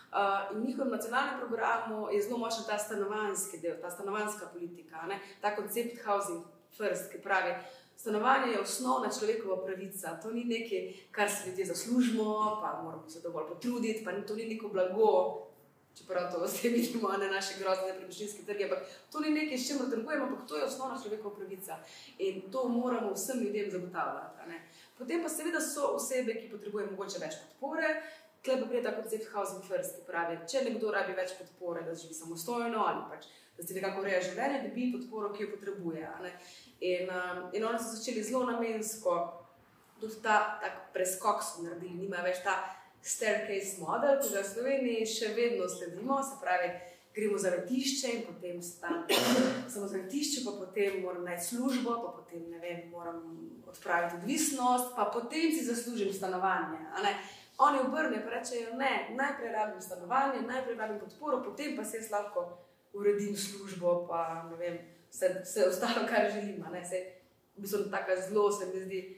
Uh, 0.08 0.56
in 0.56 0.64
njihovem 0.66 0.94
nacionalnem 0.94 1.40
programu 1.40 2.08
je 2.14 2.22
zelo 2.22 2.38
močen 2.38 2.64
ta 2.70 2.78
stanovanski 2.80 3.60
del, 3.60 3.76
ta 3.82 3.92
stanovanska 3.92 4.48
politika, 4.54 5.04
ne? 5.10 5.20
ta 5.42 5.56
koncept 5.56 6.00
housing 6.06 6.46
first, 6.78 7.12
ki 7.12 7.20
pravi, 7.22 7.54
Stanovanje 7.98 8.52
je 8.52 8.60
osnovna 8.62 9.10
človekova 9.20 9.66
pravica, 9.66 10.20
to 10.22 10.32
ni 10.32 10.44
nekaj, 10.46 10.94
kar 11.12 11.32
si 11.32 11.50
ljudje 11.50 11.66
zaslužimo, 11.66 12.26
pa 12.62 12.82
moramo 12.84 13.10
se 13.10 13.22
dovolj 13.22 13.48
potruditi, 13.48 14.04
pa 14.06 14.12
to 14.22 14.36
ni 14.36 14.46
neko 14.46 14.70
blago. 14.70 15.44
Čeprav 15.98 16.32
to 16.32 16.40
vse 16.46 16.70
vidimo 16.70 17.10
na 17.10 17.28
naši 17.28 17.60
grozni 17.60 17.88
nepremičninski 17.88 18.46
trgi, 18.46 18.64
ampak 18.64 18.80
to 19.12 19.20
ni 19.20 19.30
nekaj, 19.30 19.58
s 19.58 19.68
čimer 19.68 19.90
trgujemo, 19.90 20.26
ampak 20.26 20.48
to 20.48 20.58
je 20.58 20.64
osnovna 20.64 21.02
človekova 21.02 21.36
pravica 21.36 21.80
in 22.18 22.42
to 22.52 22.68
moramo 22.68 23.14
vsem 23.14 23.40
ljudem 23.40 23.72
zagotavljati. 23.72 24.62
Potem 24.98 25.24
pa 25.24 25.30
seveda 25.30 25.62
so 25.62 25.90
osebe, 25.98 26.36
ki 26.42 26.52
potrebujejo 26.52 26.92
mogoče 26.92 27.20
več 27.20 27.42
podpore. 27.42 27.90
Klej 28.46 28.62
pa 28.62 28.68
pride 28.70 28.84
ta 28.84 28.96
koncept 28.96 29.34
housing 29.34 29.66
first, 29.66 29.98
ki 29.98 30.06
pravi, 30.08 30.38
če 30.48 30.62
nekdo 30.70 30.92
rabi 30.94 31.18
več 31.18 31.34
podpore, 31.40 31.82
da 31.82 31.96
živi 31.96 32.14
samostojno 32.14 32.86
ali 32.86 33.04
pač 33.10 33.26
da 33.58 33.68
si 33.68 33.74
nekako 33.74 34.02
ureja 34.02 34.22
življenje, 34.22 34.62
da 34.64 34.74
bi 34.74 34.92
podporo, 34.94 35.32
ki 35.34 35.44
jo 35.44 35.54
potrebuje. 35.56 36.10
In, 36.86 37.10
um, 37.10 37.48
in 37.54 37.66
oni 37.66 37.80
so 37.82 37.96
začeli 37.96 38.24
zelo 38.24 38.46
namensko, 38.52 39.16
tudi 40.02 40.20
ta 40.22 40.60
preskok 40.94 41.42
so 41.44 41.66
naredili, 41.66 42.04
nima 42.04 42.22
več 42.26 42.44
ta 42.46 42.60
staircase 43.02 43.82
model, 43.82 44.20
ki 44.22 44.36
ga 44.36 44.44
v 44.44 44.52
Sloveniji 44.52 45.10
še 45.10 45.34
vedno 45.38 45.70
sledimo. 45.72 46.20
Se 46.24 46.38
pravi, 46.42 46.70
gremo 47.18 47.40
za 47.42 47.50
vrtišče 47.56 48.12
in 48.14 48.22
potem 48.28 48.62
samo 49.74 49.88
za 49.88 49.98
vrtišče, 49.98 50.44
pa 50.46 50.54
potem 50.60 51.02
moram 51.02 51.26
najti 51.26 51.56
službo, 51.56 51.98
pa 52.04 52.14
potem 52.20 52.46
ne 52.52 52.62
vem, 52.62 52.86
moram 52.94 53.24
odpraviti 53.68 54.22
odvisnost, 54.22 54.94
pa 54.96 55.10
potem 55.14 55.50
si 55.52 55.66
zaslužim 55.66 56.14
stanovanje. 56.14 56.78
Oni 57.58 57.80
obrnejo 57.82 58.22
in 58.22 58.30
rečejo: 58.30 58.78
ne, 58.78 59.10
najprej 59.18 59.52
rabim 59.52 59.82
stanovanje, 59.82 60.46
najprej 60.46 60.78
rabim 60.78 61.00
podporo, 61.02 61.42
potem 61.44 61.74
pa 61.78 61.84
se 61.84 61.98
jaz 61.98 62.12
lahko 62.14 62.67
uredim 62.94 63.38
službo, 63.38 64.08
pa 64.10 64.50
ne 64.52 64.58
vem 64.58 64.78
vse, 65.12 65.42
vse 65.44 65.68
ostalo, 65.68 66.08
kar 66.10 66.32
želim. 66.32 66.64
V 67.58 67.62
bistvu 67.62 67.90
tako 67.92 68.12
zelo 68.30 68.52
se 68.52 68.66
mi 68.66 68.86
zdi, 68.86 69.18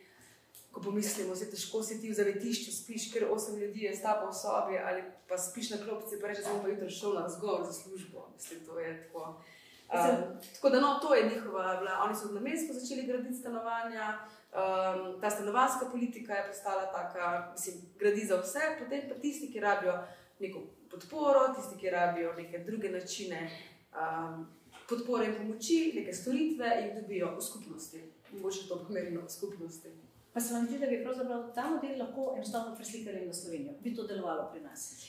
ko 0.71 0.81
pomislimo, 0.81 1.33
da 1.35 1.39
je 1.39 1.51
težko 1.51 1.83
si 1.83 2.01
ti 2.01 2.09
v 2.09 2.15
zavetišču, 2.15 2.71
spiš, 2.71 3.11
ker 3.13 3.27
osem 3.31 3.57
ljudi 3.59 3.87
je 3.87 3.95
stava 3.95 4.29
v 4.29 4.33
sobi 4.33 4.77
ali 4.77 5.03
pa 5.27 5.37
spiš 5.37 5.69
na 5.69 5.77
klopci, 5.77 6.19
pa 6.21 6.27
rečeš, 6.27 6.45
da 6.45 6.53
bom 6.53 6.61
pa 6.63 6.69
jutri 6.69 6.89
šel 6.89 7.13
na 7.13 7.21
razgovor 7.21 7.65
za 7.65 7.73
službo. 7.73 8.29
Mislim, 8.35 8.65
to 8.65 8.79
je 8.79 8.93
tako. 9.03 9.41
Um, 9.89 10.39
tako 10.53 10.69
da, 10.69 10.79
no, 10.79 10.99
to 11.01 11.15
je 11.15 11.29
njihova 11.29 11.77
bila. 11.79 12.03
Oni 12.05 12.15
so 12.15 12.31
namensko 12.31 12.73
začeli 12.73 13.07
graditi 13.07 13.35
stanovanja, 13.35 14.17
um, 14.19 15.21
ta 15.21 15.29
stanovanska 15.29 15.89
politika 15.91 16.33
je 16.33 16.47
postala 16.47 16.91
taka, 16.91 17.51
mislim, 17.51 17.75
gradi 17.99 18.25
za 18.25 18.41
vse, 18.41 18.59
potem 18.79 19.09
pa 19.09 19.15
tisti, 19.15 19.51
ki 19.51 19.59
rabijo 19.59 20.03
neko 20.39 20.59
podporo, 20.91 21.47
tisti, 21.55 21.79
ki 21.79 21.89
rabijo 21.89 22.33
neke 22.37 22.63
druge 22.67 22.89
načine. 22.89 23.49
Um, 23.93 24.47
podpore 24.89 25.25
in 25.25 25.35
pomoči, 25.37 25.91
neke 25.95 26.13
storitve 26.13 26.69
in 26.81 27.01
dobijo 27.01 27.35
v 27.37 27.41
skupnosti. 27.41 28.03
Mogoče 28.31 28.67
to 28.67 28.83
pomeni 28.87 29.17
v 29.17 29.29
skupnosti. 29.29 29.89
Pa 30.33 30.39
se 30.39 30.53
vam 30.53 30.65
zdi, 30.65 30.79
da 30.79 30.87
bi 30.87 31.03
pravzaprav 31.03 31.53
ta 31.55 31.69
model 31.69 31.99
lahko 31.99 32.33
enostavno 32.35 32.75
preslikali 32.75 33.25
na 33.25 33.33
Slovenijo? 33.33 33.73
Bi 33.83 33.95
to 33.95 34.07
delovalo 34.07 34.49
pri 34.51 34.61
nas? 34.61 35.05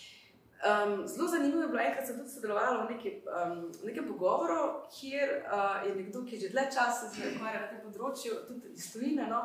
Um, 0.61 1.07
zelo 1.09 1.29
zanimivo 1.29 1.63
je 1.63 1.69
bilo, 1.69 1.81
enkrat 1.81 2.07
sem 2.07 2.17
tudi 2.19 2.31
sodelovala 2.31 2.85
v 2.85 2.95
neki, 2.95 3.11
um, 3.25 3.73
nekem 3.85 4.09
pogovoru, 4.09 4.83
kjer 4.93 5.29
uh, 5.41 5.87
je 5.89 5.95
nekdo, 5.95 6.25
ki 6.25 6.35
je 6.37 6.41
že 6.41 6.49
dlje 6.49 6.65
časa 6.75 7.09
se 7.09 7.31
ukvarja 7.37 7.61
na 7.61 7.69
tem 7.69 7.81
področju, 7.85 8.43
tudi 8.49 8.73
iz 8.77 8.91
Tunisa, 8.93 9.29
no, 9.31 9.41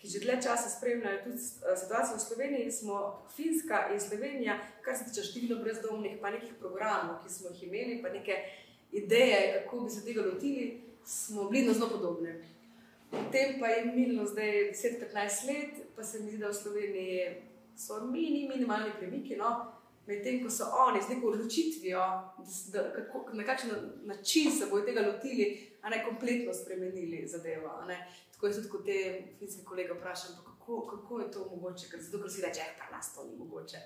ki 0.00 0.08
že 0.08 0.18
dlje 0.22 0.42
časa 0.42 0.70
spremljajo 0.70 1.24
tudi 1.24 1.36
eh, 1.36 1.76
situacijo 1.76 2.16
v 2.16 2.20
Sloveniji, 2.20 2.72
smo 2.72 3.22
Finska 3.36 3.88
in 3.92 4.00
Slovenija, 4.00 4.58
kar 4.82 4.96
se 4.96 5.04
tiče 5.04 5.22
števila 5.22 5.62
brezdomnih, 5.62 6.18
pa 6.20 6.30
nekih 6.30 6.54
programov, 6.60 7.22
ki 7.22 7.32
smo 7.32 7.50
jih 7.50 7.62
imeli, 7.62 8.02
pa 8.02 8.08
neke 8.08 8.36
ideje, 8.92 9.62
kako 9.64 9.80
bi 9.80 9.90
se 9.90 10.04
tega 10.04 10.22
lotili, 10.22 10.82
smo 11.04 11.50
bili 11.50 11.74
zelo 11.74 11.90
podobni. 11.90 12.34
Potem 13.10 13.60
pa 13.60 13.66
je 13.66 13.84
minilo 13.84 14.26
zdaj 14.26 14.72
10-15 14.72 15.46
let, 15.48 15.74
pa 15.96 16.04
se 16.04 16.20
mi 16.20 16.30
zdi, 16.30 16.38
da 16.38 16.48
v 16.48 16.54
Sloveniji 16.54 17.42
so 17.76 18.04
mini, 18.04 18.48
minimalni 18.48 18.92
premiki. 18.98 19.36
No? 19.36 19.72
Medtem 20.06 20.42
ko 20.44 20.50
so 20.50 20.64
oni 20.88 21.00
z 21.02 21.14
neko 21.14 21.26
odločitvijo, 21.26 22.04
da, 22.72 22.92
kako, 22.92 23.30
na 23.32 23.44
kakšen 23.44 23.70
način 24.04 24.52
se 24.52 24.66
bodo 24.70 24.86
tega 24.86 25.00
lotili, 25.00 25.68
a 25.82 25.90
ne 25.90 26.04
kompletno 26.04 26.54
spremenili 26.54 27.26
zadevo. 27.26 27.84
Tako 28.38 28.46
je 28.46 28.54
tudi, 28.54 28.84
te 28.86 29.36
finske 29.38 29.64
kolege 29.64 29.92
vprašam, 29.92 30.36
kako, 30.46 30.86
kako 30.86 31.20
je 31.20 31.30
to 31.30 31.44
mogoče, 31.50 31.88
ker 31.90 32.02
zato 32.02 32.20
ker 32.22 32.30
si 32.30 32.42
reče, 32.42 32.66
da 32.78 32.96
nas 32.96 33.14
to 33.14 33.24
ni 33.26 33.34
mogoče. 33.36 33.80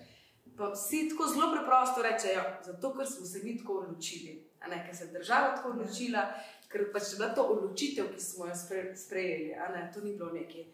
Pa 0.57 0.69
vsi 0.75 1.07
tako 1.09 1.29
zelo 1.33 1.49
preprosto 1.55 2.03
rečejo, 2.03 2.43
zato 2.67 2.91
ker 2.97 3.07
smo 3.07 3.27
se 3.27 3.41
mi 3.45 3.57
tako 3.59 3.79
odločili, 3.81 4.35
ker 4.61 4.97
se 4.97 5.05
je 5.05 5.13
država 5.13 5.55
tako 5.57 5.73
odločila, 5.73 6.27
ker 6.69 6.85
pač 6.93 7.15
je 7.15 7.17
bila 7.17 7.31
to 7.35 7.47
odločitev, 7.55 8.13
ki 8.13 8.21
smo 8.21 8.51
jo 8.51 8.59
sprejeli, 9.07 9.57
ne, 9.73 9.91
to 9.95 10.05
ni 10.05 10.13
bilo 10.17 10.29
nekaj. 10.37 10.69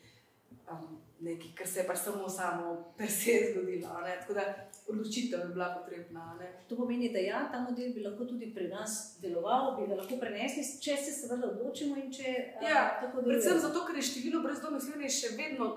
Um, 0.68 0.98
nekaj, 1.20 1.50
kar 1.54 1.66
se 1.66 1.80
je 1.80 1.86
pač 1.86 1.98
samo 1.98 2.28
samo 2.28 2.92
per 2.96 3.10
se 3.10 3.32
zgodilo. 3.52 3.88
Tako 4.20 4.34
da 4.34 4.44
odločitev 4.88 5.40
je 5.40 5.48
bila 5.48 5.68
potrebna. 5.80 6.36
Ne? 6.40 6.52
To 6.68 6.76
pomeni, 6.76 7.12
da 7.12 7.18
ja, 7.18 7.48
ta 7.52 7.60
model 7.60 7.92
bi 7.94 8.04
lahko 8.04 8.24
tudi 8.24 8.52
pri 8.54 8.68
nas 8.68 9.18
deloval, 9.22 9.76
bi 9.80 9.88
ga 9.88 9.98
lahko 9.98 10.18
prenesli, 10.20 10.64
če 10.82 10.96
se 10.96 11.14
seveda 11.20 11.50
odločimo. 11.50 11.96
Če, 12.14 12.34
ja, 12.62 12.84
a, 13.02 13.10
predvsem 13.16 13.58
zato, 13.64 13.84
ker 13.86 13.98
je 13.98 14.06
število 14.10 14.42
brezdomnih 14.44 14.84
Slovenije 14.84 15.16
še 15.16 15.34
vedno 15.40 15.72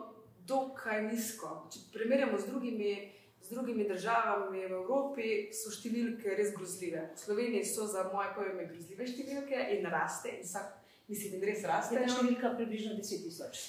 dokaj 0.47 1.03
nizko. 1.09 1.55
Če 1.73 1.87
primerjamo 1.97 2.39
z 2.39 2.51
drugimi. 2.51 2.93
Z 3.41 3.55
drugimi 3.55 3.87
državami 3.89 4.59
v 4.69 4.75
Evropi 4.77 5.29
so 5.49 5.71
številke 5.73 6.35
res 6.37 6.51
grozljive. 6.53 7.07
V 7.17 7.23
Sloveniji 7.23 7.65
so 7.65 7.87
za 7.89 8.05
moje 8.13 8.29
pojme 8.35 8.67
grozljive 8.69 9.07
številke 9.09 9.63
in 9.73 9.89
raste, 9.89 10.35
in 10.37 10.45
vsak, 10.45 10.75
mislim, 11.09 11.41
da 11.41 11.49
res 11.49 11.65
raste. 11.65 11.97
Je 11.97 12.13
številka 12.13 12.53
približno 12.53 12.93
10 13.01 13.25
tisoč. 13.25 13.63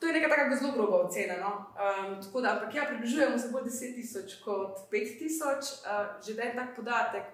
To 0.00 0.06
je 0.06 0.12
neka 0.12 0.28
tako 0.36 0.56
zelo 0.56 0.72
groba 0.72 0.96
ocena. 0.96 1.34
No? 1.40 1.52
Um, 1.76 2.22
tako 2.22 2.40
da, 2.40 2.52
ampak 2.52 2.74
ja, 2.74 2.84
približujemo 2.88 3.38
se 3.38 3.48
bolj 3.52 3.62
10 3.62 3.94
tisoč 3.94 4.34
kot 4.44 4.78
5 4.92 5.18
tisoč. 5.18 5.62
Uh, 5.84 6.24
že 6.26 6.34
da 6.34 6.42
je 6.42 6.54
tak 6.56 6.76
podatek, 6.76 7.24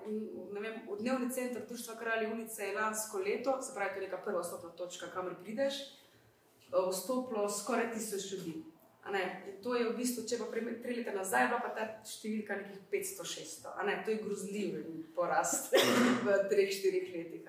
vem, 0.52 0.74
v 0.90 0.98
dnevni 0.98 1.30
center 1.30 1.62
Društva 1.68 1.94
Kralje 1.94 2.32
Unice 2.32 2.66
je 2.66 2.74
lansko 2.74 3.18
leto, 3.18 3.62
se 3.62 3.74
pravi, 3.74 3.90
to 3.90 4.00
je 4.00 4.06
neka 4.08 4.18
prva 4.24 4.42
stopna 4.42 4.70
točka, 4.70 5.06
kamor 5.14 5.38
prideš, 5.42 5.74
uh, 6.74 6.90
vstopilo 6.90 7.48
skoraj 7.48 7.92
tisoč 7.92 8.32
ljudi. 8.32 8.75
To 9.62 9.74
je 9.74 9.84
v 9.86 9.94
bistvu, 9.94 10.24
če 10.26 10.38
pa 10.40 10.46
tri 10.82 10.96
leta 10.98 11.12
nazaj, 11.14 11.46
pa 11.62 11.70
ta 11.74 11.84
številka 12.06 12.58
nekih 12.58 12.80
500-600. 12.90 13.74
To 14.02 14.10
je 14.10 14.18
grozljiv 14.18 14.76
porast 15.14 15.70
v 16.26 16.36
3-4 16.50 17.02
letih. 17.14 17.46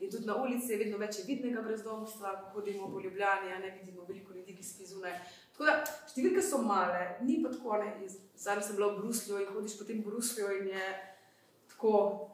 In 0.00 0.10
tudi 0.12 0.28
na 0.28 0.36
ulici 0.36 0.72
je 0.72 0.80
vedno 0.84 1.00
več 1.00 1.22
vidnega 1.24 1.64
brezdomstva, 1.64 2.34
ko 2.42 2.60
hodimo 2.60 2.90
po 2.92 3.00
Ljubljani, 3.00 3.56
ne 3.56 3.72
vidimo 3.80 4.04
veliko 4.08 4.36
ljudi, 4.36 4.56
ki 4.56 4.64
spi 4.64 4.88
zunaj. 4.92 5.16
Tako 5.56 5.68
da 5.68 5.76
številke 6.12 6.44
so 6.44 6.60
male, 6.62 7.18
ni 7.24 7.40
pa 7.42 7.52
tako. 7.56 7.80
Zdaj 8.38 8.62
sem 8.62 8.76
bila 8.76 8.92
v 8.92 9.00
Bruslju 9.02 9.40
in 9.42 9.52
hodiš 9.56 9.78
po 9.80 9.88
tem 9.88 10.04
Bruslju 10.04 10.52
in 10.60 10.74
je. 10.76 10.88
Tako, 11.68 11.92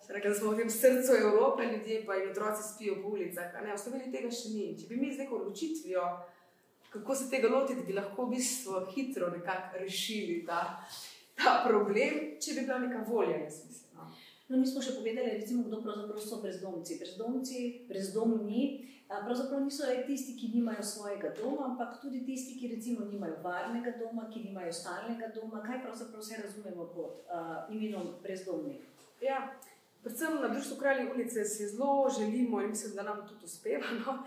rekla, 0.09 0.31
smo 0.33 0.55
v 0.55 0.63
tem 0.63 0.71
srcu 0.73 1.19
Evrope, 1.19 1.67
ljudje 1.69 1.99
pa 2.07 2.15
jim 2.17 2.31
otroci 2.31 2.63
spijo 2.65 2.95
po 3.03 3.11
ulicah. 3.13 3.53
V 3.53 3.77
Sloveniji 3.77 4.13
tega 4.15 4.31
še 4.33 4.53
ni. 4.55 4.71
Če 4.79 4.89
bi 4.89 4.97
mi 4.97 5.11
z 5.13 5.21
neko 5.21 5.43
odločitvijo 5.43 6.05
kako 6.95 7.15
se 7.15 7.31
tega 7.31 7.49
lotiti, 7.49 7.83
bi 7.87 7.93
lahko 7.93 8.27
v 8.27 8.37
bistvu 8.37 8.87
hitro 8.95 9.33
rešili 9.75 10.45
ta, 10.47 10.61
ta 11.35 11.65
problem, 11.67 12.39
če 12.41 12.55
bi 12.55 12.67
bila 12.67 12.79
neka 12.79 13.03
volja. 13.09 13.39
No. 13.97 14.07
no, 14.49 14.57
mi 14.57 14.67
smo 14.67 14.83
še 14.83 14.95
povedali, 15.01 15.41
recimo, 15.41 15.67
kdo 15.67 15.83
pravzaprav 15.83 16.23
so 16.23 16.39
brezdomci. 16.45 17.01
Brezdomci, 17.03 17.65
brezdomni, 17.91 18.63
pravzaprav 19.09 19.65
niso 19.67 19.91
le 19.91 20.07
tisti, 20.07 20.37
ki 20.39 20.53
nimajo 20.55 20.87
svojega 20.87 21.35
doma, 21.43 21.67
ampak 21.73 21.99
tudi 22.03 22.23
tisti, 22.27 22.55
ki 22.61 22.75
recimo 22.77 23.11
nimajo 23.11 23.43
varnega 23.43 23.99
doma, 23.99 24.31
ki 24.31 24.47
nimajo 24.47 24.73
stalnega 24.73 25.35
doma. 25.35 25.67
Kaj 25.67 25.83
pravzaprav 25.83 26.23
vse 26.23 26.43
razumemo 26.47 26.87
pod 26.95 27.27
uh, 27.27 27.67
imenom 27.75 28.15
brezdomni? 28.23 28.79
Ja, 29.19 29.49
predvsem 30.07 30.39
na 30.39 30.55
društvu 30.55 30.79
Kraljev 30.79 31.15
ulice 31.15 31.45
si 31.45 31.67
zelo 31.75 32.07
želimo 32.19 32.63
in 32.63 32.71
mislim, 32.71 32.95
da 32.95 33.03
nam 33.03 33.27
tudi 33.27 33.51
uspeva. 33.51 33.97
No? 34.07 34.21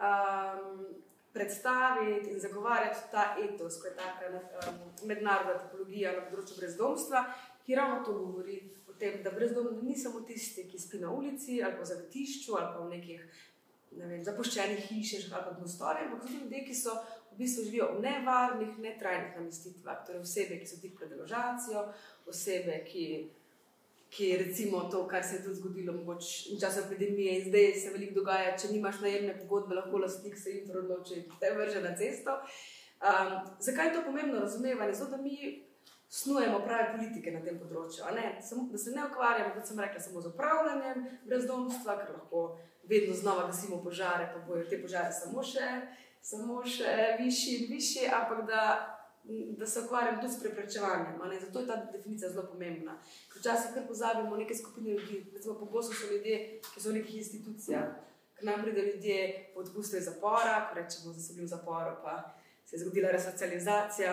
Um, 0.00 0.86
predstaviti 1.34 2.30
in 2.30 2.40
zagovarjati 2.40 3.08
ta 3.10 3.24
etos, 3.42 3.80
kot 3.82 3.90
je 3.90 3.96
ta 3.96 4.28
um, 4.70 4.78
mednarodna 5.08 5.56
tipologija 5.64 6.12
na 6.14 6.22
področju 6.28 6.60
brezdomstva, 6.60 7.24
ki 7.66 7.74
ravno 7.74 8.04
to 8.06 8.14
govori 8.20 8.60
o 8.86 8.94
tem, 8.98 9.18
da 9.24 9.32
brezdomni 9.34 9.82
ni 9.82 9.96
samo 9.98 10.22
tisti, 10.28 10.68
ki 10.70 10.78
spi 10.78 11.02
na 11.02 11.10
ulici 11.10 11.58
ali 11.62 11.74
pa 11.74 11.82
v 11.82 11.90
zavetišču 11.90 12.54
ali 12.54 12.70
pa 12.70 12.84
v 12.84 12.92
nekih 12.92 13.26
ne 13.98 14.08
vem, 14.10 14.22
zapuščenih 14.26 14.86
hišah 14.88 15.32
ali 15.32 15.46
pa 15.46 15.52
v 15.54 15.62
mostorjih, 15.62 16.06
ampak 16.06 16.24
tudi 16.24 16.40
ljudje, 16.40 16.62
ki 16.68 16.76
so 16.78 16.94
v 17.32 17.38
bistvu 17.38 17.64
živijo 17.66 17.88
v 17.94 18.02
nevarnih, 18.04 18.78
netrajnih 18.86 19.38
namestitvah, 19.38 20.02
torej 20.06 20.22
osebe, 20.22 20.58
ki 20.60 20.70
so 20.70 20.80
tik 20.82 20.96
pred 20.98 21.10
deložacijo, 21.14 21.84
osebe, 22.30 22.80
ki 22.88 23.06
ki 24.14 24.28
je 24.28 24.38
recimo 24.38 24.80
to, 24.90 25.08
kar 25.08 25.24
se 25.24 25.36
je 25.36 25.42
tudi 25.42 25.58
zgodilo 25.58 25.92
v 25.92 26.60
času 26.60 26.80
epidemije 26.86 27.38
in 27.38 27.48
zdaj 27.48 27.72
se 27.82 27.90
veliko 27.90 28.14
dogaja, 28.20 28.56
če 28.56 28.70
nimaš 28.70 29.00
najemne 29.02 29.34
pogodbe, 29.40 29.74
lahko 29.74 29.98
lastnik 29.98 30.38
se 30.38 30.50
jim 30.50 30.70
odloči, 30.70 31.24
da 31.28 31.38
te 31.40 31.54
vrže 31.56 31.82
na 31.82 31.96
cesto. 31.98 32.38
Um, 33.02 33.32
zakaj 33.60 33.88
je 33.88 33.94
to 33.94 34.04
pomembno 34.06 34.40
razumevanje? 34.40 34.94
Zato, 34.94 35.16
da 35.16 35.22
mi 35.22 35.64
snujemo 36.08 36.60
prave 36.62 36.92
politike 36.96 37.32
na 37.34 37.42
tem 37.42 37.58
področju. 37.58 38.06
Samo, 38.48 38.68
da 38.70 38.78
se 38.78 38.94
ne 38.94 39.08
ukvarjamo, 39.08 39.54
kot 39.56 39.66
sem 39.66 39.80
rekla, 39.82 40.00
samo 40.00 40.22
z 40.22 40.30
upravljanjem 40.30 41.06
brezdomstva, 41.26 41.98
ker 42.04 42.14
lahko 42.14 42.44
vedno 42.88 43.14
znova 43.18 43.48
gasimo 43.50 43.82
požare, 43.82 44.30
pa 44.32 44.44
bojo 44.46 44.68
te 44.70 44.78
požare 44.82 45.10
samo 45.12 45.42
še, 45.42 45.66
samo 46.22 46.62
še 46.62 47.16
višji 47.18 47.56
in 47.58 47.72
višji, 47.72 48.06
ampak 48.14 48.44
da 48.46 48.62
da 49.58 49.66
se 49.66 49.80
ukvarjam 49.80 50.20
tudi 50.20 50.32
s 50.32 50.40
preprečevanjem. 50.40 51.40
Zato 51.40 51.60
je 51.60 51.66
ta 51.66 51.76
definicija 51.92 52.30
zelo 52.30 52.46
pomembna. 52.52 52.98
Včasih 53.36 53.70
kar 53.74 53.86
pozabimo 53.88 54.36
neke 54.36 54.54
skupine 54.54 54.90
ljudi, 54.90 55.26
recimo 55.34 55.54
pogosto 55.54 55.94
so 55.94 56.12
ljudje, 56.12 56.60
ki 56.74 56.80
so 56.80 56.88
v 56.88 56.92
nekih 56.92 57.16
institucijah. 57.16 57.84
K 58.34 58.42
nam 58.42 58.62
pride 58.62 58.82
ljudje 58.82 59.50
po 59.54 59.60
odpustu 59.60 59.96
iz 59.96 60.04
zapora, 60.04 60.68
ko 60.68 60.74
rečemo, 60.74 61.12
da 61.12 61.20
so 61.20 61.32
bili 61.32 61.46
v 61.46 61.48
zaporu, 61.48 61.96
pa 62.02 62.34
se 62.64 62.76
je 62.76 62.80
zgodila 62.80 63.10
resocializacija, 63.10 64.12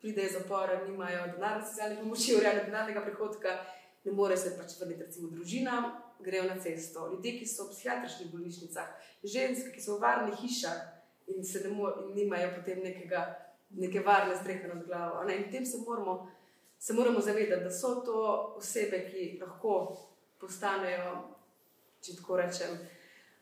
pride 0.00 0.22
iz 0.22 0.32
zapora, 0.32 0.84
nimajo 0.84 1.26
denarne 1.32 1.66
socialne 1.66 2.00
pomoči, 2.00 2.34
urejene 2.38 2.64
denarnega 2.64 3.00
prihodka, 3.00 3.58
ne 4.04 4.12
morejo 4.12 4.38
se 4.38 4.56
pač 4.58 4.80
vrniti 4.80 5.02
recimo 5.02 5.30
družinam, 5.30 5.92
grejo 6.18 6.44
na 6.44 6.60
cesto. 6.60 7.10
Ljudje, 7.12 7.38
ki 7.38 7.46
so 7.46 7.66
v 7.66 7.74
psihiatričnih 7.74 8.32
bolnišnicah, 8.32 8.88
ženske, 9.22 9.70
ki 9.74 9.82
so 9.82 9.96
v 9.96 10.02
varnih 10.02 10.40
hišah 10.40 10.78
in, 11.26 11.44
ne 11.64 11.70
more, 11.70 11.94
in 12.02 12.14
nimajo 12.14 12.56
potem 12.56 12.82
nekega 12.82 13.47
neke 13.70 14.00
varne 14.00 14.36
strehe 14.36 14.68
nad 14.68 14.86
glavo. 14.86 15.28
In 15.30 15.50
tem 15.50 15.66
se 15.66 15.78
moramo, 15.86 16.30
se 16.78 16.92
moramo 16.92 17.20
zavedati, 17.20 17.64
da 17.64 17.70
so 17.70 17.94
to 18.04 18.20
osebe, 18.56 19.10
ki 19.10 19.38
lahko 19.40 19.96
postanejo, 20.40 21.14
če 22.02 22.16
tako 22.20 22.36
rečem, 22.36 22.78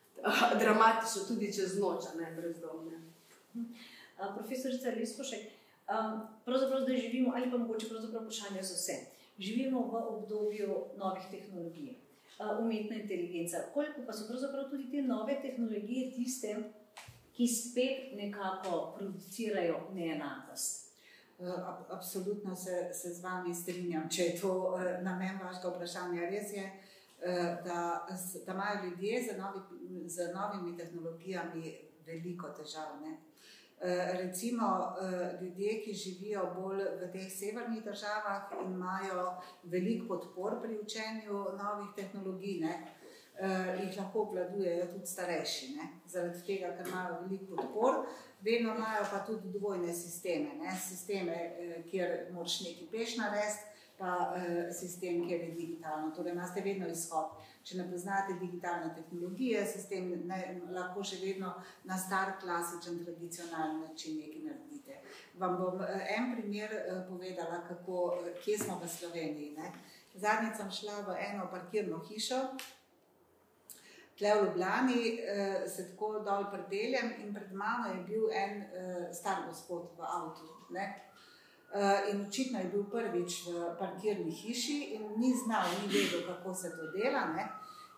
dramatično 0.61 1.27
tudi 1.27 1.53
čez 1.53 1.77
noč, 1.79 2.09
ne 2.17 2.31
brezdomne. 2.35 3.01
Profesorica 4.17 4.89
Liskošek, 4.89 5.45
pravzaprav 6.45 6.81
zdaj 6.81 6.97
živimo, 6.97 7.33
ali 7.35 7.51
pa 7.51 7.57
mogoče 7.57 7.89
pravzaprav 7.89 8.23
vprašanje 8.23 8.63
za 8.63 8.75
vse. 8.75 8.97
Živimo 9.39 9.81
v 9.91 10.01
obdobju 10.09 10.75
novih 10.97 11.23
tehnologij, 11.31 11.95
umetna 12.61 12.95
inteligenca. 12.95 13.57
Koliko 13.73 14.01
pa 14.05 14.13
so 14.13 14.27
pravzaprav 14.27 14.69
tudi 14.69 14.89
te 14.91 15.01
nove 15.01 15.37
tehnologije 15.41 16.11
tiste, 16.15 16.55
ki 17.37 17.47
spet 17.47 18.15
nekako 18.17 18.93
producirajo 18.97 19.89
neenakost. 19.93 20.87
Uh, 21.39 21.49
absolutno 21.89 22.55
se, 22.55 22.89
se 22.93 23.13
z 23.13 23.23
vami 23.23 23.55
strinjam, 23.55 24.09
če 24.09 24.23
je 24.23 24.39
to 24.41 24.53
uh, 24.53 24.81
namen 25.05 25.37
vašega 25.43 25.69
vprašanja. 25.75 26.29
Res 26.31 26.53
je, 26.53 26.63
uh, 26.65 27.51
da, 27.65 28.07
da 28.45 28.53
imajo 28.53 28.85
ljudje 28.85 29.21
z, 29.27 29.37
novi, 29.37 29.61
z 30.09 30.31
novimi 30.33 30.77
tehnologijami 30.77 31.75
veliko 32.07 32.49
težav. 32.57 32.97
Ne? 33.01 33.17
Recimo 34.17 34.95
ljudje, 35.41 35.81
ki 35.83 35.93
živijo 35.93 36.47
bolj 36.55 36.79
v 36.97 37.11
teh 37.13 37.27
severnih 37.29 37.83
državah 37.85 38.55
in 38.63 38.71
imajo 38.73 39.35
veliko 39.63 40.07
podpor 40.07 40.55
pri 40.63 40.79
učenju 40.81 41.43
novih 41.59 41.91
tehnologij, 41.95 42.55
ne, 42.63 42.73
uh, 43.41 43.83
jih 43.83 43.97
lahko 43.97 44.21
obvladujejo 44.21 44.87
tudi 44.93 45.05
starejši, 45.05 45.73
ne? 45.75 45.89
zaradi 46.07 46.43
tega, 46.47 46.73
ker 46.77 46.87
imajo 46.87 47.21
veliko 47.21 47.55
podpor, 47.55 48.03
vedno 48.41 48.75
imajo 48.75 49.07
pa 49.11 49.23
tudi 49.25 49.51
dvojne 49.59 49.93
sisteme, 49.93 50.55
ne? 50.61 50.75
sisteme, 50.89 51.39
uh, 51.49 51.89
kjer 51.91 52.29
moraš 52.33 52.61
nekaj 52.65 52.87
peš 52.91 53.17
narediti, 53.17 53.73
pa 53.97 54.13
uh, 54.35 54.73
sistem, 54.79 55.23
ki 55.25 55.33
je 55.33 55.51
digitalno. 55.51 56.11
Torej, 56.15 56.33
imate 56.33 56.61
vedno 56.61 56.89
izhod. 56.89 57.37
Če 57.67 57.81
ne 57.81 57.83
poznate 57.91 58.37
digitalne 58.39 58.93
tehnologije, 58.95 59.65
sistem 59.67 60.13
ne, 60.29 60.37
lahko 60.71 61.03
še 61.03 61.17
vedno 61.19 61.49
na 61.83 61.97
star, 61.99 62.37
klasičen, 62.39 63.01
tradicionalen 63.03 63.81
način 63.81 64.21
nekaj 64.21 64.45
naredite. 64.45 65.01
Vam 65.41 65.57
bom 65.59 65.81
uh, 65.81 65.97
en 66.15 66.31
primer 66.35 66.77
uh, 66.77 67.01
povedala, 67.09 67.63
kako, 67.67 68.05
uh, 68.13 68.31
kje 68.45 68.57
smo 68.63 68.79
v 68.83 68.89
Sloveniji. 68.93 69.51
Ne? 69.57 69.73
Zadnjič 70.17 70.57
sem 70.57 70.71
šla 70.79 71.01
v 71.09 71.17
eno 71.27 71.49
parkirno 71.51 71.99
hišo, 72.07 72.39
tle 74.17 74.33
v 74.35 74.45
Ljubljani, 74.45 75.01
uh, 75.13 75.69
se 75.69 75.89
tako 75.91 76.19
dol 76.25 76.47
predeljem 76.51 77.13
in 77.23 77.33
pred 77.33 77.53
mano 77.53 77.93
je 77.93 78.03
bil 78.07 78.29
en 78.33 78.61
uh, 78.61 79.03
star 79.13 79.45
gospod 79.47 79.91
v 79.97 80.01
avtu. 80.01 80.49
Ne? 80.69 80.87
Uh, 81.67 82.09
in 82.11 82.25
očitno 82.27 82.59
je 82.59 82.71
bil 82.71 82.83
prvič 82.91 83.41
v 83.47 83.63
parkirni 83.79 84.31
hiši 84.31 84.77
in 84.95 85.09
ni 85.19 85.33
znal, 85.35 85.67
ni 85.81 85.87
vedel, 85.91 86.23
kako 86.27 86.53
se 86.53 86.71
to 86.71 86.91
dela. 86.95 87.25
Ne? 87.35 87.49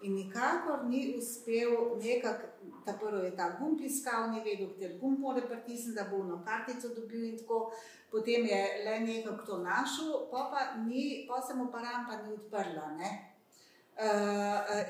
In 0.02 0.16
nikakor 0.16 0.86
ni 0.88 1.16
uspel, 1.18 2.00
nekako, 2.00 2.48
ta 2.86 2.94
prvi 2.94 3.26
je 3.26 3.36
ta 3.36 3.50
gumb 3.60 3.82
iskal, 3.84 4.30
ni 4.32 4.40
vedel, 4.44 4.72
kje 4.78 4.94
gumb 5.02 5.20
mora 5.20 5.42
pritisniti, 5.42 5.96
da 5.96 6.08
bo 6.12 6.24
eno 6.24 6.40
kartico 6.46 6.94
dobil 6.96 7.26
in 7.30 7.38
tako. 7.38 7.72
Potem 8.12 8.46
je 8.46 8.62
le 8.86 9.00
nekako 9.00 9.46
to 9.46 9.58
našel, 9.58 10.14
pa, 10.32 10.48
pa, 10.52 10.62
ni, 10.82 11.28
pa 11.30 11.42
se 11.42 11.54
mu 11.54 11.68
pa 11.72 11.82
rampa 11.84 12.24
ni 12.24 12.34
odprla. 12.34 12.88
Uh, 12.96 13.29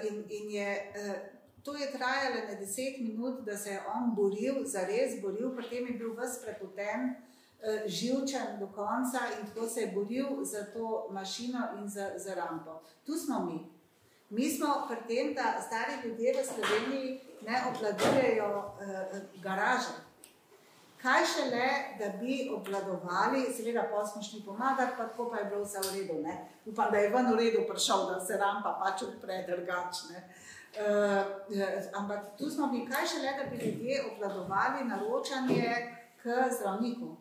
in, 0.09 0.25
in 0.29 0.51
je, 0.51 0.91
uh, 0.95 1.15
to 1.63 1.75
je 1.75 1.91
trajalo 1.91 2.45
na 2.47 2.55
deset 2.59 2.99
minut, 2.99 3.45
da 3.45 3.57
se 3.57 3.69
je 3.69 3.81
on 3.95 4.15
boril, 4.15 4.65
zares 4.65 5.21
boril, 5.21 5.55
potem 5.55 5.87
je 5.87 5.93
bil 5.93 6.13
vse 6.13 6.41
prepoten. 6.45 7.15
Eh, 7.61 7.83
živčen 7.87 8.59
do 8.59 8.67
konca 8.67 9.19
in 9.39 9.47
tako 9.47 9.67
se 9.67 9.81
je 9.81 9.91
boril 9.91 10.43
za 10.43 10.65
to 10.73 11.07
mašino 11.11 11.59
in 11.77 11.89
za, 11.89 12.11
za 12.15 12.33
rampo. 12.33 12.81
Tu 13.05 13.13
smo 13.13 13.45
mi. 13.45 13.67
Mi 14.29 14.51
smo 14.51 14.87
pri 14.87 14.97
tem, 15.07 15.33
da 15.33 15.61
stari 15.61 16.07
ljudje 16.07 16.33
v 16.33 16.45
Sloveniji 16.45 17.19
ne 17.47 17.63
obvladujejo 17.69 18.57
uh, 18.57 19.43
garaže. 19.43 19.93
Kaj 21.01 21.25
šele, 21.25 21.67
da 21.99 22.09
bi 22.19 22.49
obvladovali, 22.55 23.45
seveda, 23.55 23.85
šli 24.29 24.41
pomagati, 24.45 24.91
pa 24.97 25.07
tako 25.07 25.29
pa 25.31 25.37
je 25.37 25.45
bilo 25.45 25.63
vse 25.63 25.79
v 25.79 25.95
redu. 25.95 26.21
Ne? 26.23 26.49
Upam, 26.65 26.91
da 26.91 26.97
je 26.97 27.09
ven 27.09 27.31
v 27.31 27.37
redu 27.37 27.63
prišel, 27.69 28.05
da 28.09 28.19
se 28.19 28.37
rampa 28.37 28.75
pač 28.83 29.01
odpre 29.07 29.45
drugačne. 29.47 30.23
Uh, 30.69 31.95
ampak 31.97 32.37
tu 32.37 32.49
smo 32.49 32.67
mi, 32.67 32.85
kaj 32.89 33.07
šele, 33.07 33.31
da 33.37 33.49
bi 33.49 33.63
ljudje 33.63 34.03
obvladovali 34.11 34.85
naročanje 34.85 35.71
k 36.23 36.51
zdravniku. 36.57 37.15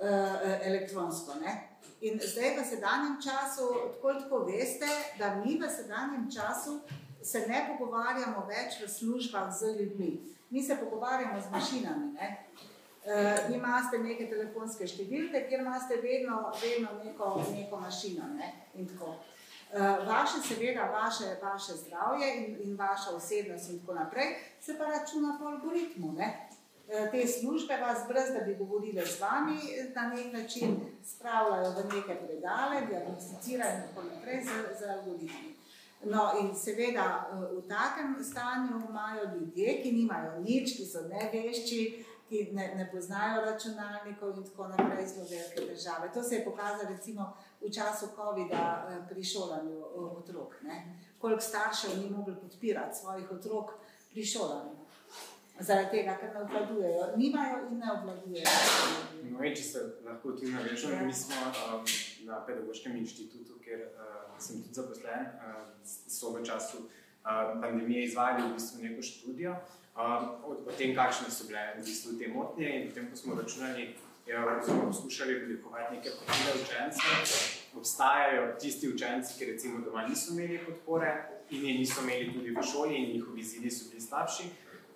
Eh, 0.00 0.60
elektronsko. 0.62 1.34
Ne? 1.42 1.68
In 2.00 2.20
zdaj 2.22 2.54
v 2.54 2.64
sedanjem 2.64 3.18
času, 3.18 3.66
tako 3.94 4.14
tako 4.14 4.38
veste, 4.46 4.86
da 5.18 5.34
mi 5.34 5.58
v 5.58 5.66
sedanjem 5.66 6.30
času 6.30 6.80
se 7.22 7.42
ne 7.48 7.66
pogovarjamo 7.66 8.46
več 8.46 8.78
v 8.78 8.86
službah 8.86 9.50
z 9.50 9.74
ljudmi. 9.74 10.20
Mi 10.50 10.62
se 10.62 10.76
pogovarjamo 10.78 11.40
z 11.40 11.50
mašinami. 11.50 12.12
Ne? 12.14 12.46
Uh, 13.08 13.54
imate 13.56 13.98
neke 14.04 14.26
telefonske 14.28 14.84
številke, 14.84 15.46
kjer 15.48 15.62
imate 15.62 15.96
vedno, 16.02 16.42
vedno 16.60 16.90
neko, 17.04 17.30
neko 17.54 17.78
mašino. 17.80 18.26
Ne? 18.36 18.50
Uh, 18.76 20.02
vaše, 20.04 20.42
seveda, 20.44 20.90
vaše, 20.92 21.30
vaše 21.40 21.78
zdravje 21.78 22.28
in, 22.36 22.58
in 22.66 22.76
vaša 22.76 23.16
osebnost, 23.16 23.70
in 23.70 23.80
tako 23.80 23.96
naprej, 23.96 24.34
se 24.60 24.76
pa 24.76 24.90
računa 24.92 25.38
po 25.40 25.48
algoritmu. 25.54 26.12
Ne? 26.18 26.28
Eh, 26.90 27.08
te 27.10 27.26
službe 27.26 27.76
vas, 27.76 27.98
brez 28.08 28.32
da 28.32 28.40
bi 28.40 28.54
govorili 28.54 29.06
z 29.06 29.20
vami, 29.20 29.58
na 29.94 30.08
nek 30.08 30.32
način 30.32 30.76
spravljajo 31.04 31.70
v 31.70 31.94
neke 31.94 32.14
predale, 32.26 32.86
diagnosticirajo 32.86 33.74
in 33.74 33.82
tako 33.88 34.06
naprej 34.14 34.44
z, 34.44 34.48
z 34.80 34.88
algoritmi. 34.90 35.54
No, 36.04 36.30
in 36.40 36.54
seveda 36.56 37.28
v 37.32 37.68
takem 37.68 38.24
stanju 38.24 38.80
imajo 38.88 39.22
ljudje, 39.34 39.82
ki 39.82 39.92
nimajo 39.92 40.40
nič, 40.40 40.76
ki 40.76 40.86
so 40.86 41.02
nevešči, 41.08 42.04
ki 42.28 42.48
ne, 42.52 42.74
ne 42.76 42.90
poznajo 42.92 43.40
računalnikov 43.44 44.36
in 44.36 44.44
tako 44.44 44.68
naprej, 44.68 45.06
zelo 45.06 45.26
velike 45.30 45.74
težave. 45.74 46.12
To 46.14 46.22
se 46.22 46.34
je 46.34 46.44
pokazalo 46.44 46.88
recimo 46.88 47.32
v 47.60 47.72
času 47.72 48.06
COVID-a 48.16 48.64
eh, 48.90 49.00
pri 49.08 49.24
šolanju 49.24 49.84
otrok. 50.18 50.54
Koliko 51.18 51.40
staršev 51.40 51.98
ni 51.98 52.10
mogli 52.10 52.34
podpirati 52.36 52.98
svojih 52.98 53.30
otrok 53.30 53.70
pri 54.12 54.24
šolanju 54.24 54.78
zaradi 55.60 55.90
tega, 55.90 56.16
ker 56.20 56.34
ne 56.34 56.42
obvladujejo, 56.42 57.06
nimajo 57.16 57.56
in 57.70 57.78
ne 57.78 57.92
obvladujejo. 57.92 58.46
No, 59.30 59.40
če 59.42 59.62
se 59.62 59.80
lahko 60.04 60.32
tudi 60.32 60.52
navežem, 60.52 60.92
ja. 60.92 61.06
mi 61.06 61.14
smo 61.14 61.34
um, 61.48 61.82
na 62.28 62.38
Pedagoškem 62.46 62.96
inštitutu, 62.96 63.58
kjer 63.64 63.88
uh, 63.88 64.38
sem 64.38 64.62
tudi 64.62 64.78
zaposlen, 64.78 65.26
uh, 65.34 65.64
so 65.82 66.30
v 66.36 66.44
času 66.46 66.84
uh, 66.84 67.07
pandemije 67.62 68.04
izvajali 68.04 68.48
v 68.48 68.52
bistvu 68.52 68.82
neko 68.82 69.02
študijo 69.02 69.52
uh, 69.52 70.00
o, 70.44 70.72
tem, 70.78 70.94
kakšne 70.94 71.30
so 71.30 71.46
bile 71.48 71.74
v 71.78 71.84
bistvu 71.84 72.18
te 72.18 72.28
motnje 72.28 72.68
in 72.68 72.88
potem, 72.88 73.10
ko 73.10 73.16
smo 73.16 73.34
računali, 73.34 73.94
smo 74.64 74.86
poskušali 74.86 75.42
oblikovati 75.42 75.96
neke 75.96 76.10
profile 76.10 76.52
učence. 76.62 77.02
Obstajajo 77.76 78.54
tisti 78.60 78.88
učenci, 78.88 79.38
ki 79.38 79.44
recimo 79.44 79.80
doma 79.80 80.06
niso 80.08 80.32
imeli 80.32 80.58
podpore 80.66 81.12
in 81.50 81.66
je 81.66 81.74
niso 81.78 82.00
imeli 82.02 82.32
tudi 82.32 82.50
v 82.50 82.62
šoli 82.72 82.96
in 82.96 83.12
njihovi 83.12 83.40
izidi 83.40 83.70
so 83.70 83.90
bili 83.90 84.00
slabši. 84.00 84.42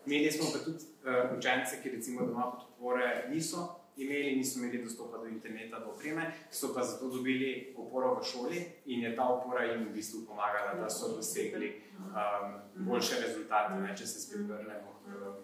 Imeli 0.06 0.32
smo 0.32 0.50
pa 0.52 0.58
tudi 0.64 0.84
uh, 0.84 1.38
učence, 1.38 1.82
ki 1.82 1.90
recimo 1.90 2.26
doma 2.26 2.50
podpore 2.50 3.28
niso 3.30 3.81
imeli, 3.96 4.36
niso 4.36 4.58
imeli 4.58 4.82
dostopa 4.82 5.18
do 5.18 5.26
interneta, 5.28 5.78
do 5.78 5.90
opreme, 5.90 6.32
so 6.50 6.74
pa 6.74 6.82
zato 6.82 7.08
dobili 7.08 7.74
oporo 7.76 8.14
v 8.20 8.24
šoli 8.24 8.66
in 8.86 9.02
je 9.02 9.16
ta 9.16 9.28
opora 9.28 9.64
jim 9.64 9.88
v 9.88 9.92
bistvu 9.92 10.26
pomagala, 10.26 10.74
da 10.74 10.90
so 10.90 11.16
dosegli 11.16 11.82
um, 11.98 12.86
boljše 12.86 13.20
rezultate, 13.20 13.80
ne, 13.80 13.96
če 13.96 14.06
se 14.06 14.20
spet 14.20 14.40
vrnemo 14.48 14.96
um, 15.06 15.34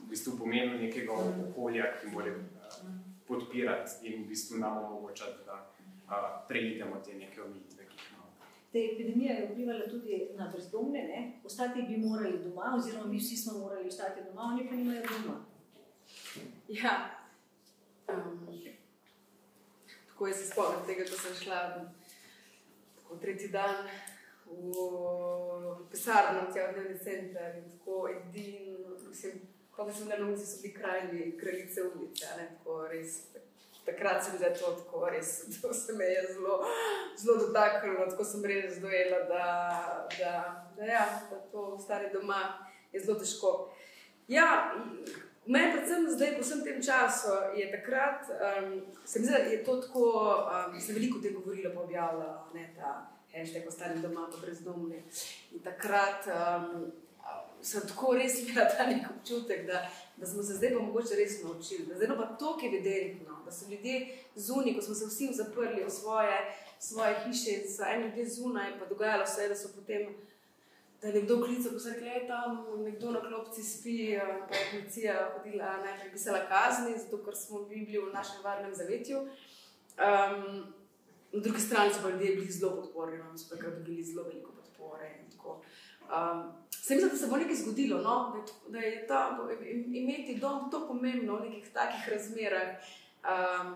v 0.00 0.08
bistvu 0.08 0.38
pomenu 0.38 0.78
nekega 0.78 1.12
okolja, 1.48 1.92
ki 2.00 2.14
mora 2.14 2.30
uh, 2.30 2.90
podpirati 3.26 4.06
in 4.06 4.24
v 4.24 4.28
bistvu 4.28 4.58
nam 4.58 4.78
omogočati, 4.84 5.44
da 5.46 5.58
uh, 6.06 6.46
preidemo 6.48 7.00
te 7.04 7.14
neke 7.14 7.42
omejitve. 7.42 7.82
Ta 8.72 8.78
epidemija 8.78 9.34
je 9.36 9.48
vplivala 9.50 9.84
tudi 9.90 10.28
na 10.36 10.48
brezdomne, 10.48 11.02
ne? 11.02 11.32
ostati 11.44 11.82
bi 11.82 11.96
morali 11.96 12.38
doma, 12.38 12.72
oziroma 12.76 13.06
mi 13.06 13.18
vsi 13.18 13.36
smo 13.36 13.58
morali 13.58 13.88
ostati 13.88 14.20
doma, 14.24 14.42
oni 14.42 14.68
pa 14.68 14.74
nimajo 14.74 15.02
doma. 15.02 15.44
Ja. 16.68 17.21
Um, 18.12 18.48
tako 20.08 20.26
je 20.26 20.34
se 20.34 20.50
spomnil 20.50 20.86
tega, 20.86 21.04
ko 21.10 21.18
sem 21.18 21.34
šla 21.44 21.60
tako 22.96 23.16
tretji 23.16 23.48
dan 23.48 23.88
v 24.46 25.86
pisarno, 25.90 26.48
v 26.48 26.52
celodnevni 26.52 26.98
center 26.98 27.56
in 27.56 27.70
tako 27.78 28.08
edino, 28.08 28.96
mislim, 29.08 29.40
kako 29.76 29.92
sem 29.92 30.08
novici, 30.18 30.46
so 30.46 30.62
bili 30.62 30.74
kralji, 30.74 31.38
kraljice 31.40 31.82
ulice, 31.82 32.26
ne, 32.36 32.50
tako 32.58 32.86
res 32.88 33.22
takrat 33.84 34.24
se 34.24 34.30
mi 34.32 34.44
je 34.44 34.54
to 34.54 34.72
tako 34.72 35.08
res, 35.10 35.42
to 35.62 35.74
se 35.74 35.92
me 35.92 36.04
je 36.04 36.32
zelo, 36.32 36.64
zelo 37.16 37.36
dotaknilo, 37.38 38.06
tako 38.06 38.24
sem 38.24 38.44
res 38.44 38.80
dojela, 38.80 39.18
da, 39.18 40.08
da, 40.18 40.32
da, 40.76 40.84
ja, 40.84 41.20
da 41.30 41.40
to 41.52 41.78
stari 41.78 42.12
doma 42.12 42.68
je 42.92 43.00
zelo 43.00 43.18
težko. 43.18 43.74
Ja, 44.28 44.74
Meni, 45.46 45.72
predvsem 45.72 46.06
zdaj, 46.06 46.36
po 46.36 46.42
vsem 46.42 46.60
tem 46.62 46.82
času, 46.82 47.28
je 47.58 47.66
takrat, 47.70 48.28
um, 48.30 48.82
se 49.04 49.18
mi 49.18 49.26
zdi, 49.26 49.32
da 49.32 49.38
je 49.38 49.64
to 49.64 49.76
tako, 49.82 50.04
um, 50.70 50.80
se 50.80 50.92
veliko 50.92 51.18
te 51.18 51.30
govorilo, 51.30 51.74
pa 51.74 51.80
objavljalo, 51.80 52.48
ne 52.54 52.70
ta 52.76 53.10
hashtag, 53.32 53.66
ostali 53.68 54.00
doma, 54.00 54.28
pa 54.30 54.38
brezdomni. 54.46 55.02
In 55.52 55.60
takrat 55.64 56.28
um, 56.30 56.92
sem 57.62 57.82
tako 57.88 58.14
res 58.14 58.38
imela 58.42 58.68
ta 58.70 58.86
nek 58.86 59.06
občutek, 59.10 59.66
da, 59.66 59.82
da 60.16 60.26
smo 60.26 60.42
se 60.42 60.60
zdaj 60.60 60.74
pa 60.76 60.82
mogoče 60.82 61.18
res 61.18 61.42
naučili, 61.42 61.86
da 61.86 61.98
zdaj 61.98 62.16
pa 62.16 62.26
to, 62.38 62.56
ki 62.58 62.66
je 62.66 62.70
evidentno, 62.72 63.42
da 63.44 63.52
so 63.52 63.70
ljudje 63.70 64.00
zunaj, 64.34 64.74
ko 64.74 64.82
smo 64.82 64.94
se 64.94 65.06
vsi 65.06 65.32
zaprli 65.34 65.84
v 65.84 65.90
svoje, 65.90 66.38
svoje 66.78 67.16
hiše 67.24 67.50
in 67.50 67.66
so 67.70 67.82
eni 67.86 68.04
ljudje 68.04 68.28
zunaj, 68.36 68.78
pa 68.78 68.86
dogajalo 68.86 69.26
se 69.26 69.42
je, 69.42 69.48
da 69.48 69.56
so 69.56 69.74
potem, 69.74 70.14
da 71.02 71.08
je 71.08 71.14
nekdo 71.14 71.44
klical, 71.44 71.72
da 72.00 72.06
je 72.06 72.26
tam 72.26 72.64
nekdo 72.84 73.10
na 73.10 73.20
klopci 73.20 73.62
spi, 73.62 74.18
pa 74.48 74.56
je 74.56 74.68
policija 74.70 75.30
hodila, 75.36 75.76
najprej 75.84 76.12
pisala 76.12 76.38
kazni, 76.48 76.98
zato 76.98 77.24
ker 77.24 77.36
smo 77.36 77.62
bili 77.62 77.98
v 77.98 78.12
našem 78.12 78.42
varnem 78.44 78.74
zavetju. 78.74 79.18
Um, 79.18 80.72
na 81.32 81.40
drugi 81.40 81.60
strani 81.60 81.92
so 81.94 82.02
pa 82.02 82.10
ljudje 82.10 82.36
bili 82.36 82.52
zelo 82.52 82.76
podporni, 82.76 83.18
no, 83.18 83.38
so 83.38 83.56
takrat 83.56 83.74
dobili 83.74 84.04
zelo 84.04 84.22
veliko 84.22 84.52
podpore. 84.52 85.10
Um, 86.12 86.62
Se 86.82 86.94
mi 86.94 87.00
zdi, 87.00 87.10
da 87.10 87.16
se 87.16 87.26
bo 87.26 87.36
nekaj 87.36 87.54
zgodilo, 87.56 88.00
no? 88.02 88.44
da 88.68 88.78
je 88.78 89.06
ta, 89.06 89.38
imeti 89.92 90.34
dom 90.34 90.70
to 90.70 90.86
pomembno 90.88 91.36
v 91.36 91.40
nekih 91.40 91.72
takih 91.72 92.08
razmerah. 92.08 92.68
Um, 93.22 93.74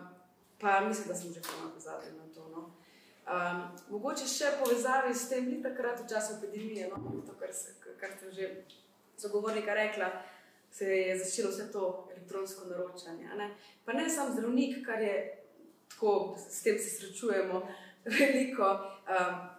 pa 0.61 0.81
mislim, 0.81 1.09
da 1.09 1.15
smo 1.15 1.33
že 1.33 1.41
pozabili 1.75 2.13
na 2.19 2.35
to. 2.35 2.36
Um, 3.27 3.63
mogoče 3.91 4.27
še 4.31 4.53
povezavi 4.61 5.15
s 5.15 5.27
tem, 5.27 5.49
ni 5.51 5.57
takrat 5.63 5.99
v 5.99 6.07
času 6.07 6.37
epidemije, 6.37 6.87
no? 6.93 7.01
to, 7.27 7.35
kar, 7.41 7.51
se, 7.51 7.75
kar 7.99 8.13
ste 8.15 8.31
že 8.31 8.51
zagovornika 9.19 9.75
rekla, 9.75 10.13
se 10.71 10.87
je 10.87 11.17
začelo 11.19 11.51
vse 11.51 11.73
to 11.73 12.09
elektronsko 12.15 12.69
naročanje. 12.71 13.27
Ne? 13.35 13.49
Pa 13.85 13.93
ne 13.99 14.11
samo 14.11 14.31
zdravnik, 14.31 14.79
kar 14.87 15.03
je 15.03 15.17
tako, 15.89 16.37
s 16.51 16.63
tem 16.63 16.79
se 16.79 16.91
srečujemo 16.91 17.67
veliko, 18.19 18.69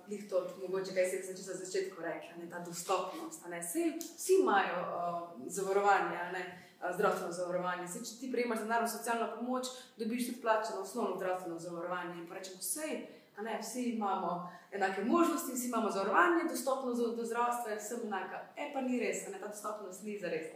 jih 0.08 0.24
um, 0.24 0.30
to, 0.30 0.48
mogoče 0.62 0.94
kaj 0.94 1.10
se 1.10 1.16
je 1.16 1.36
za 1.36 1.54
začetku 1.66 2.02
rekla, 2.02 2.40
ne, 2.40 2.50
ta 2.50 2.60
dostopnost. 2.60 3.44
Ne, 3.50 3.64
Sej, 3.64 4.00
vsi 4.00 4.40
imajo 4.42 4.80
uh, 4.80 5.52
zavarovanje, 5.52 6.32
ne, 6.34 6.46
uh, 6.80 6.96
zdravstveno 6.96 7.34
zavarovanje. 7.34 7.88
Sej, 7.88 8.08
če 8.08 8.20
ti 8.20 8.32
prejmaš 8.32 8.64
denarno 8.64 8.88
socialno 8.88 9.28
pomoč, 9.36 9.68
dobiš 9.98 10.30
tudi 10.30 10.42
plačeno 10.42 10.88
osnovno 10.88 11.20
zdravstveno 11.20 11.60
zavarovanje. 11.60 12.16
In 12.16 12.32
rečemo, 12.32 12.64
vse. 12.64 13.17
Ne, 13.42 13.60
vsi 13.62 13.84
imamo 13.84 14.52
enake 14.72 15.04
možnosti, 15.04 15.54
vsi 15.54 15.68
imamo 15.68 15.92
zavarovanje, 15.92 16.50
dostopnost 16.50 17.02
do, 17.02 17.08
do 17.16 17.26
zdravstva 17.26 17.72
je 17.72 17.78
vsem 17.78 18.00
enaka. 18.06 18.40
E 18.58 18.72
pa 18.74 18.82
ni 18.82 19.00
res, 19.00 19.28
ne, 19.28 19.40
ta 19.40 19.48
dostopnost 19.48 20.04
ni 20.04 20.18
za 20.20 20.30
res. 20.30 20.48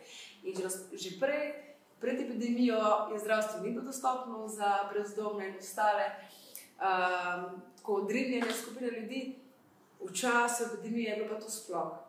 In 0.43 0.55
že, 0.57 0.69
že 0.97 1.19
prej, 1.19 1.53
pred 2.01 2.21
epidemijo, 2.21 2.81
je 3.13 3.19
zdravstvo 3.19 3.61
ni 3.61 3.69
bilo 3.69 3.85
dostopno 3.85 4.47
za 4.47 4.89
brezdomne 4.93 5.49
in 5.49 5.57
ostale 5.59 6.09
um, 6.81 7.61
tako 7.77 7.93
odrinjene 7.93 8.53
skupine 8.53 8.89
ljudi, 8.91 9.35
v 10.01 10.13
času 10.13 10.63
epidemije 10.63 11.09
je 11.09 11.15
bilo 11.15 11.35
pa 11.35 11.41
to 11.45 11.49
sploh. 11.49 12.00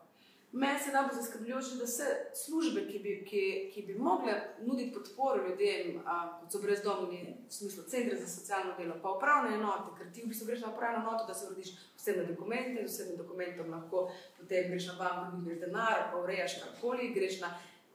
Meni 0.55 0.79
se 0.79 0.91
najbolj 0.91 1.15
zaskrbljujoče, 1.15 1.75
da 1.77 1.83
vse 1.83 2.07
službe, 2.45 2.83
ki 2.87 2.99
bi, 2.99 3.13
ki, 3.29 3.71
ki 3.73 3.81
bi 3.87 3.95
mogle 3.97 4.33
nuditi 4.61 4.93
podporo 4.93 5.47
ljudem, 5.47 6.03
a, 6.05 6.39
kot 6.41 6.51
so 6.53 6.61
brezdomni, 6.61 7.21
v 7.47 7.53
smislu 7.53 7.83
centra 7.89 8.19
za 8.19 8.27
socialno 8.27 8.75
delo, 8.77 8.99
pa 9.01 9.15
upravne 9.15 9.55
enote, 9.55 9.95
ker 9.97 10.11
ti 10.13 10.21
v 10.21 10.29
bistvu 10.29 10.51
greš 10.51 10.61
na 10.61 10.69
upravno 10.75 11.01
enoto, 11.01 11.25
da 11.25 11.33
se 11.33 11.47
urediš 11.47 11.71
vse 11.97 12.15
dokumente, 12.27 12.85
z 12.87 12.93
vsem 12.93 13.17
dokumentom 13.17 13.73
lahko 13.73 14.11
potem 14.37 14.69
greš 14.69 14.91
na 14.91 14.95
banko, 15.01 15.39
dobiš 15.39 15.59
denar, 15.65 16.05
pa 16.11 16.21
urejaš 16.21 16.59
karkoli, 16.61 17.09
greš 17.17 17.41
na 17.41 17.49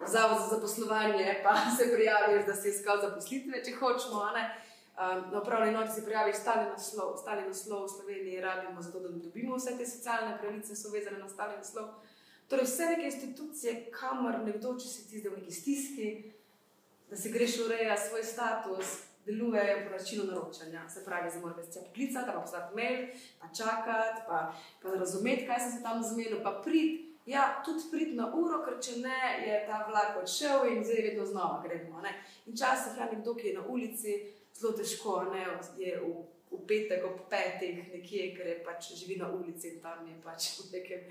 zavod 0.06 0.42
za 0.42 0.56
zaposlovanje, 0.56 1.40
pa 1.46 1.54
se 1.78 1.92
prijaviš, 1.94 2.46
da 2.46 2.58
si 2.58 2.74
iskal 2.74 2.98
zaposlitve, 3.06 3.62
če 3.64 3.78
hočemo. 3.78 4.26
Na 5.30 5.40
upravni 5.42 5.68
enoti 5.68 5.94
se 5.94 6.04
prijavi 6.04 6.34
stali 6.34 6.70
naslov, 6.74 7.16
stali 7.22 7.46
naslov 7.46 7.86
v 7.86 7.96
Sloveniji, 7.96 8.40
rabimo 8.40 8.82
zato, 8.82 9.00
da 9.00 9.08
dobimo 9.08 9.56
vse 9.56 9.78
te 9.78 9.86
socialne 9.86 10.38
pravice, 10.42 10.74
so 10.74 10.90
vezane 10.90 11.22
na 11.22 11.28
stali 11.28 11.54
naslov. 11.56 11.94
Torej, 12.48 12.64
vse 12.64 12.86
neke 12.86 13.06
institucije, 13.06 13.90
kamor 13.92 14.38
nekdo, 14.44 14.72
če 14.80 14.88
si 14.88 15.02
ti 15.08 15.20
zdaj 15.20 15.34
v 15.34 15.40
neki 15.42 15.52
stiski, 15.52 16.06
da 17.10 17.16
si 17.16 17.32
greš 17.32 17.58
urejati 17.66 18.08
svoj 18.08 18.24
status, 18.24 18.94
delujejo 19.26 19.82
po 19.84 19.90
načinu 19.96 20.24
naročanja. 20.24 20.88
Se 20.88 21.04
pravi, 21.04 21.30
za 21.30 21.40
morate 21.40 21.72
se 21.72 21.84
poklicati, 21.84 22.30
pa 22.32 22.40
poslati 22.40 22.76
mail, 22.76 23.06
pa 23.40 23.48
čakati, 23.58 24.22
pa, 24.28 24.38
pa 24.82 24.94
razumeti, 24.94 25.46
kaj 25.46 25.60
se 25.60 25.82
tam 25.82 26.02
zmenilo, 26.02 26.40
pa 26.42 26.60
prid. 26.64 27.04
Ja, 27.26 27.62
tudi 27.64 27.84
prid 27.90 28.14
na 28.16 28.30
uro, 28.32 28.62
ker 28.64 28.78
če 28.80 28.94
ne, 29.02 29.20
je 29.44 29.56
ta 29.68 29.82
vlak 29.90 30.16
odšel 30.22 30.64
in 30.72 30.80
zdaj 30.84 31.02
vedno 31.10 31.26
znova 31.28 31.60
gremo. 31.66 32.00
Ne? 32.00 32.14
In 32.48 32.56
časih 32.56 32.96
je 32.96 33.08
nekdo, 33.12 33.34
ki 33.36 33.50
je 33.50 33.58
na 33.58 33.66
ulici, 33.68 34.14
zelo 34.56 34.72
težko, 34.72 35.18
ne, 35.34 35.44
je 35.76 35.98
v, 36.00 36.14
v 36.48 36.60
petek 36.70 37.04
ob 37.04 37.26
petih 37.28 37.82
nekje, 37.92 38.30
ker 38.38 38.48
je 38.48 38.56
pač 38.64 38.94
živi 38.96 39.20
na 39.20 39.28
ulici 39.28 39.74
in 39.74 39.82
tam 39.84 40.08
je 40.08 40.16
pač 40.24 40.54
v 40.62 40.70
nekem 40.72 41.04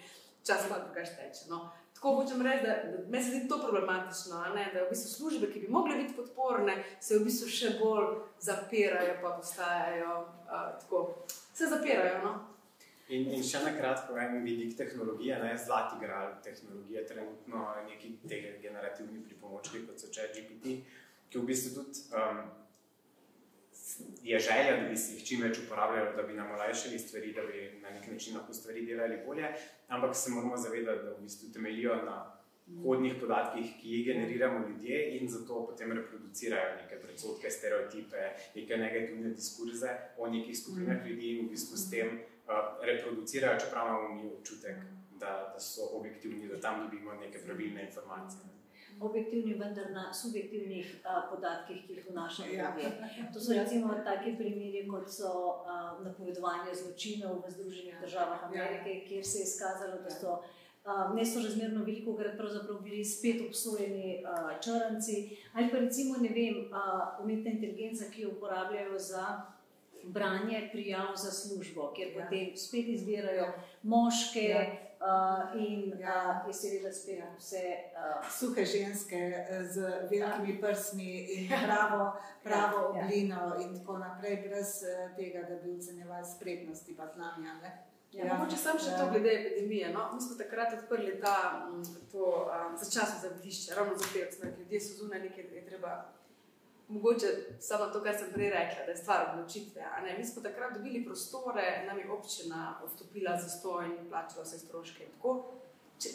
času, 0.47 0.71
da 0.71 0.79
ga 0.95 1.05
šteče. 1.05 1.49
No. 1.51 1.67
Tako 1.97 2.11
hočem 2.15 2.41
reči, 2.45 2.61
da, 2.65 2.73
da 2.91 2.97
me 3.09 3.23
se 3.23 3.31
zdi 3.31 3.47
to 3.49 3.57
problematično, 3.57 4.41
ne, 4.55 4.67
da 4.73 4.83
v 4.83 4.89
bistvu 4.91 5.09
službe, 5.09 5.47
ki 5.53 5.63
bi 5.63 5.71
mogle 5.73 5.95
biti 5.97 6.13
podporne, 6.13 6.75
se 7.01 7.17
v 7.17 7.25
bistvu 7.25 7.49
še 7.49 7.71
bolj 7.79 8.19
zapirajo, 8.39 9.15
pa 9.23 9.31
postajajo 9.39 10.19
uh, 10.19 10.67
tako, 10.83 11.01
se 11.57 11.71
zapirajo. 11.71 12.21
No. 12.21 12.35
In, 13.07 13.25
in 13.33 13.43
še 13.43 13.63
na 13.63 13.71
kratko, 13.73 14.17
en 14.19 14.43
vidik 14.43 14.75
tehnologije, 14.77 15.39
ne 15.41 15.55
zlati 15.57 15.97
gral 16.03 16.35
tehnologije, 16.43 17.05
trenutno 17.07 17.65
neki 17.87 18.13
te 18.27 18.41
generativni 18.61 19.23
pripomočki, 19.23 19.85
kot 19.87 19.97
so 19.97 20.11
ChatGPT, 20.13 20.77
ki 21.31 21.41
v 21.41 21.49
bistvu 21.49 21.79
tudi 21.79 22.03
um, 22.13 22.43
je 24.23 24.39
želja, 24.39 24.81
da 24.81 24.89
bi 24.89 24.97
se 24.97 25.13
jih 25.13 25.25
čim 25.25 25.41
več 25.41 25.59
uporabljali, 25.59 26.15
da 26.15 26.23
bi 26.23 26.33
nam 26.33 26.51
olajšali 26.51 26.99
stvari, 26.99 27.33
da 27.33 27.41
bi 27.41 27.79
na 27.81 27.89
nek 27.89 28.07
način 28.11 28.37
lahko 28.37 28.53
stvari 28.53 28.85
delali 28.85 29.19
bolje, 29.25 29.53
ampak 29.87 30.15
se 30.15 30.31
moramo 30.31 30.57
zavedati, 30.57 31.05
da 31.05 31.11
v 31.11 31.21
bistvu 31.21 31.53
temeljijo 31.53 31.95
na 31.95 32.17
hodnih 32.83 33.15
podatkih, 33.21 33.69
ki 33.81 33.93
jih 33.93 34.05
generiramo 34.05 34.67
ljudje 34.67 34.97
in 35.17 35.29
zato 35.29 35.65
potem 35.69 35.91
reproducirajo 35.91 36.75
neke 36.81 36.99
predsotke, 37.03 37.51
stereotipe, 37.51 38.25
neke 38.55 38.77
negativne 38.77 39.29
diskurze 39.29 39.95
o 40.17 40.27
nekih 40.27 40.59
skupinah 40.59 41.07
ljudi 41.07 41.37
in 41.37 41.45
v 41.45 41.49
bistvu 41.55 41.77
s 41.77 41.89
tem 41.89 42.19
uh, 42.19 42.83
reproducirajo, 42.83 43.59
čeprav 43.59 43.87
imamo 43.87 44.13
mi 44.15 44.29
občutek, 44.33 44.83
da, 45.19 45.31
da 45.53 45.59
so 45.59 45.87
objektivni, 45.93 46.47
da 46.47 46.59
tam 46.61 46.83
dobimo 46.83 47.13
neke 47.13 47.39
pravilne 47.45 47.87
informacije 47.87 48.56
objektivni, 49.01 49.53
vendar 49.53 49.91
na 49.91 50.13
subjektivnih 50.13 51.01
a, 51.03 51.21
podatkih, 51.31 51.87
ki 51.87 51.93
jih 51.93 52.05
vnašamo 52.09 52.53
ja. 52.53 52.73
ljudje. 52.75 52.91
To 53.33 53.39
so 53.39 53.53
recimo 53.53 53.93
taki 54.03 54.37
primeri, 54.37 54.87
kot 54.87 55.09
so 55.11 55.31
a, 55.65 55.97
napovedovanje 56.03 56.75
zločinov 56.75 57.43
v 57.45 57.51
Združenih 57.51 57.99
državah 58.01 58.39
ja. 58.41 58.47
Amerike, 58.47 59.05
kjer 59.07 59.25
se 59.25 59.39
je 59.39 59.43
izkazalo, 59.43 60.01
da 60.03 60.09
so 60.09 60.39
nesorazmerno 61.15 61.83
veliko 61.83 62.15
krat 62.15 62.39
bili 62.83 63.05
spet 63.05 63.41
obsojeni 63.47 64.23
črnci, 64.63 65.37
ali 65.53 65.69
pa 65.71 65.77
recimo 65.77 66.15
ne 66.17 66.29
vem, 66.29 66.71
umetna 67.23 67.51
inteligenca, 67.51 68.05
ki 68.11 68.21
jo 68.21 68.29
uporabljajo 68.37 68.99
za. 68.99 69.41
Branje 70.03 70.69
prijav 70.71 71.15
za 71.15 71.31
službo, 71.31 71.91
kjer 71.95 72.07
ja. 72.07 72.23
potem 72.23 72.55
spet 72.55 72.87
izbirajo 72.87 73.47
moške, 73.83 74.43
ja. 74.43 74.61
Uh, 74.97 75.61
in 75.61 75.99
ja. 75.99 76.41
uh, 76.41 76.47
je 76.47 76.53
seveda 76.53 76.93
spet 76.93 77.23
vse. 77.37 77.63
Uh, 77.93 78.29
Suhe 78.31 78.65
ženske 78.65 79.45
z 79.69 79.81
velikimi 80.09 80.55
ja. 80.55 80.61
prsmi 80.61 81.11
in 81.35 81.51
pravo, 81.65 82.15
pravo 82.43 82.79
ja. 82.81 83.03
oblino, 83.03 83.35
ja. 83.35 83.61
in 83.61 83.77
tako 83.79 83.97
naprej, 83.97 84.41
brez 84.47 84.81
tega, 85.15 85.45
da 85.49 85.55
bi 85.55 85.77
ocenjevali 85.77 86.25
spretnosti, 86.25 86.95
pa 86.97 87.07
znanja. 87.15 87.53
Ja, 88.11 88.25
ja, 88.25 88.33
mogoče 88.33 88.57
samo 88.57 88.79
še 88.79 88.91
ja. 88.91 88.97
to, 88.97 89.09
glede 89.11 89.33
epidemije. 89.35 89.91
No? 89.93 90.09
Mi 90.13 90.21
smo 90.21 90.37
takrat 90.39 90.73
odprli 90.73 91.19
ta, 91.21 91.69
to 92.11 92.25
um, 92.47 92.77
začasno 92.77 93.19
zavodišče, 93.21 93.75
ravno 93.75 93.97
zato, 93.97 94.13
ker 94.13 94.53
ljudje 94.59 94.81
so 94.81 95.03
zunaj, 95.03 95.19
nekaj 95.19 95.43
je 95.53 95.65
treba 95.65 95.93
mogoče 96.87 97.27
samo 97.59 97.85
to, 97.85 98.03
kar 98.03 98.15
sem 98.17 98.31
prej 98.33 98.49
rekla, 98.49 98.85
da 98.85 98.91
je 98.91 98.97
stvar 98.97 99.25
odločitve. 99.33 99.83
Mi 100.17 100.25
smo 100.25 100.41
takrat 100.41 100.73
dobili 100.73 101.05
prostore, 101.05 101.83
nam 101.87 101.99
je 101.99 102.11
občina 102.11 102.79
odstopila 102.83 103.37
za 103.37 103.49
sto 103.49 103.81
in 103.81 104.09
plačala 104.09 104.43
vse 104.43 104.59
stroške. 104.59 105.07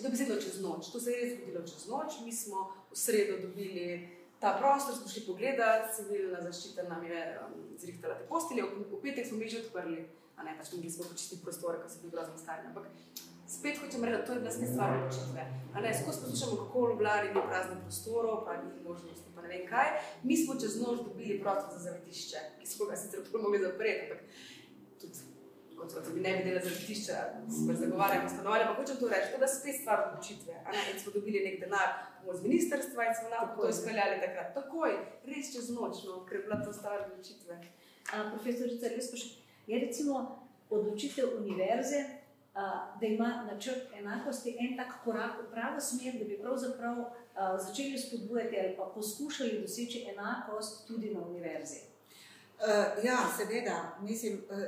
Dobesedno 0.02 0.36
čez 0.40 0.60
noč, 0.60 0.92
to 0.92 1.00
se 1.00 1.10
je 1.10 1.20
res 1.20 1.34
zgodilo 1.36 1.62
čez 1.66 1.88
noč. 1.88 2.20
Mi 2.24 2.32
smo 2.32 2.72
v 2.90 2.96
sredo 2.96 3.40
dobili 3.46 4.08
ta 4.40 4.56
prostor, 4.58 4.94
smo 4.94 5.08
šli 5.08 5.22
pogledati, 5.26 5.94
civilna 5.96 6.40
zaščita 6.42 6.82
nam 6.88 7.04
je 7.06 7.38
um, 7.40 7.52
zrihtala 7.78 8.14
te 8.18 8.24
postelje, 8.26 8.62
v 8.62 9.02
petek 9.02 9.28
smo 9.28 9.38
mi 9.38 9.48
že 9.48 9.60
odprli, 9.66 10.06
a 10.36 10.42
ne 10.42 10.56
pač 10.58 10.72
mi 10.72 10.90
smo 10.90 11.06
počistili 11.10 11.42
prostore, 11.44 11.78
ker 11.78 11.90
so 11.90 12.00
bili 12.02 12.10
grozno 12.10 12.38
stari 12.38 12.66
spet 13.59 13.78
hočem 13.80 14.05
reči, 14.05 14.16
da 14.16 14.24
to 14.26 14.32
je 14.32 14.40
bila 14.40 14.53
spet 14.53 14.70
stvar 14.74 14.90
odločitve. 14.96 15.42
Skozi 16.03 16.20
poslušamo, 16.22 16.55
kako 16.62 16.84
v 16.84 16.90
Ljubljani 16.90 17.28
ni 17.28 17.40
praznih 17.48 17.78
prostorov, 17.84 18.44
pa 18.46 18.53
ni 18.57 18.70
možnosti, 18.88 19.28
pa 19.34 19.42
ne 19.42 19.48
vem 19.48 19.66
kaj. 19.72 19.88
Mi 20.22 20.36
smo 20.36 20.61
čez 20.61 20.80
noč 20.80 20.96
dobili 21.09 21.40
prostor 21.42 21.78
za 21.78 21.84
zavetišče, 21.84 22.38
ki 22.61 22.66
smo 22.72 22.86
ga 22.88 22.96
sicer 22.96 23.20
lahko 23.20 23.38
mogli 23.44 23.61
zapreti, 23.66 24.00
ampak 24.05 24.20
tudi 25.00 25.18
kot 25.78 25.90
so 25.90 26.14
bi 26.14 26.20
ne 26.20 26.32
videli 26.36 26.61
zavetišča, 26.66 27.16
se 27.55 27.61
pa 27.66 27.74
zagovarjamo 27.82 28.28
stanovanje. 28.28 28.64
Pa 28.68 28.74
hočem 28.80 28.96
to 29.00 29.09
reči, 29.09 29.32
to 29.32 29.44
je 29.44 29.53
spet 29.59 29.76
stvar 29.80 29.98
odločitve. 30.07 30.55
In 30.92 31.00
smo 31.00 31.12
dobili 31.16 31.44
nek 31.46 31.61
denar 31.61 31.88
od 32.26 32.42
ministrstva 32.42 33.07
in 33.09 33.14
smo 33.18 33.28
lahko 33.34 33.62
to 33.62 33.68
izpeljali 33.68 34.20
takrat. 34.24 34.55
Takoj, 34.55 34.92
res 35.30 35.53
čez 35.55 35.70
noč, 35.78 36.05
no, 36.07 36.22
ker 36.26 36.38
je 36.38 36.44
bila 36.46 36.59
to 36.64 36.72
stvar 36.72 37.05
odločitve. 37.07 37.59
Profesorica, 38.34 38.92
res 38.94 39.11
pa 39.11 39.16
še, 39.22 39.28
je 39.66 39.80
recimo 39.86 40.20
odločitev 40.70 41.34
univerze, 41.40 42.05
da 43.00 43.07
ima 43.07 43.48
načrt 43.53 43.92
enakosti 43.98 44.57
en 44.61 44.76
tak 44.76 45.05
korak 45.05 45.38
v 45.40 45.50
pravo 45.50 45.80
smer, 45.80 46.18
da 46.18 46.24
bi 46.24 46.38
pravzaprav 46.42 46.96
začeli 47.59 47.98
spodbujati 47.98 48.61
ali 48.61 48.76
pa 48.76 48.92
poskušali 48.94 49.61
doseči 49.61 50.07
enakost 50.12 50.86
tudi 50.86 51.14
na 51.14 51.20
univerzi. 51.20 51.92
Uh, 52.62 53.05
ja, 53.05 53.16
seveda. 53.36 53.96
Mislim, 54.00 54.44
uh, 54.50 54.59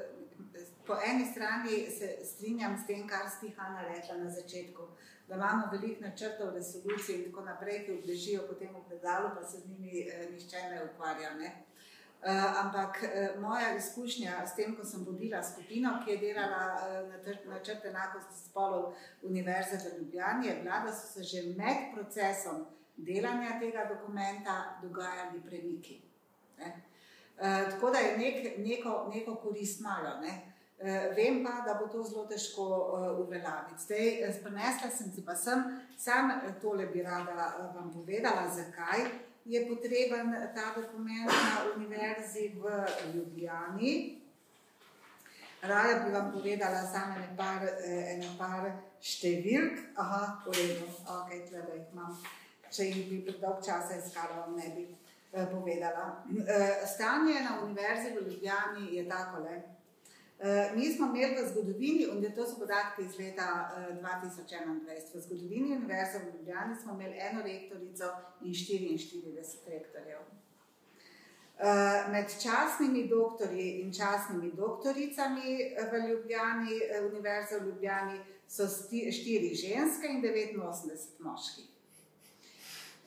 po 0.86 0.94
eni 1.06 1.26
strani 1.32 1.90
se 1.98 2.18
strinjam 2.24 2.78
s 2.78 2.86
tem, 2.86 3.08
kar 3.08 3.30
ste 3.30 3.50
Hanna 3.56 3.82
rekla 3.82 4.16
na 4.16 4.30
začetku, 4.30 4.82
da 5.28 5.34
imamo 5.34 5.68
veliko 5.72 6.02
načrtov, 6.02 6.54
resolucij 6.54 7.14
in 7.14 7.24
tako 7.24 7.44
naprej, 7.44 7.84
ki 7.86 7.92
obležijo 7.92 8.42
potem 8.48 8.74
v 8.74 8.82
predalu, 8.88 9.28
pa 9.36 9.46
se 9.46 9.60
z 9.60 9.68
njimi 9.68 10.06
uh, 10.08 10.32
nihče 10.32 10.62
ne 10.70 10.82
ukvarja. 10.84 11.34
Ne? 11.34 11.52
Uh, 12.24 12.30
Uh, 12.30 12.64
ampak 12.64 13.04
uh, 13.04 13.40
moja 13.40 13.76
izkušnja 13.76 14.46
s 14.46 14.54
tem, 14.56 14.76
ko 14.76 14.84
sem 14.84 15.04
vodila 15.04 15.42
skupino, 15.44 15.90
ki 16.04 16.10
je 16.10 16.18
delala 16.18 16.62
uh, 16.72 17.48
na 17.50 17.58
črte 17.60 17.90
enakosti 17.90 18.38
spolov 18.46 18.94
Univerze 19.22 19.76
v 19.76 19.98
Ljubljani, 19.98 20.46
je 20.46 20.54
bila, 20.62 20.78
da 20.86 20.92
so 20.92 21.04
se 21.06 21.22
že 21.22 21.42
med 21.56 21.92
procesom 21.94 22.64
delanja 22.96 23.58
tega 23.60 23.84
dokumenta 23.84 24.78
dogajali 24.82 25.42
premiki. 25.44 26.00
Uh, 26.56 26.64
tako 27.70 27.90
da 27.90 27.98
je 27.98 28.16
nek, 28.18 28.58
neko, 28.58 29.10
neko 29.14 29.34
korist 29.34 29.80
malo. 29.80 30.16
Ne? 30.24 30.32
Uh, 30.80 31.16
vem 31.16 31.44
pa, 31.44 31.60
da 31.66 31.76
bo 31.80 31.92
to 31.92 32.02
zelo 32.02 32.24
težko 32.26 32.64
uh, 32.64 33.20
uveljaviti. 33.26 33.82
Zdaj, 33.84 34.32
sprenesla 34.40 34.90
sem 34.90 35.12
si 35.12 35.26
pa 35.26 35.36
sem, 35.36 35.60
sam 35.98 36.32
tole 36.62 36.86
bi 36.86 37.02
rada 37.02 37.52
uh, 37.52 37.76
vam 37.76 37.92
povedala, 37.92 38.48
zakaj 38.48 39.33
je 39.44 39.66
potreben 39.68 40.32
ta 40.54 40.72
dokument 40.80 41.26
na 41.26 41.72
Univerzi 41.76 42.48
v 42.48 42.86
Ljubljani. 43.14 44.20
Raje 45.62 46.00
bi 46.04 46.10
vam 46.12 46.32
povedala 46.32 46.82
samo 46.92 47.14
ene 47.16 47.36
par, 47.36 47.62
ene 47.84 48.28
par 48.38 48.72
številk. 49.00 49.78
Aha, 49.96 50.42
v 50.46 50.56
redu, 50.56 50.88
ok, 50.88 51.30
tle 51.48 51.62
jih 51.72 51.92
imam. 51.92 52.16
Če 52.72 52.88
jih 52.90 53.06
bi 53.08 53.20
predolg 53.24 53.62
časa 53.64 53.96
iskala, 53.96 54.44
vam 54.44 54.56
ne 54.56 54.68
bi 54.76 54.84
povedala. 55.32 56.24
Stanje 56.94 57.40
na 57.44 57.60
Univerzi 57.64 58.12
v 58.12 58.26
Ljubljani 58.28 58.96
je 58.96 59.08
takole. 59.08 59.62
Mi 60.76 60.90
smo 60.92 61.06
imeli 61.06 61.42
v 61.42 61.48
zgodovini, 61.48 62.04
in 62.04 62.32
to 62.34 62.46
so 62.46 62.58
podatki 62.58 63.02
iz 63.02 63.18
leta 63.18 63.48
2021, 64.02 65.14
v 65.14 65.20
zgodovini 65.20 65.76
Univerze 65.76 66.18
v 66.18 66.36
Ljubljani 66.36 66.76
smo 66.82 66.92
imeli 66.92 67.16
eno 67.18 67.42
rektorico 67.42 68.04
in 68.42 68.52
44 68.52 69.42
rektorjev. 69.66 70.20
Eh, 71.58 72.10
med 72.10 72.26
časnimi 72.42 73.08
doktorji 73.08 73.80
in 73.80 73.92
časnimi 73.92 74.52
doktoricami 74.56 75.74
v 75.92 76.08
Ljubljani, 76.08 76.80
eh, 76.82 77.04
Univerze 77.06 77.58
v 77.60 77.66
Ljubljani, 77.66 78.20
so 78.48 78.66
štiri 79.12 79.54
ženske 79.54 80.06
in 80.06 80.22
89 80.22 81.20
moških. 81.20 81.64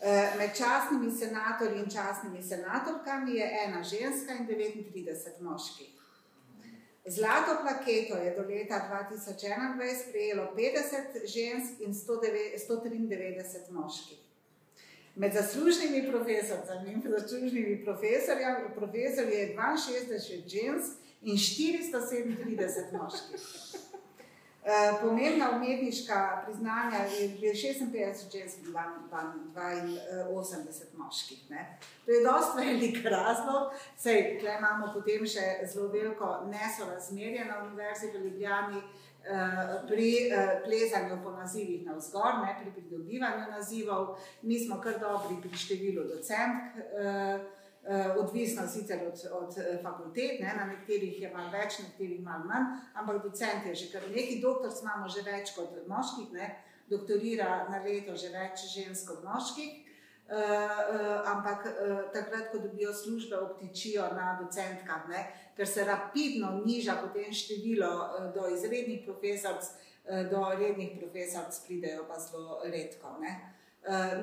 Eh, 0.01 0.33
med 0.37 0.55
časnimi 0.55 1.11
senatorji 1.11 1.79
in 1.79 1.89
časnimi 1.89 2.43
senatorkami 2.43 3.35
je 3.35 3.51
ena 3.67 3.83
ženska 3.83 4.33
in 4.33 4.47
39 4.47 5.41
moških. 5.41 5.96
Zlato 7.09 7.61
plaketo 7.61 8.15
je 8.17 8.35
do 8.35 8.41
leta 8.41 9.05
2021 9.09 10.11
prejelo 10.11 10.53
50 10.55 11.25
žensk 11.25 11.81
in 11.81 11.93
193 11.93 13.71
moških. 13.71 14.17
Med 15.15 15.33
zaslužnimi 15.33 16.11
profesorji 16.11 16.93
in 16.93 17.01
zaslužnimi 17.19 17.85
profesorji 18.75 19.35
je 19.35 19.55
62 19.55 20.49
žensk 20.49 20.91
in 21.21 21.35
437 21.35 22.97
moških. 23.01 23.41
Eh, 24.67 24.93
pomembna 25.01 25.51
umetniška 25.55 26.43
priznanja 26.45 26.97
je 26.97 27.29
56 27.39 28.31
žensk 28.31 28.57
in 28.65 28.73
82 30.29 30.97
moških. 30.97 31.49
Ne. 31.49 31.79
To 32.05 32.11
je 32.11 32.23
dosta 32.23 32.59
velik 32.59 33.05
razlog, 33.15 33.71
saj 33.97 34.39
imamo 34.59 34.91
potem 34.93 35.23
še 35.23 35.45
zelo 35.71 35.87
veliko 35.87 36.43
nesorazmerje 36.51 37.45
na 37.45 37.63
Univerzi 37.63 38.11
v 38.11 38.25
Ljubljani, 38.25 38.81
Eh, 39.29 39.87
pri 39.87 40.31
plezanju 40.65 41.23
po 41.23 41.31
nazivih 41.31 41.85
na 41.85 41.93
vzgor, 41.95 42.31
ne 42.45 42.55
pri 42.61 42.71
pridobivanju 42.71 43.51
nazivov. 43.51 44.15
Mi 44.41 44.59
smo 44.59 44.81
kar 44.81 44.99
dobri 44.99 45.35
pri 45.41 45.57
številu 45.57 46.05
docentk, 46.07 46.77
uh, 46.77 47.41
odvisno 48.19 48.67
sicer 48.67 48.99
od, 49.07 49.21
od 49.31 49.53
fakultet, 49.83 50.39
ne, 50.41 50.53
na 50.57 50.65
nekaterih 50.65 51.21
je 51.21 51.31
malo 51.33 51.51
več, 51.51 51.79
na 51.79 51.85
nekaterih 51.85 52.21
malo 52.23 52.43
manj, 52.49 52.65
ampak 52.93 53.21
docent 53.23 53.65
je 53.65 53.75
že 53.75 53.91
kar 53.91 54.03
nekaj, 54.11 54.41
doktor 54.41 54.71
imamo 54.81 55.07
že 55.07 55.23
več 55.23 55.53
kot 55.55 55.77
moških, 55.87 56.33
ne, 56.35 56.49
doktorira 56.89 57.67
na 57.69 57.79
leto 57.83 58.15
že 58.15 58.31
več 58.33 58.67
žensk 58.75 59.11
kot 59.11 59.23
moških. 59.23 59.83
Uh, 60.27 60.35
uh, 60.35 61.23
ampak 61.23 61.63
uh, 61.71 61.99
takrat, 62.11 62.49
ko 62.51 62.59
dobijo 62.59 62.91
službe, 62.93 63.37
obtičijo 63.39 64.09
na 64.11 64.33
docentkah, 64.35 65.05
ne, 65.07 65.21
ker 65.55 65.67
se 65.67 65.85
rapidno 65.87 66.49
niža 66.65 66.97
potem 66.99 67.31
število 67.31 67.87
uh, 67.87 68.25
do 68.35 68.49
izrednih 68.51 69.05
profesorc, 69.05 69.63
uh, 69.63 70.27
do 70.27 70.41
rednih 70.51 70.97
profesorc, 70.99 71.61
pridejo 71.63 72.03
pa 72.09 72.19
zelo 72.19 72.59
redko. 72.67 73.13
Uh, 73.23 73.56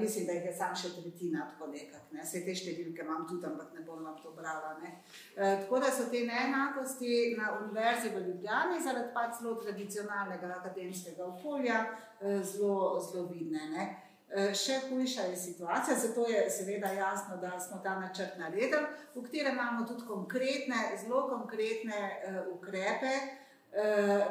mislim, 0.00 0.26
da 0.26 0.32
jih 0.32 0.44
je 0.44 0.52
samo 0.52 0.76
še 0.76 0.90
tretjina, 0.94 1.48
tako 1.50 1.70
nekako. 1.72 2.14
Ne. 2.14 2.22
Vse 2.24 2.42
te 2.44 2.54
številke 2.54 3.04
imam 3.04 3.26
tudi, 3.28 3.46
ampak 3.48 3.72
ne 3.76 3.84
bom 3.86 4.02
vam 4.04 4.16
to 4.22 4.32
brala. 4.36 4.74
Uh, 4.76 4.94
tako 5.36 5.80
da 5.80 5.90
so 5.92 6.08
te 6.12 6.24
neenakosti 6.28 7.34
na 7.38 7.54
Univerzi 7.60 8.12
v 8.14 8.24
Ljubljani 8.28 8.82
zaradi 8.84 9.12
pač 9.14 9.38
zelo 9.40 9.54
tradicionalnega 9.62 10.50
akademskega 10.58 11.24
okolja 11.26 11.84
uh, 11.86 12.42
zelo, 12.42 13.00
zelo 13.04 13.28
vidne. 13.32 13.68
Ne. 13.76 13.86
Še 14.34 14.80
hujša 14.88 15.28
je 15.30 15.36
situacija, 15.38 15.94
zato 16.00 16.24
je 16.26 16.40
seveda 16.50 16.88
jasno, 16.96 17.36
da 17.38 17.52
smo 17.60 17.76
ta 17.84 17.92
načrt 18.00 18.34
naredili, 18.40 18.80
v 19.14 19.22
katerem 19.22 19.54
imamo 19.54 19.84
tudi 19.86 20.02
konkretne, 20.08 20.80
zelo 20.98 21.28
konkretne 21.28 22.00
uh, 22.00 22.40
ukrepe, 22.56 23.12
uh, 23.14 23.43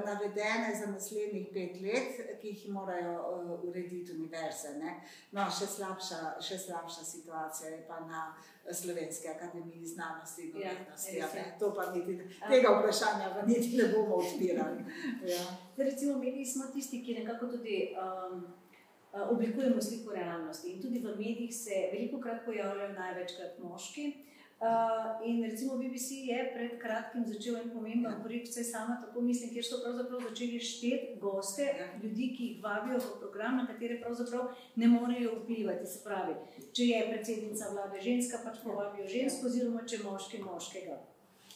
navedene 0.05 0.75
za 0.79 0.87
naslednjih 0.91 1.47
pet 1.53 1.81
let, 1.81 2.39
ki 2.41 2.47
jih 2.47 2.69
morajo 2.69 3.13
uh, 3.13 3.63
urediti 3.69 4.11
univerze. 4.11 4.77
Ne? 4.79 4.95
No, 5.31 5.49
še 5.51 5.67
slabša, 5.67 6.21
še 6.41 6.57
slabša 6.67 7.03
situacija 7.05 7.69
je 7.69 7.81
pa 7.87 7.99
na 8.07 8.25
Slovenski 8.71 9.27
akademiji 9.27 9.87
znanosti 9.87 10.47
in 10.47 10.61
ja, 10.61 10.71
umetnosti. 10.71 11.17
Ja, 11.17 11.27
ja, 11.35 11.45
to 11.59 11.73
pa 11.75 11.89
niti, 11.91 12.17
tega 12.49 12.71
vprašanja 12.79 13.33
pa 13.35 13.45
niti 13.47 13.77
ne 13.77 13.91
bomo 13.91 14.23
odpirali. 14.23 14.83
Ja. 15.33 15.43
Recimo, 15.77 16.17
mi 16.19 16.45
smo 16.45 16.71
tisti, 16.73 17.03
ki 17.03 17.21
nekako 17.21 17.51
tudi. 17.55 17.95
Um, 17.99 18.43
Eh, 19.13 19.21
oblikujemo 19.21 19.81
sliko 19.81 20.13
realnosti. 20.13 20.71
In 20.71 20.81
tudi 20.81 20.99
v 20.99 21.17
medijih 21.17 21.55
se 21.55 21.89
veliko 21.91 22.19
krat 22.19 22.45
pojavljajo 22.45 22.93
največkrat 22.93 23.59
moški. 23.59 24.13
Uh, 24.63 25.27
in 25.27 25.43
recimo 25.43 25.75
BBC 25.75 26.09
je 26.31 26.51
pred 26.55 26.79
kratkim 26.79 27.25
začel 27.27 27.57
en 27.59 27.69
pomemben 27.69 28.21
projekt, 28.23 28.47
vse 28.47 28.63
sama 28.63 28.95
tako 29.05 29.21
mislim, 29.21 29.49
kjer 29.51 29.65
so 29.65 29.81
pravzaprav 29.83 30.21
začeli 30.29 30.59
šteti 30.59 31.17
goste, 31.19 31.65
ljudi, 32.03 32.29
ki 32.37 32.45
jih 32.45 32.63
vabijo 32.63 32.99
v 32.99 33.17
program, 33.19 33.57
na 33.57 33.67
katere 33.67 33.99
pravzaprav 33.99 34.53
ne 34.75 34.87
morejo 34.87 35.33
vplivati. 35.41 35.87
Se 35.87 35.99
pravi, 36.05 36.35
če 36.71 36.87
je 36.87 37.01
predsednica 37.09 37.73
vlade 37.73 38.01
ženska, 38.01 38.39
pač 38.45 38.63
povabijo 38.63 39.07
žensko, 39.07 39.51
oziroma 39.51 39.83
če 39.83 39.99
moški 40.05 40.39
moškega. 40.45 40.95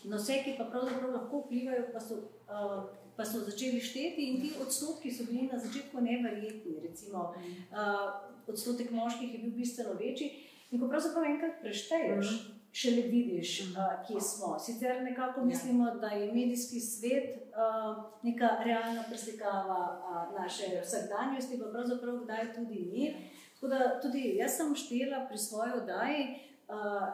No, 0.04 0.20
vse, 0.20 0.42
ki 0.44 0.58
pa 0.60 0.68
pravzaprav 0.68 1.16
lahko 1.16 1.46
vplivajo, 1.46 1.88
pa 1.94 2.04
so 2.04 2.20
uh, 2.52 2.92
pa 3.16 3.26
so 3.26 3.40
začeli 3.48 3.80
šteti 3.82 4.28
in 4.30 4.42
ti 4.42 4.52
odstotki 4.62 5.12
so 5.12 5.26
bili 5.26 5.48
na 5.48 5.58
začetku 5.60 6.02
neverjetni. 6.02 6.76
Recimo, 6.84 7.32
uh, 7.72 8.12
odstotek 8.48 8.92
moških 8.92 9.34
je 9.34 9.40
bil 9.48 9.56
bistveno 9.56 9.96
večji. 9.96 10.30
In 10.72 10.82
ko 10.82 10.92
pravzaprav 10.92 11.26
enkrat 11.26 11.62
prešteješ, 11.62 12.36
mm. 12.36 12.57
Šele 12.72 13.02
vidiš, 13.02 13.62
uh, 13.62 14.08
kje 14.08 14.22
smo. 14.22 14.60
Sicer 14.60 15.04
nekako 15.04 15.40
ja. 15.40 15.46
mislimo, 15.46 15.92
da 15.92 16.08
je 16.08 16.34
medijski 16.34 16.80
svet 16.80 17.38
uh, 17.38 18.04
neka 18.24 18.50
realna 18.64 19.04
preslikava 19.10 19.80
uh, 20.00 20.42
naše 20.42 20.82
vsakdanjosti, 20.82 21.60
pa 21.60 21.66
pravzaprav 21.72 22.18
kdaj 22.24 22.54
tudi 22.56 22.80
ni. 22.80 23.16
Tako 23.54 23.68
da 23.68 24.02
tudi 24.02 24.36
jaz 24.36 24.58
sem 24.58 24.76
štela 24.76 25.26
pri 25.30 25.38
svoji 25.38 25.72
oddaji 25.82 26.48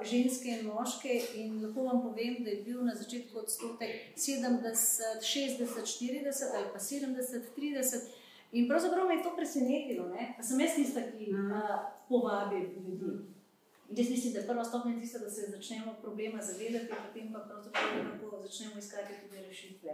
ženske 0.01 0.49
in 0.49 0.65
moške. 0.65 1.21
In 1.35 1.61
lahko 1.65 1.83
vam 1.83 2.01
povem, 2.01 2.43
da 2.43 2.49
je 2.49 2.63
bil 2.65 2.83
na 2.85 2.95
začetku 2.95 3.39
odstotek 3.39 3.89
70, 4.17 5.21
60, 5.21 5.77
40 5.85 6.55
ali 6.55 6.67
pa 6.73 6.79
70, 6.79 7.41
30. 7.57 8.09
In 8.51 8.67
pravzaprav 8.67 9.07
me 9.07 9.15
je 9.15 9.23
to 9.23 9.35
presenetilo, 9.35 10.09
da 10.37 10.43
sem 10.43 10.59
jaz 10.59 10.75
tista, 10.75 11.01
ki 11.01 11.31
uh, 11.33 11.79
povabi 12.09 12.55
ljudi. 12.55 13.33
In 13.93 13.99
jaz 13.99 14.09
mislim, 14.09 14.33
da 14.33 14.39
je 14.39 14.47
prva 14.47 14.63
stopnja 14.63 14.99
tista, 14.99 15.19
da 15.19 15.29
se 15.29 15.41
začnemo 15.51 15.93
problema 16.01 16.41
zavedati, 16.41 16.93
potem 17.07 17.33
pa 17.33 17.39
pravzaprav 17.39 18.41
začnemo 18.41 18.77
iskati 18.77 19.13
tudi 19.21 19.41
rešitve. 19.41 19.91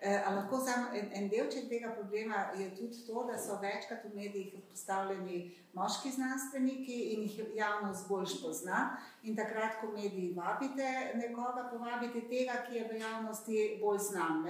Eh, 0.00 0.22
lahko 0.36 0.60
samo 0.60 0.86
en, 0.94 1.06
en 1.12 1.28
delček 1.28 1.68
tega 1.68 1.90
problema 1.98 2.34
je 2.58 2.76
tudi 2.76 3.06
to, 3.06 3.24
da 3.24 3.38
so 3.38 3.58
večkrat 3.62 4.04
v 4.04 4.16
medijih 4.16 4.54
postavljeni 4.70 5.56
moški 5.72 6.10
znanstveniki 6.10 6.98
in 7.12 7.22
jih 7.22 7.40
javnost 7.54 8.08
bolj 8.08 8.26
pozna. 8.42 8.96
In 9.22 9.36
takrat, 9.36 9.80
ko 9.80 9.86
mediji 9.86 10.34
vabite 10.36 10.88
nekoga, 11.14 11.68
povabite 11.72 12.20
tega, 12.28 12.52
ki 12.66 12.76
je 12.76 12.88
v 12.92 13.00
javnosti 13.00 13.78
bolj 13.80 13.98
znan. 13.98 14.44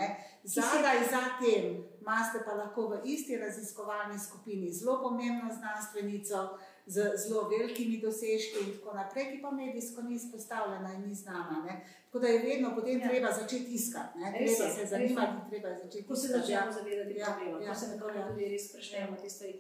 Zadaj 0.44 0.98
za 1.10 1.24
tem 1.40 1.84
imate 2.00 2.44
pa 2.44 2.54
lahko 2.54 2.88
v 2.88 3.00
isti 3.04 3.36
raziskovalni 3.36 4.18
skupini 4.18 4.72
zelo 4.72 5.02
pomembno 5.02 5.54
znanstvenico 5.54 6.58
z 6.86 7.16
zelo 7.16 7.48
velikimi 7.48 8.00
dosežki 8.00 8.60
in 8.60 8.72
tako 8.76 8.96
naprej, 8.96 9.30
ki 9.32 9.42
pa 9.42 9.50
medijsko 9.50 10.02
ni 10.02 10.14
izpostavljena 10.14 10.92
in 10.94 11.08
ni 11.08 11.14
znana. 11.14 11.64
Ne? 11.66 11.84
Tako 12.06 12.18
da 12.18 12.28
je 12.28 12.42
vedno 12.42 12.74
potem 12.74 13.00
ja. 13.00 13.08
treba 13.08 13.32
začeti 13.32 13.74
iskati, 13.74 14.18
ne? 14.18 14.32
treba 14.36 14.74
se 14.74 14.86
zanimati, 14.86 15.50
treba 15.50 15.68
začeti. 15.74 16.06
Ko 16.08 16.16
se 16.16 16.28
začnemo 16.28 16.72
zavedati 16.72 17.18
ja, 17.18 17.36
problema, 17.40 17.64
ja, 17.64 17.72
ko 17.72 17.80
se 17.80 17.88
nekako 17.88 18.18
ja. 18.18 18.28
tudi 18.28 18.48
res 18.48 18.68
sprašujemo 18.68 19.16
te 19.22 19.30
stvari. 19.30 19.54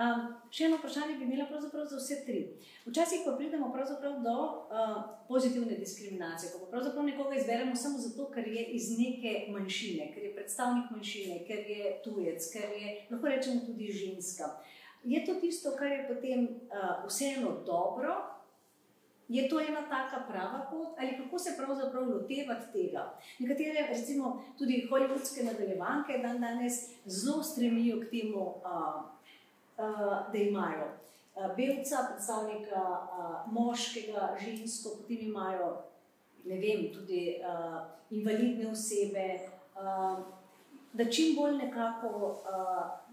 Um, 0.00 0.24
še 0.50 0.64
eno 0.64 0.78
vprašanje 0.80 1.18
bi 1.18 1.28
imela 1.28 1.46
pravzaprav 1.50 1.84
za 1.86 2.00
vse 2.00 2.18
tri. 2.24 2.40
Včasih 2.86 3.20
pa 3.24 3.36
pridemo 3.36 3.68
do 4.24 4.36
uh, 4.40 4.96
pozitivne 5.28 5.76
diskriminacije, 5.76 6.52
ko 6.52 6.66
pravzaprav 6.72 7.04
nekoga 7.04 7.36
izberemo 7.36 7.76
samo 7.76 7.98
zato, 7.98 8.30
ker 8.34 8.48
je 8.48 8.64
iz 8.64 8.90
neke 8.98 9.52
manjšine, 9.52 10.10
ker 10.14 10.22
je 10.24 10.34
predstavnik 10.34 10.90
manjšine, 10.90 11.44
ker 11.46 11.60
je 11.70 12.00
tujec, 12.04 12.52
ker 12.52 12.68
je 12.80 13.06
lahko 13.10 13.26
rečemo 13.28 13.60
tudi 13.66 13.92
ženska. 13.92 14.48
Je 15.04 15.24
to 15.24 15.34
tisto, 15.40 15.70
kar 15.78 15.92
je 15.92 16.08
potem 16.08 16.48
uh, 16.48 17.06
vseeno 17.06 17.50
dobro, 17.66 18.16
je 19.28 19.48
to 19.48 19.60
ena 19.60 19.82
taka 19.88 20.24
prava 20.28 20.66
pot, 20.70 20.88
ali 20.98 21.16
kako 21.16 21.38
se 21.38 21.54
pravzaprav 21.56 22.08
lotevati 22.08 22.72
tega. 22.72 23.14
Nekatere, 23.38 23.86
recimo, 23.88 24.42
tudi 24.58 24.86
holivudske 24.90 25.42
nadaljevanke, 25.42 26.18
dan 26.18 26.40
danes 26.40 26.72
zelo 27.06 27.42
stremijo 27.42 28.00
k 28.00 28.10
temu, 28.10 28.40
uh, 28.40 29.02
uh, 29.78 30.32
da 30.32 30.38
imajo 30.38 30.88
uh, 30.88 31.56
belca, 31.56 31.96
predstavnika 32.10 32.82
uh, 32.82 33.52
moškega, 33.52 34.36
žensko, 34.44 34.96
potem 34.98 35.28
imajo 35.28 35.76
vem, 36.44 36.90
tudi 36.92 37.38
uh, 37.40 37.80
invalidne 38.10 38.70
osebe. 38.70 39.38
uh, 39.76 40.40
da 40.92 41.10
čim 41.10 41.36
bolj 41.36 41.56
nekako 41.56 42.08
uh, 42.08 43.09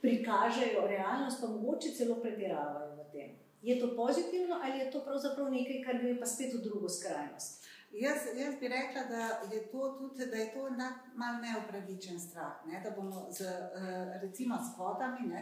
prikažejo 0.00 0.86
realnost, 0.86 1.40
pa 1.40 1.46
mogoče 1.46 1.90
celo 1.90 2.20
pretiravajo 2.22 2.96
v 2.96 3.10
tem. 3.12 3.30
Je 3.62 3.80
to 3.80 3.96
pozitivno 3.96 4.60
ali 4.62 4.78
je 4.78 4.90
to 4.90 5.00
pravzaprav 5.04 5.50
nekaj, 5.50 5.82
kar 5.82 6.02
gre 6.02 6.18
pa 6.20 6.26
spet 6.26 6.54
v 6.54 6.62
drugo 6.62 6.88
skrajnost? 6.88 7.66
Jaz, 7.92 8.18
jaz 8.36 8.54
bi 8.60 8.68
rekla, 8.68 9.02
da 9.04 9.54
je 9.54 9.66
to 9.70 9.96
tudi 9.98 10.26
da 10.26 10.36
je 10.36 10.52
to 10.52 10.70
malo 11.14 11.38
neopravičen 11.42 12.20
strah, 12.20 12.66
ne? 12.66 12.80
da 12.84 12.90
bomo 12.90 13.26
z 13.30 13.40
uh, 13.40 14.22
recimo 14.22 14.54
s 14.56 14.76
kvotami 14.76 15.26
uh, 15.28 15.32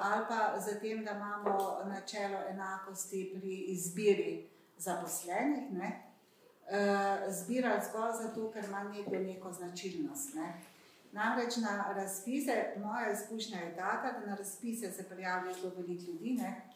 ali 0.00 0.24
pa 0.28 0.60
z 0.60 0.80
tem, 0.80 1.04
da 1.04 1.10
imamo 1.10 1.58
načelo 1.84 2.38
enakosti 2.48 3.32
pri 3.34 3.56
izbiri 3.56 4.48
zaposlenih, 4.76 5.62
uh, 5.72 7.32
zbirali 7.32 7.80
zgolj 7.90 8.12
zato, 8.22 8.50
ker 8.50 8.64
ima 8.64 8.82
nekdo 8.82 9.18
neko 9.18 9.52
značilnost. 9.52 10.34
Ne? 10.34 10.54
Namreč 11.12 11.56
na 11.56 11.92
razpise, 11.96 12.74
moja 12.76 13.12
izkušnja 13.12 13.58
je 13.58 13.76
taka, 13.76 14.12
da 14.18 14.26
na 14.26 14.36
razpise 14.36 14.92
se 14.92 15.08
prijavi 15.08 15.54
zelo 15.54 15.72
veliko 15.76 16.10
ljudi. 16.10 16.36
Ne? 16.38 16.70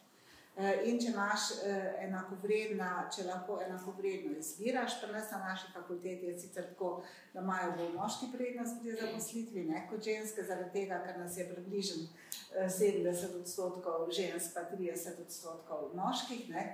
Eh, 0.57 0.85
in 0.87 1.01
če 1.03 1.09
imaš 1.11 1.49
eh, 1.67 1.87
enakovredna, 2.05 3.09
če 3.11 3.25
lahko 3.27 3.57
enakovredno 3.65 4.37
izbiraš, 4.39 5.01
pa 5.01 5.09
nas 5.11 5.33
na 5.35 5.41
naši 5.49 5.73
fakulteti 5.75 6.29
je 6.29 6.35
sicer 6.39 6.69
tako, 6.69 6.91
da 7.33 7.43
imajo 7.43 7.73
bolj 7.81 7.89
moški 7.97 8.29
prednost 8.31 8.79
pri 8.83 8.95
zaposlitvi, 9.01 9.65
ne 9.73 9.83
kot 9.91 10.07
ženske, 10.07 10.45
zaradi 10.47 10.71
tega, 10.77 11.01
ker 11.07 11.19
nas 11.19 11.39
je 11.41 11.49
približen 11.49 12.07
70 12.55 13.11
eh, 13.11 13.35
odstotkov 13.41 14.07
žensk, 14.15 14.55
pa 14.55 14.63
30 14.71 15.25
odstotkov 15.25 15.91
moških. 15.99 16.47
Ne. 16.55 16.65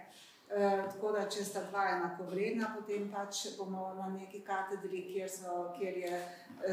Tako 0.50 1.12
da, 1.14 1.28
če 1.30 1.44
sta 1.46 1.60
dva 1.68 1.84
enakovredna, 1.92 2.72
potem 2.74 3.04
pač 3.12 3.44
bomo 3.54 3.92
na 3.94 4.08
neki 4.10 4.40
katedri, 4.42 5.04
kjer, 5.06 5.28
so, 5.30 5.68
kjer 5.76 6.00
je 6.02 6.16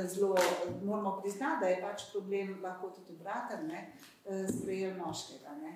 zelo, 0.09 0.34
moramo 0.82 1.19
priznati, 1.21 1.61
da 1.61 1.69
je 1.69 1.84
pač 1.84 2.07
problem 2.11 2.55
lahko 2.63 2.89
tudi 2.95 3.13
obraten, 3.19 3.69
sprejel 4.49 4.97
moškega. 4.97 5.53
Ne. 5.61 5.75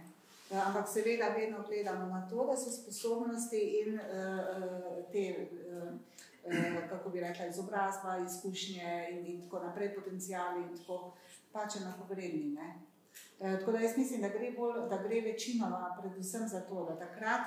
Eh, 0.50 0.58
ampak 0.58 0.90
seveda 0.90 1.30
vedno 1.38 1.62
gledamo 1.68 2.10
na 2.10 2.26
to, 2.30 2.48
da 2.50 2.58
so 2.58 2.74
sposobnosti 2.74 3.62
in 3.84 4.00
te, 5.12 5.28
kako 6.90 7.10
bi 7.10 7.22
rekla, 7.22 7.46
izobrazba, 7.54 8.18
izkušnje 8.26 9.08
in, 9.12 9.26
in 9.26 9.44
tako 9.44 9.62
naprej, 9.68 9.94
potencijali 9.96 10.64
in 10.64 10.74
tako 10.78 11.14
pač 11.52 11.76
enakovredni. 11.76 12.58
Uh, 12.58 13.60
tako 13.60 13.72
da 13.72 13.80
jaz 13.80 13.98
mislim, 13.98 14.22
da 14.22 14.30
gre, 14.30 14.52
bolj, 14.58 14.90
da 14.90 14.98
gre 14.98 15.22
večinoma 15.22 15.98
predvsem 16.02 16.48
za 16.48 16.62
to, 16.62 16.86
da 16.86 17.06
takrat, 17.06 17.42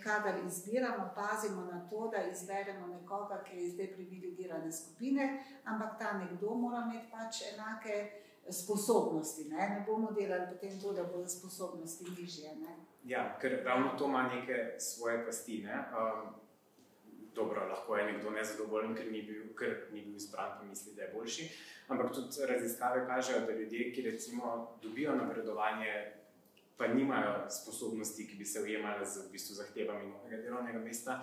kadar 0.00 0.34
izbiramo, 0.46 1.10
pazimo 1.14 1.64
na 1.64 1.88
to, 1.90 2.10
da 2.12 2.22
izberemo 2.30 2.86
nekoga, 2.86 3.42
ki 3.44 3.56
je 3.56 3.66
iz 3.66 3.76
deprivilegirane 3.76 4.72
skupine, 4.72 5.44
ampak 5.64 5.98
ta 5.98 6.12
nekdo 6.12 6.54
mora 6.54 6.84
imeti 6.86 7.10
pač 7.10 7.42
enake 7.54 8.10
sposobnosti. 8.50 9.44
Ne? 9.44 9.56
ne 9.56 9.84
bomo 9.86 10.12
delali 10.12 10.46
potem 10.52 10.80
to, 10.80 10.92
da 10.92 11.04
bodo 11.04 11.28
sposobnosti 11.28 12.04
nižje. 12.18 12.54
Ne? 12.56 12.76
Ja, 13.04 13.38
ker 13.40 13.62
ravno 13.64 13.98
to 13.98 14.06
ima 14.06 14.22
neke 14.22 14.78
svoje 14.78 15.26
pasti. 15.26 15.62
Ne? 15.62 15.74
Um, 15.74 16.34
dobro, 17.34 17.68
lahko 17.68 17.96
je 17.96 18.12
nekdo 18.12 18.30
nezadovoljen, 18.30 18.94
ker 18.94 19.12
ni 19.12 19.22
bil, 19.22 19.54
ker 19.58 19.76
ni 19.92 20.02
bil 20.02 20.16
izbran, 20.16 20.58
pa 20.58 20.64
misli, 20.64 20.94
da 20.94 21.02
je 21.02 21.12
boljši. 21.14 21.48
Ampak 21.88 22.12
tudi 22.14 22.46
raziskave 22.48 23.06
kažejo, 23.06 23.46
da 23.46 23.52
ljudje, 23.52 23.92
ki 23.92 24.02
recimo 24.02 24.78
dobijo 24.82 25.14
napredovanje, 25.16 26.12
pa 26.76 26.86
nimajo 26.86 27.50
sposobnosti, 27.50 28.26
ki 28.26 28.36
bi 28.36 28.44
se 28.44 28.62
ujemali 28.62 29.06
z 29.06 29.26
v 29.26 29.32
bistvu 29.32 29.54
zahtevami 29.54 30.06
novega 30.10 30.42
delovnega 30.42 30.78
mesta, 30.78 31.22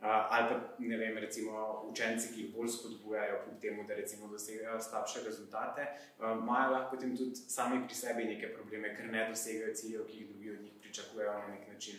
ali 0.00 0.48
pa 0.48 0.74
ne 0.78 0.96
vem, 0.96 1.18
recimo 1.18 1.82
učenci, 1.90 2.34
ki 2.34 2.42
jih 2.42 2.54
bolj 2.54 2.68
spodbujajo 2.68 3.38
k 3.44 3.60
temu, 3.60 3.84
da 3.88 3.94
recimo 3.94 4.28
dosegajo 4.28 4.80
slabše 4.80 5.24
rezultate, 5.24 5.86
imajo 6.20 6.72
lahko 6.72 6.96
potem 6.96 7.16
tudi 7.16 7.36
sami 7.36 7.86
pri 7.86 7.94
sebi 7.94 8.24
neke 8.24 8.52
probleme, 8.54 8.94
ker 8.96 9.10
ne 9.12 9.28
dosegajo 9.28 9.74
ciljev, 9.74 10.06
ki 10.06 10.18
jih 10.18 10.28
drugi 10.28 10.50
od 10.50 10.60
njih 10.62 10.72
pričakujejo 10.80 11.32
na 11.32 11.48
nek 11.48 11.68
način. 11.68 11.96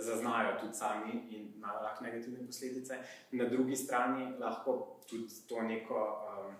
Zaznajo 0.00 0.60
tudi 0.60 0.74
sami 0.74 1.12
in 1.30 1.52
imajo 1.56 1.82
lahko 1.82 2.04
negativne 2.04 2.46
posledice. 2.46 2.98
Na 3.32 3.44
drugi 3.44 3.76
strani 3.76 4.38
lahko 4.38 5.00
tudi 5.10 5.28
to 5.48 5.62
neko 5.62 6.26
um, 6.28 6.54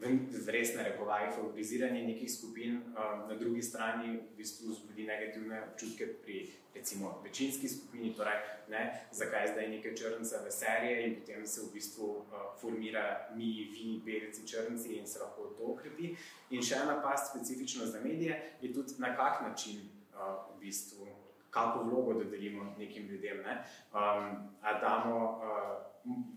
v 0.00 0.48
resne 0.48 0.82
rekovaje, 0.82 1.32
favoriziranje 1.32 2.02
nekih 2.02 2.30
skupin, 2.32 2.76
um, 2.76 3.28
na 3.28 3.34
drugi 3.34 3.62
strani 3.62 4.16
v 4.16 4.36
bistvu 4.36 4.72
vzbudi 4.72 5.04
negativne 5.04 5.60
občutke 5.72 6.06
pri 6.24 6.48
recimo 6.74 7.20
večinski 7.24 7.68
skupini, 7.68 8.14
torej 8.14 8.40
ne, 8.68 9.06
zakaj 9.12 9.52
zdaj 9.52 9.68
nekaj 9.68 9.94
črnca 9.94 10.40
v 10.46 10.50
serije 10.50 11.06
in 11.06 11.14
potem 11.20 11.46
se 11.46 11.60
v 11.60 11.72
bistvu 11.74 12.06
uh, 12.06 12.24
formira 12.60 13.28
mi, 13.36 13.68
vi, 13.72 14.00
belci, 14.04 14.46
črnci 14.46 14.96
in 14.96 15.06
se 15.06 15.20
lahko 15.20 15.52
to 15.58 15.72
okrepi. 15.74 16.16
In 16.50 16.62
še 16.62 16.80
ena 16.80 16.96
past 17.02 17.30
specifično 17.34 17.86
za 17.86 18.00
medije 18.00 18.56
je 18.62 18.72
tudi 18.72 18.96
na 18.98 19.12
kak 19.16 19.42
način 19.42 19.84
uh, 20.14 20.48
v 20.56 20.60
bistvu, 20.64 21.08
kako 21.50 21.84
vlogo 21.84 22.14
dodelimo 22.14 22.74
nekim 22.78 23.06
ljudem. 23.06 23.42
Ne? 23.42 23.64
Um, 23.92 24.48
a 24.62 24.80
damo 24.80 25.16
uh, 25.44 25.90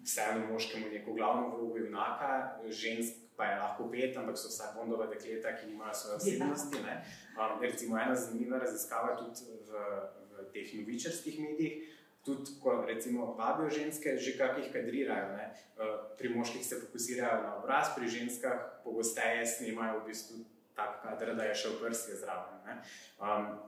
vseeno 0.03 0.51
moškemu 0.51 0.89
neko 0.89 1.14
glavno 1.14 1.55
vlogo 1.55 1.78
junaka, 1.78 2.59
žensk 2.70 3.22
pa 3.38 3.45
je 3.45 3.59
lahko 3.59 3.89
pet, 3.91 4.17
ampak 4.17 4.38
so 4.38 4.47
vsa 4.47 4.73
bondova 4.75 5.07
dekleta, 5.07 5.55
ki 5.57 5.71
imajo 5.71 5.93
svoje 5.93 6.15
osebnosti. 6.15 6.77
Um, 6.77 7.61
recimo 7.61 7.97
ena 7.97 8.15
zanimiva 8.15 8.59
raziskava 8.61 9.17
tudi 9.17 9.49
v, 9.69 9.84
v 10.31 10.45
teh 10.53 10.73
novičarskih 10.79 11.39
medijih. 11.39 11.89
Tudi, 12.23 12.55
ko 12.63 12.86
recimo 12.88 13.34
vabijo 13.36 13.69
ženske, 13.69 14.15
že 14.17 14.38
kakih 14.38 14.71
kadrirajo. 14.71 15.36
Ne? 15.36 15.49
Uh, 15.75 16.15
pri 16.17 16.29
moških 16.29 16.65
se 16.65 16.79
fokusirajo 16.79 17.41
na 17.43 17.55
obraz, 17.57 17.91
pri 17.95 18.07
ženskah 18.07 18.79
pogosteje 18.84 19.45
snimajo 19.45 19.99
v 19.99 20.07
bistvu 20.07 20.45
tako 20.75 21.03
kader, 21.03 21.36
da 21.36 21.43
je 21.43 21.55
šel 21.55 21.71
prst 21.81 22.09
zraven. 22.19 22.79
Um, 23.19 23.59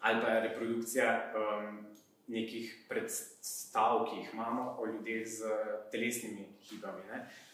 ali 0.00 0.22
pa 0.22 0.28
je 0.28 0.40
reprodukcija 0.48 1.32
um, 1.36 1.86
nekih 2.26 2.86
predstav, 2.88 4.06
ki 4.06 4.16
jih 4.16 4.34
imamo 4.34 4.76
o 4.78 4.86
ljudeh 4.86 5.26
z 5.26 5.50
telesnimi 5.92 6.46
hibami. 6.60 7.02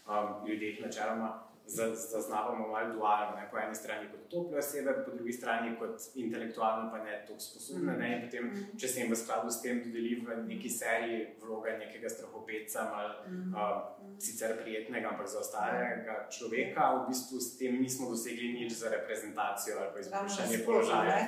Um, 0.06 0.46
ljudeh 0.46 0.80
načeloma 0.80 1.46
zaznavamo 1.94 2.68
malo 2.68 2.92
dualno, 2.94 3.36
ne? 3.36 3.48
po 3.50 3.58
eni 3.58 3.74
strani 3.74 4.08
kot 4.10 4.28
tople 4.30 4.58
osebe, 4.58 5.04
po 5.04 5.10
drugi 5.16 5.32
strani 5.32 5.76
kot 5.78 6.00
intelektualno, 6.14 6.90
pa 6.90 6.98
ne 6.98 7.24
tako 7.26 7.40
sposobne. 7.40 7.96
Ne? 7.98 8.16
In 8.16 8.24
potem, 8.24 8.46
mhm. 8.46 8.78
če 8.78 8.88
se 8.88 9.00
jim 9.00 9.12
v 9.12 9.18
skladu 9.18 9.50
s 9.50 9.62
tem 9.62 9.82
dodeli 9.84 10.20
v 10.26 10.38
neki 10.46 10.70
seriji 10.70 11.26
vloga 11.42 11.76
nekega 11.78 12.08
strahopeca, 12.08 12.86
malo 12.90 13.14
uh, 13.26 14.18
sicer 14.22 14.56
prijetnega, 14.62 15.10
ampak 15.10 15.28
za 15.28 15.42
ostalega 15.42 16.18
človeka, 16.30 16.90
v 16.94 17.06
bistvu 17.10 17.40
s 17.40 17.58
tem 17.58 17.80
nismo 17.82 18.10
dosegli 18.10 18.52
nič 18.54 18.72
za 18.72 18.92
reprezentacijo 18.94 19.78
ali 19.80 19.92
pa 19.94 20.00
izboljšanje 20.00 20.64
položaja. 20.66 21.18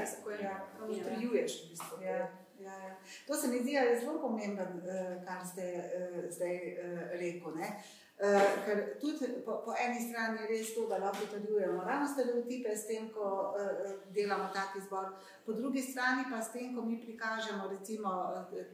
Ja, 0.42 0.58
utrjuješ 0.86 1.64
v 1.64 1.70
bistvu. 1.74 2.02
Ja. 2.02 2.28
Ja, 2.58 2.74
ja. 2.74 2.96
To 3.26 3.36
se 3.38 3.48
mi 3.48 3.60
zdi 3.62 3.78
zelo 4.00 4.18
pomembno, 4.18 4.62
eh, 4.62 5.22
kar 5.22 5.46
ste 5.46 5.62
uh, 5.78 6.24
zdaj 6.30 6.54
uh, 6.54 7.02
rekli. 7.14 7.70
Uh, 8.18 8.42
ker 8.66 8.98
tudi 8.98 9.26
po, 9.46 9.60
po 9.62 9.74
eni 9.78 10.00
strani 10.02 10.40
je 10.42 10.46
res 10.50 10.72
to, 10.74 10.88
da 10.90 10.96
lahko 10.98 11.26
potrjujemo 11.30 11.84
ravno 11.86 12.08
stereotipe 12.08 12.72
s 12.76 12.88
tem, 12.88 13.12
ko 13.14 13.54
uh, 13.54 13.92
delamo 14.10 14.48
tak 14.54 14.74
izbor, 14.80 15.12
po 15.46 15.52
drugi 15.52 15.82
strani 15.82 16.24
pa 16.30 16.42
s 16.42 16.50
tem, 16.52 16.74
ko 16.74 16.82
mi 16.82 16.98
prikažemo, 16.98 17.68
recimo, 17.70 18.10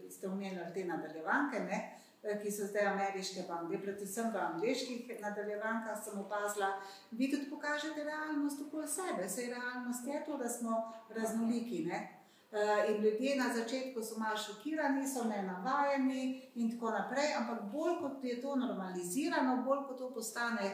ste 0.09 0.29
omenili 0.29 0.73
te 0.75 0.87
nadaljevanke, 0.89 1.61
ne, 1.61 1.83
ki 2.41 2.53
so 2.53 2.71
zdaj 2.71 2.89
ameriške, 2.95 3.45
gre 3.69 3.83
predvsem 3.83 4.33
v 4.33 4.41
angliških 4.47 5.21
nadaljevankah, 5.21 6.01
sem 6.05 6.19
opazila, 6.25 6.73
vi 7.13 7.29
tudi 7.31 7.51
pokažete 7.51 8.05
realnost 8.05 8.65
okoli 8.65 8.89
sebe, 8.89 9.29
sej 9.29 9.53
realnost 9.53 10.09
je 10.09 10.25
to, 10.25 10.41
da 10.41 10.49
smo 10.49 10.81
raznoliki. 11.13 11.85
Ne. 11.85 12.01
Eh, 12.55 12.91
in 12.91 13.03
ljudje 13.03 13.37
na 13.37 13.55
začetku 13.55 14.03
so 14.03 14.19
malo 14.19 14.37
šokirani, 14.37 15.09
so 15.09 15.25
ne 15.25 15.43
navajeni 15.43 16.51
in 16.55 16.71
tako 16.71 16.91
naprej, 16.91 17.35
ampak 17.39 17.63
bolj 17.73 17.95
kot 18.01 18.25
je 18.25 18.43
to 18.43 18.57
normalizirano, 18.57 19.63
bolj 19.63 19.79
kot 19.89 19.99
to 19.99 20.15
postane 20.15 20.67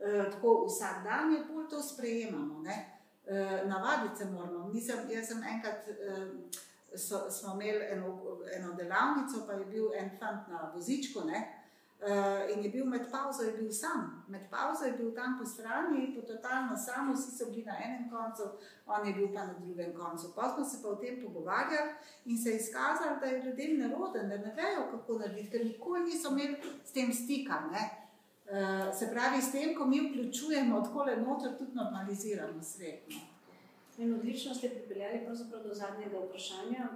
eh, 0.00 0.30
tako 0.30 0.66
vsak 0.66 1.04
dan, 1.04 1.46
bolj 1.52 1.68
to 1.70 1.82
sprejemamo. 1.82 2.62
Ne? 2.62 3.00
Eh, 3.26 3.62
navaditi 3.66 4.18
se 4.18 4.24
moramo. 4.24 4.68
Nisem, 4.68 4.98
jaz 5.10 5.28
sem 5.28 5.42
enkrat, 5.42 5.86
so, 6.96 7.30
smo 7.30 7.54
imeli 7.54 7.84
eno, 7.90 8.38
eno 8.56 8.72
delavnico, 8.72 9.46
pa 9.46 9.52
je 9.52 9.64
bil 9.64 9.94
en 9.94 10.10
fant 10.18 10.48
na 10.48 10.72
vozičku. 10.74 11.20
Ne? 11.26 11.57
Uh, 11.98 12.56
in 12.56 12.62
je 12.62 12.70
bil 12.70 12.84
med 12.86 13.10
pauzo, 13.10 13.42
je 13.42 13.52
bil 13.52 13.72
sam, 13.72 14.24
med 14.28 14.40
pauzo 14.50 14.84
je 14.84 14.92
bil 14.92 15.14
tam 15.14 15.38
po 15.38 15.44
strani, 15.44 16.22
totalno 16.26 16.76
sam, 16.76 17.12
vsi 17.12 17.30
so 17.36 17.48
bili 17.50 17.64
na 17.64 17.74
enem 17.84 18.04
koncu, 18.10 18.42
on 18.86 19.06
je 19.06 19.14
bil 19.14 19.32
pa 19.34 19.46
na 19.46 19.54
drugem 19.58 19.94
koncu. 19.94 20.32
Pa 20.36 20.54
smo 20.54 20.64
se 20.64 20.82
pa 20.82 20.88
o 20.88 20.94
tem 20.94 21.18
pogovarjali 21.24 21.90
in 22.24 22.38
se 22.38 22.56
izkazali, 22.56 23.18
da 23.20 23.26
je 23.26 23.42
ljudem 23.42 23.78
neroden, 23.78 24.28
da 24.28 24.38
ne 24.38 24.54
vejo, 24.56 24.84
kako 24.90 25.18
narediti, 25.18 25.50
ker 25.50 25.66
nikoli 25.66 26.00
niso 26.00 26.30
imeli 26.30 26.56
s 26.84 26.92
tem 26.92 27.12
stika. 27.12 27.58
Uh, 27.66 28.94
se 28.98 29.10
pravi, 29.12 29.42
s 29.42 29.52
tem, 29.52 29.74
ko 29.74 29.86
mi 29.86 30.00
vključujemo 30.00 30.80
tako 30.80 31.02
le 31.02 31.16
noter, 31.16 31.58
tudi 31.58 31.74
normaliziramo 31.74 32.62
svet. 32.62 33.10
No. 33.10 33.27
In 33.98 34.14
odlično 34.14 34.54
ste 34.54 34.68
pripeljali 34.70 35.20
do 35.62 35.74
zadnjega 35.74 36.18
vprašanja 36.26 36.88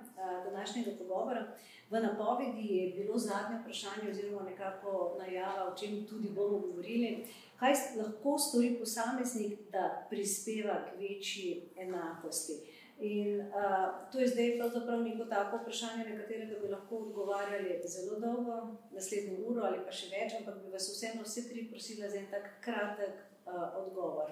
današnjega 0.45 0.91
pogovora. 0.99 1.47
V 1.91 2.01
napovedi 2.01 2.67
je 2.67 2.91
bilo 2.97 3.19
zadnje 3.19 3.59
vprašanje, 3.61 4.11
oziroma 4.11 4.43
nekako 4.43 5.17
najava, 5.19 5.73
o 5.73 5.77
čem 5.77 6.07
tudi 6.07 6.29
bomo 6.29 6.59
govorili. 6.59 7.27
Kaj 7.59 7.73
lahko 7.97 8.39
stori 8.39 8.77
posameznik, 8.79 9.59
da 9.73 10.07
prispeva 10.11 10.75
k 10.89 11.01
večji 11.01 11.63
enakosti? 11.77 12.53
In 13.01 13.41
uh, 13.41 14.13
to 14.13 14.19
je 14.21 14.29
zdaj 14.29 14.57
pravzaprav 14.59 15.03
neko 15.03 15.25
tako 15.25 15.57
vprašanje, 15.57 16.05
na 16.05 16.17
katerega 16.23 16.61
bi 16.63 16.69
lahko 16.69 16.97
odgovarjali 16.97 17.81
zelo 17.85 18.19
dolgo, 18.21 18.77
naslednjo 18.91 19.39
uro 19.47 19.63
ali 19.67 19.81
pa 19.85 19.93
še 19.93 20.07
več, 20.13 20.37
ampak 20.39 20.63
bi 20.63 20.71
vas 20.71 20.87
vseeno 20.87 21.23
vse 21.27 21.49
tri 21.49 21.67
prosila 21.71 22.11
za 22.11 22.21
en 22.21 22.31
tak 22.31 22.47
kratek 22.61 23.19
uh, 23.47 23.75
odgovor. 23.83 24.31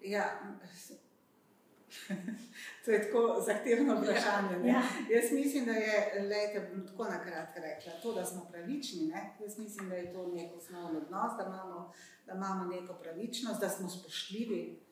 Ja, 0.00 0.26
to 2.84 2.90
je 2.90 3.02
tako 3.02 3.42
zahtevno 3.46 4.00
vprašanje. 4.00 4.68
Ja. 4.68 4.82
Jaz 5.10 5.32
mislim, 5.32 5.64
da 5.64 5.72
je, 5.72 6.22
lejte, 6.28 6.70
bom 6.72 6.86
tako 6.86 7.04
na 7.04 7.24
kratko 7.24 7.60
rekla, 7.60 7.92
to, 8.02 8.12
da 8.12 8.24
smo 8.24 8.48
pravični. 8.52 9.06
Ne? 9.06 9.36
Jaz 9.40 9.58
mislim, 9.58 9.88
da 9.88 9.94
je 9.94 10.12
to 10.12 10.26
nek 10.26 10.56
osnovni 10.56 10.96
odnos, 10.96 11.32
da 11.38 11.44
imamo, 11.46 11.92
da 12.26 12.32
imamo 12.32 12.64
neko 12.64 12.94
pravičnost, 12.94 13.60
da 13.60 13.68
smo 13.68 13.88
spoštljivi. 13.88 14.86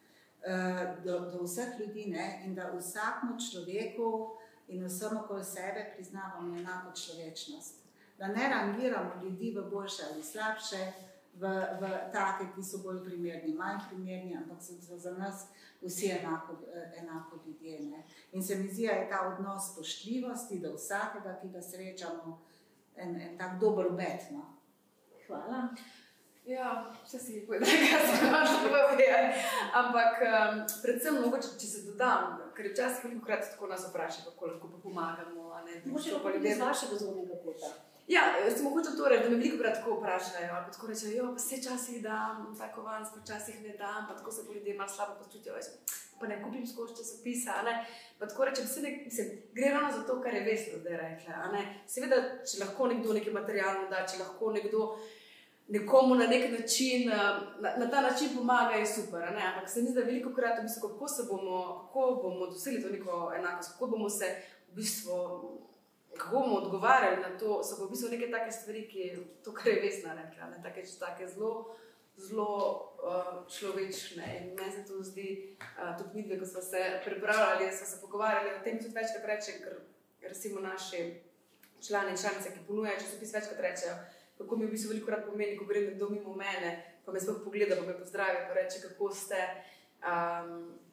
Eh, 0.46 0.96
do, 1.05 1.20
do 1.20 1.42
vseh 1.42 1.80
ljudi 1.80 2.07
ne? 2.07 2.42
in 2.44 2.55
da 2.55 2.72
vsakmu 2.76 3.36
človeku 3.50 4.36
in 4.68 4.84
vsemu 4.84 5.20
okoli 5.24 5.44
sebe 5.44 5.92
priznavamo 5.94 6.57
enako 6.57 6.96
človečnost. 6.96 7.80
Da 8.18 8.28
ne 8.28 8.48
rangiramo 8.48 9.22
ljudi 9.22 9.55
v 9.57 9.70
boljše 9.70 10.02
ali 10.12 10.22
slabše, 10.22 10.92
v, 11.41 11.51
v 11.80 11.91
take, 12.12 12.49
ki 12.55 12.62
so 12.62 12.80
bolj 12.85 13.03
primerni, 13.05 13.55
manj 13.59 13.89
primerni, 13.89 14.37
ampak 14.39 14.62
so, 14.62 14.78
so 14.82 14.99
za 14.99 15.14
nas 15.18 15.47
vsi 15.82 16.11
enako, 16.18 16.57
enako 17.03 17.39
ljudje. 17.47 17.80
Ne? 17.80 18.05
In 18.32 18.43
se 18.43 18.57
mi 18.57 18.68
zdi, 18.68 18.87
da 18.87 18.93
je 18.93 19.09
ta 19.11 19.20
odnos 19.28 19.72
spoštljivosti 19.72 20.61
do 20.61 20.74
vsakega, 20.74 21.39
ki 21.43 21.49
ga 21.49 21.62
srečamo, 21.62 22.39
en, 22.97 23.20
en 23.20 23.39
tak 23.39 23.61
dober 23.61 23.87
obet. 23.87 24.30
No? 24.30 24.47
Hvala. 25.26 25.68
Ja, 26.47 26.93
vse 27.05 27.18
si 27.18 27.32
jih 27.32 27.47
povedal, 27.47 27.68
kaj 27.91 28.03
se 28.07 28.26
lahko 28.30 28.68
povedo. 28.68 29.05
Ampak 29.80 30.20
um, 30.20 30.59
predvsem, 30.82 31.16
mogoče, 31.24 31.55
če 31.61 31.70
se 31.70 31.85
dodam, 31.87 32.37
ker 32.57 32.68
včasih 32.68 33.07
veliko 33.09 33.24
krat 33.26 33.49
tako 33.55 33.70
nas 33.72 33.87
vprašajo, 33.89 34.30
kako 34.30 34.53
lahko 34.53 34.68
pomagamo. 34.82 35.51
Mogoče 35.85 36.20
pa 36.22 36.35
ljudi 36.37 36.53
iz 36.53 36.61
vašega 36.61 37.01
zornega 37.01 37.41
kota. 37.45 37.72
Ja, 38.09 38.20
samo 38.57 38.70
hoče 38.70 38.96
to 38.96 39.09
reči, 39.09 39.22
da 39.22 39.30
me 39.30 39.36
veliko 39.36 39.59
krat 39.59 39.74
tako 39.74 39.94
vprašajo. 39.94 40.55
Pa 40.64 40.70
tako 40.72 40.86
rečejo, 40.86 41.26
pa 41.26 41.34
vse 41.34 41.62
časih 41.62 42.02
dam, 42.02 42.57
tako 42.59 42.82
van, 42.82 43.05
pa 43.14 43.20
včasih 43.20 43.62
ne 43.62 43.76
dam, 43.78 44.05
pa 44.09 44.16
tako 44.16 44.32
se 44.32 44.42
bo 44.46 44.52
ljudje 44.52 44.74
malo 44.74 44.88
slabo 44.88 45.24
počutijo. 45.24 45.55
Pa 46.20 46.26
ne 46.26 46.42
kupim 46.42 46.66
skozi 46.66 46.96
časopisa. 46.96 47.52
Pa 48.18 48.28
tako 48.28 48.44
rečem, 48.44 48.66
se, 48.66 48.80
ne, 48.80 49.11
se 49.11 49.42
gre 49.52 49.70
ravno 49.70 49.92
za 49.92 50.07
to, 50.07 50.20
kar 50.22 50.34
je 50.34 50.44
vesno 50.44 50.78
zdaj 50.80 50.96
rekla. 50.96 51.64
Seveda, 51.86 52.16
če 52.44 52.64
lahko 52.64 52.86
nekdo 52.86 53.12
nekaj 53.12 53.32
materialno 53.32 53.88
da, 53.90 54.07
če 54.07 54.20
lahko 54.20 54.52
nekdo 54.52 54.98
nekomu 55.68 56.14
na 56.14 56.26
nek 56.26 56.50
način, 56.61 57.09
na, 57.09 57.40
na 57.76 57.90
ta 57.90 58.00
način 58.00 58.36
pomaga, 58.36 58.74
je 58.74 58.86
super. 58.86 59.22
Ampak 59.24 59.70
se 59.70 59.82
mi 59.82 59.88
zdi, 59.88 60.00
da 60.00 60.07
veliko 60.07 60.34
krat, 60.34 60.62
bistvu, 60.62 60.88
kako 60.88 61.09
se 61.09 61.22
bomo, 61.30 61.86
kako 61.86 62.20
bomo 62.22 62.46
dosegli 62.46 62.82
to 62.82 62.88
neko 62.88 63.32
enakost, 63.36 63.72
kako 63.72 63.86
bomo 63.86 64.11
se 64.11 64.36
v 64.68 64.76
bistvu. 64.76 65.14
Kako 66.19 66.41
bomo 66.41 66.57
odgovarjali 66.57 67.23
na 67.23 67.39
to, 67.39 67.62
so 67.62 67.85
v 67.85 67.91
bistvu 67.91 68.11
neke 68.11 68.31
take 68.31 68.53
stvari, 68.53 68.85
ki 68.89 69.09
to, 69.45 69.53
kar 69.55 69.73
je 69.73 69.81
vesna 69.83 70.15
rekla, 70.15 70.51
ne 70.51 70.62
take, 70.62 70.85
take 71.01 71.27
zelo, 71.29 71.75
zelo 72.17 72.51
uh, 73.03 73.49
človečne. 73.51 74.27
In 74.41 74.55
meni 74.55 74.73
se 74.73 74.85
to 74.87 75.03
zdi, 75.03 75.57
uh, 75.59 75.97
tudi 75.99 76.23
mi, 76.23 76.39
ko 76.39 76.47
smo 76.47 76.62
se 76.62 77.01
prebrali, 77.05 77.73
smo 77.73 77.87
se 77.87 78.01
pogovarjali 78.01 78.55
o 78.55 78.62
tem, 78.65 78.79
tudi 78.79 78.95
večkrat 78.95 79.27
reče, 79.27 79.59
ker 79.65 79.81
recimo 80.29 80.61
naši 80.61 81.21
člani 81.87 82.11
in 82.11 82.17
članice, 82.17 82.55
ki 82.55 82.67
ponujajo 82.67 83.01
časopis, 83.01 83.35
večkrat 83.35 83.61
rečejo, 83.61 83.95
kako 84.39 84.57
mi 84.57 84.67
v 84.67 84.71
bistvu 84.71 84.95
veliko 84.95 85.07
krat 85.07 85.27
pomeni, 85.27 85.59
ko 85.59 85.65
gre 85.65 85.81
nekdo 85.81 86.09
mimo 86.09 86.35
mene, 86.35 87.01
pa 87.05 87.12
me 87.12 87.21
sploh 87.21 87.43
pogleda, 87.45 87.77
pa 87.77 87.87
me 87.87 87.99
pozdravi, 87.99 88.47
pa 88.49 88.55
reče, 88.55 88.81
kako 88.89 89.11
ste. 89.15 89.43
Um, 90.05 90.84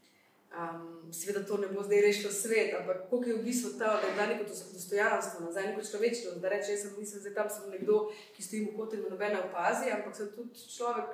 um, 0.58 1.02
Sveda 1.14 1.46
to 1.46 1.58
ne 1.58 1.68
bo 1.68 1.84
zdaj 1.84 2.02
rešilo 2.02 2.32
svet, 2.32 2.74
ampak 2.80 3.10
koliko 3.10 3.30
je 3.30 3.38
v 3.38 3.44
bistvu 3.44 3.70
ta, 3.80 4.00
da 4.02 4.16
da 4.16 4.26
neko 4.26 4.44
dostojanstvo, 4.74 5.46
nazaj 5.46 5.68
neko 5.68 5.82
človečnost, 5.84 6.40
da 6.40 6.50
reče, 6.50 6.72
jaz 6.72 6.82
sem, 6.82 6.94
nisem 7.00 7.20
zdaj 7.20 7.34
tam 7.34 7.50
samo 7.50 7.68
nekdo, 7.68 8.12
ki 8.36 8.44
stoji 8.44 8.62
v 8.66 8.78
kotu 8.78 8.96
in 8.96 9.04
nobene 9.10 9.42
opazi, 9.44 9.92
ampak 9.92 10.16
sem 10.16 10.32
tudi 10.36 10.56
človek, 10.76 11.12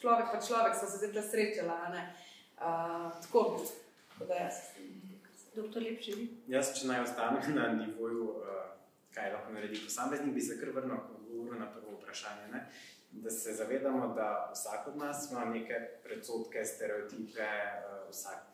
človek 0.00 0.26
pa 0.32 0.40
človek, 0.46 0.76
sem 0.76 0.88
se 0.88 1.00
zdaj 1.00 1.12
ta 1.12 1.22
srečala. 1.22 1.78
Uh, 1.88 3.12
tako, 3.22 3.64
tako 4.12 4.28
da 4.28 4.34
jaz. 4.34 4.54
Doktor 5.54 5.82
Lepši. 5.82 6.28
Jaz, 6.50 6.74
če 6.76 6.88
naj 6.90 7.04
ostanem 7.06 7.54
na 7.58 7.68
nivoju, 7.72 8.24
uh, 8.44 8.64
kaj 9.14 9.32
lahko 9.32 9.52
naredi 9.56 9.80
posameznik, 9.84 10.34
bi 10.34 10.40
se 10.40 10.60
kar 10.60 10.74
vrnil 10.74 10.98
odgovoru 10.98 11.58
na 11.58 11.70
prvo 11.72 11.96
vprašanje. 11.96 12.48
Ne? 12.52 12.66
Da 13.24 13.30
se 13.30 13.54
zavedamo, 13.54 14.14
da 14.14 14.50
vsak 14.52 14.88
od 14.88 14.96
nas 14.96 15.30
ima 15.30 15.44
neke 15.44 15.78
predsotke, 16.04 16.64
stereotipe, 16.64 17.46
uh, 17.46 18.10
vsak 18.10 18.53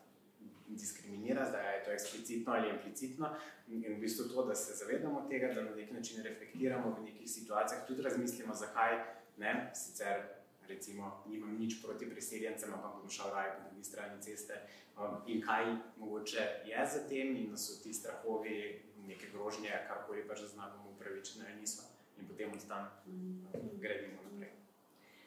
diskriminira, 0.75 1.45
zdaj 1.49 1.77
je 1.77 1.83
to 1.85 1.91
eksplicitno 1.91 2.53
ali 2.53 2.69
implicitno. 2.69 3.35
In 3.67 3.85
v 3.87 3.99
bistvu 3.99 4.27
to, 4.29 4.45
da 4.45 4.55
se 4.55 4.75
zavedamo 4.75 5.25
tega, 5.29 5.53
da 5.53 5.63
na 5.63 5.75
nek 5.75 5.91
način 5.91 6.23
reflektiramo 6.23 6.95
v 6.99 7.03
nekih 7.03 7.29
situacijah, 7.29 7.87
tudi 7.87 8.01
razmislimo, 8.01 8.55
zakaj 8.55 8.99
ne. 9.37 9.71
Sicer, 9.75 10.21
recimo, 10.67 11.23
nimam 11.29 11.55
nič 11.59 11.81
proti 11.83 12.09
priseljencem, 12.09 12.73
ampak 12.73 13.01
bom 13.01 13.09
šel 13.09 13.31
raje 13.33 13.55
po 13.57 13.69
drugi 13.69 13.83
strani 13.83 14.21
ceste. 14.21 14.61
Um, 14.97 15.21
in 15.27 15.41
kaj 15.41 15.75
mogoče 15.97 16.47
je 16.65 16.87
za 16.93 17.07
tem, 17.09 17.35
in 17.37 17.51
da 17.51 17.57
so 17.57 17.83
ti 17.83 17.93
strahovi, 17.93 18.81
neke 19.07 19.31
grožnje, 19.33 19.71
karkoli 19.87 20.27
pač 20.27 20.45
znamo 20.53 20.91
upravičene, 20.91 21.45
ali 21.47 21.61
niso 21.61 21.91
in 22.21 22.27
potem 22.27 22.53
od 22.53 22.67
tam 22.67 22.85
mm. 23.07 23.79
gradimo 23.81 24.21
naprej. 24.23 24.53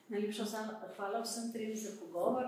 Najlepša 0.08 0.44
hvala 0.96 1.22
vsem 1.22 1.52
trem 1.52 1.76
za 1.76 1.96
pogovor. 2.00 2.46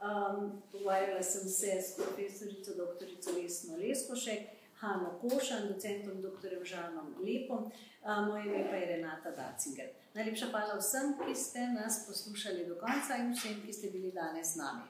Um, 0.00 0.62
pogovarjala 0.72 1.22
sem 1.22 1.48
se 1.48 1.82
s 1.82 1.96
profesorico 1.96 2.72
dr. 2.72 3.06
Lesno 3.36 3.76
Leskošek, 3.76 4.40
Hanno 4.80 5.18
Košan, 5.20 5.68
docentom 5.68 6.22
dr. 6.22 6.64
Žanom 6.64 7.14
Lepom, 7.20 7.68
um, 7.68 8.24
moje 8.28 8.46
ime 8.46 8.64
pa 8.70 8.76
je 8.76 8.86
Renata 8.86 9.30
Dacinger. 9.30 9.88
Najlepša 10.14 10.46
hvala 10.50 10.78
vsem, 10.78 11.12
ki 11.20 11.34
ste 11.34 11.66
nas 11.76 12.06
poslušali 12.08 12.66
do 12.66 12.80
konca 12.80 13.16
in 13.20 13.34
vsem, 13.34 13.60
ki 13.66 13.72
ste 13.72 13.90
bili 13.90 14.12
danes 14.12 14.54
z 14.54 14.56
nami. 14.56 14.88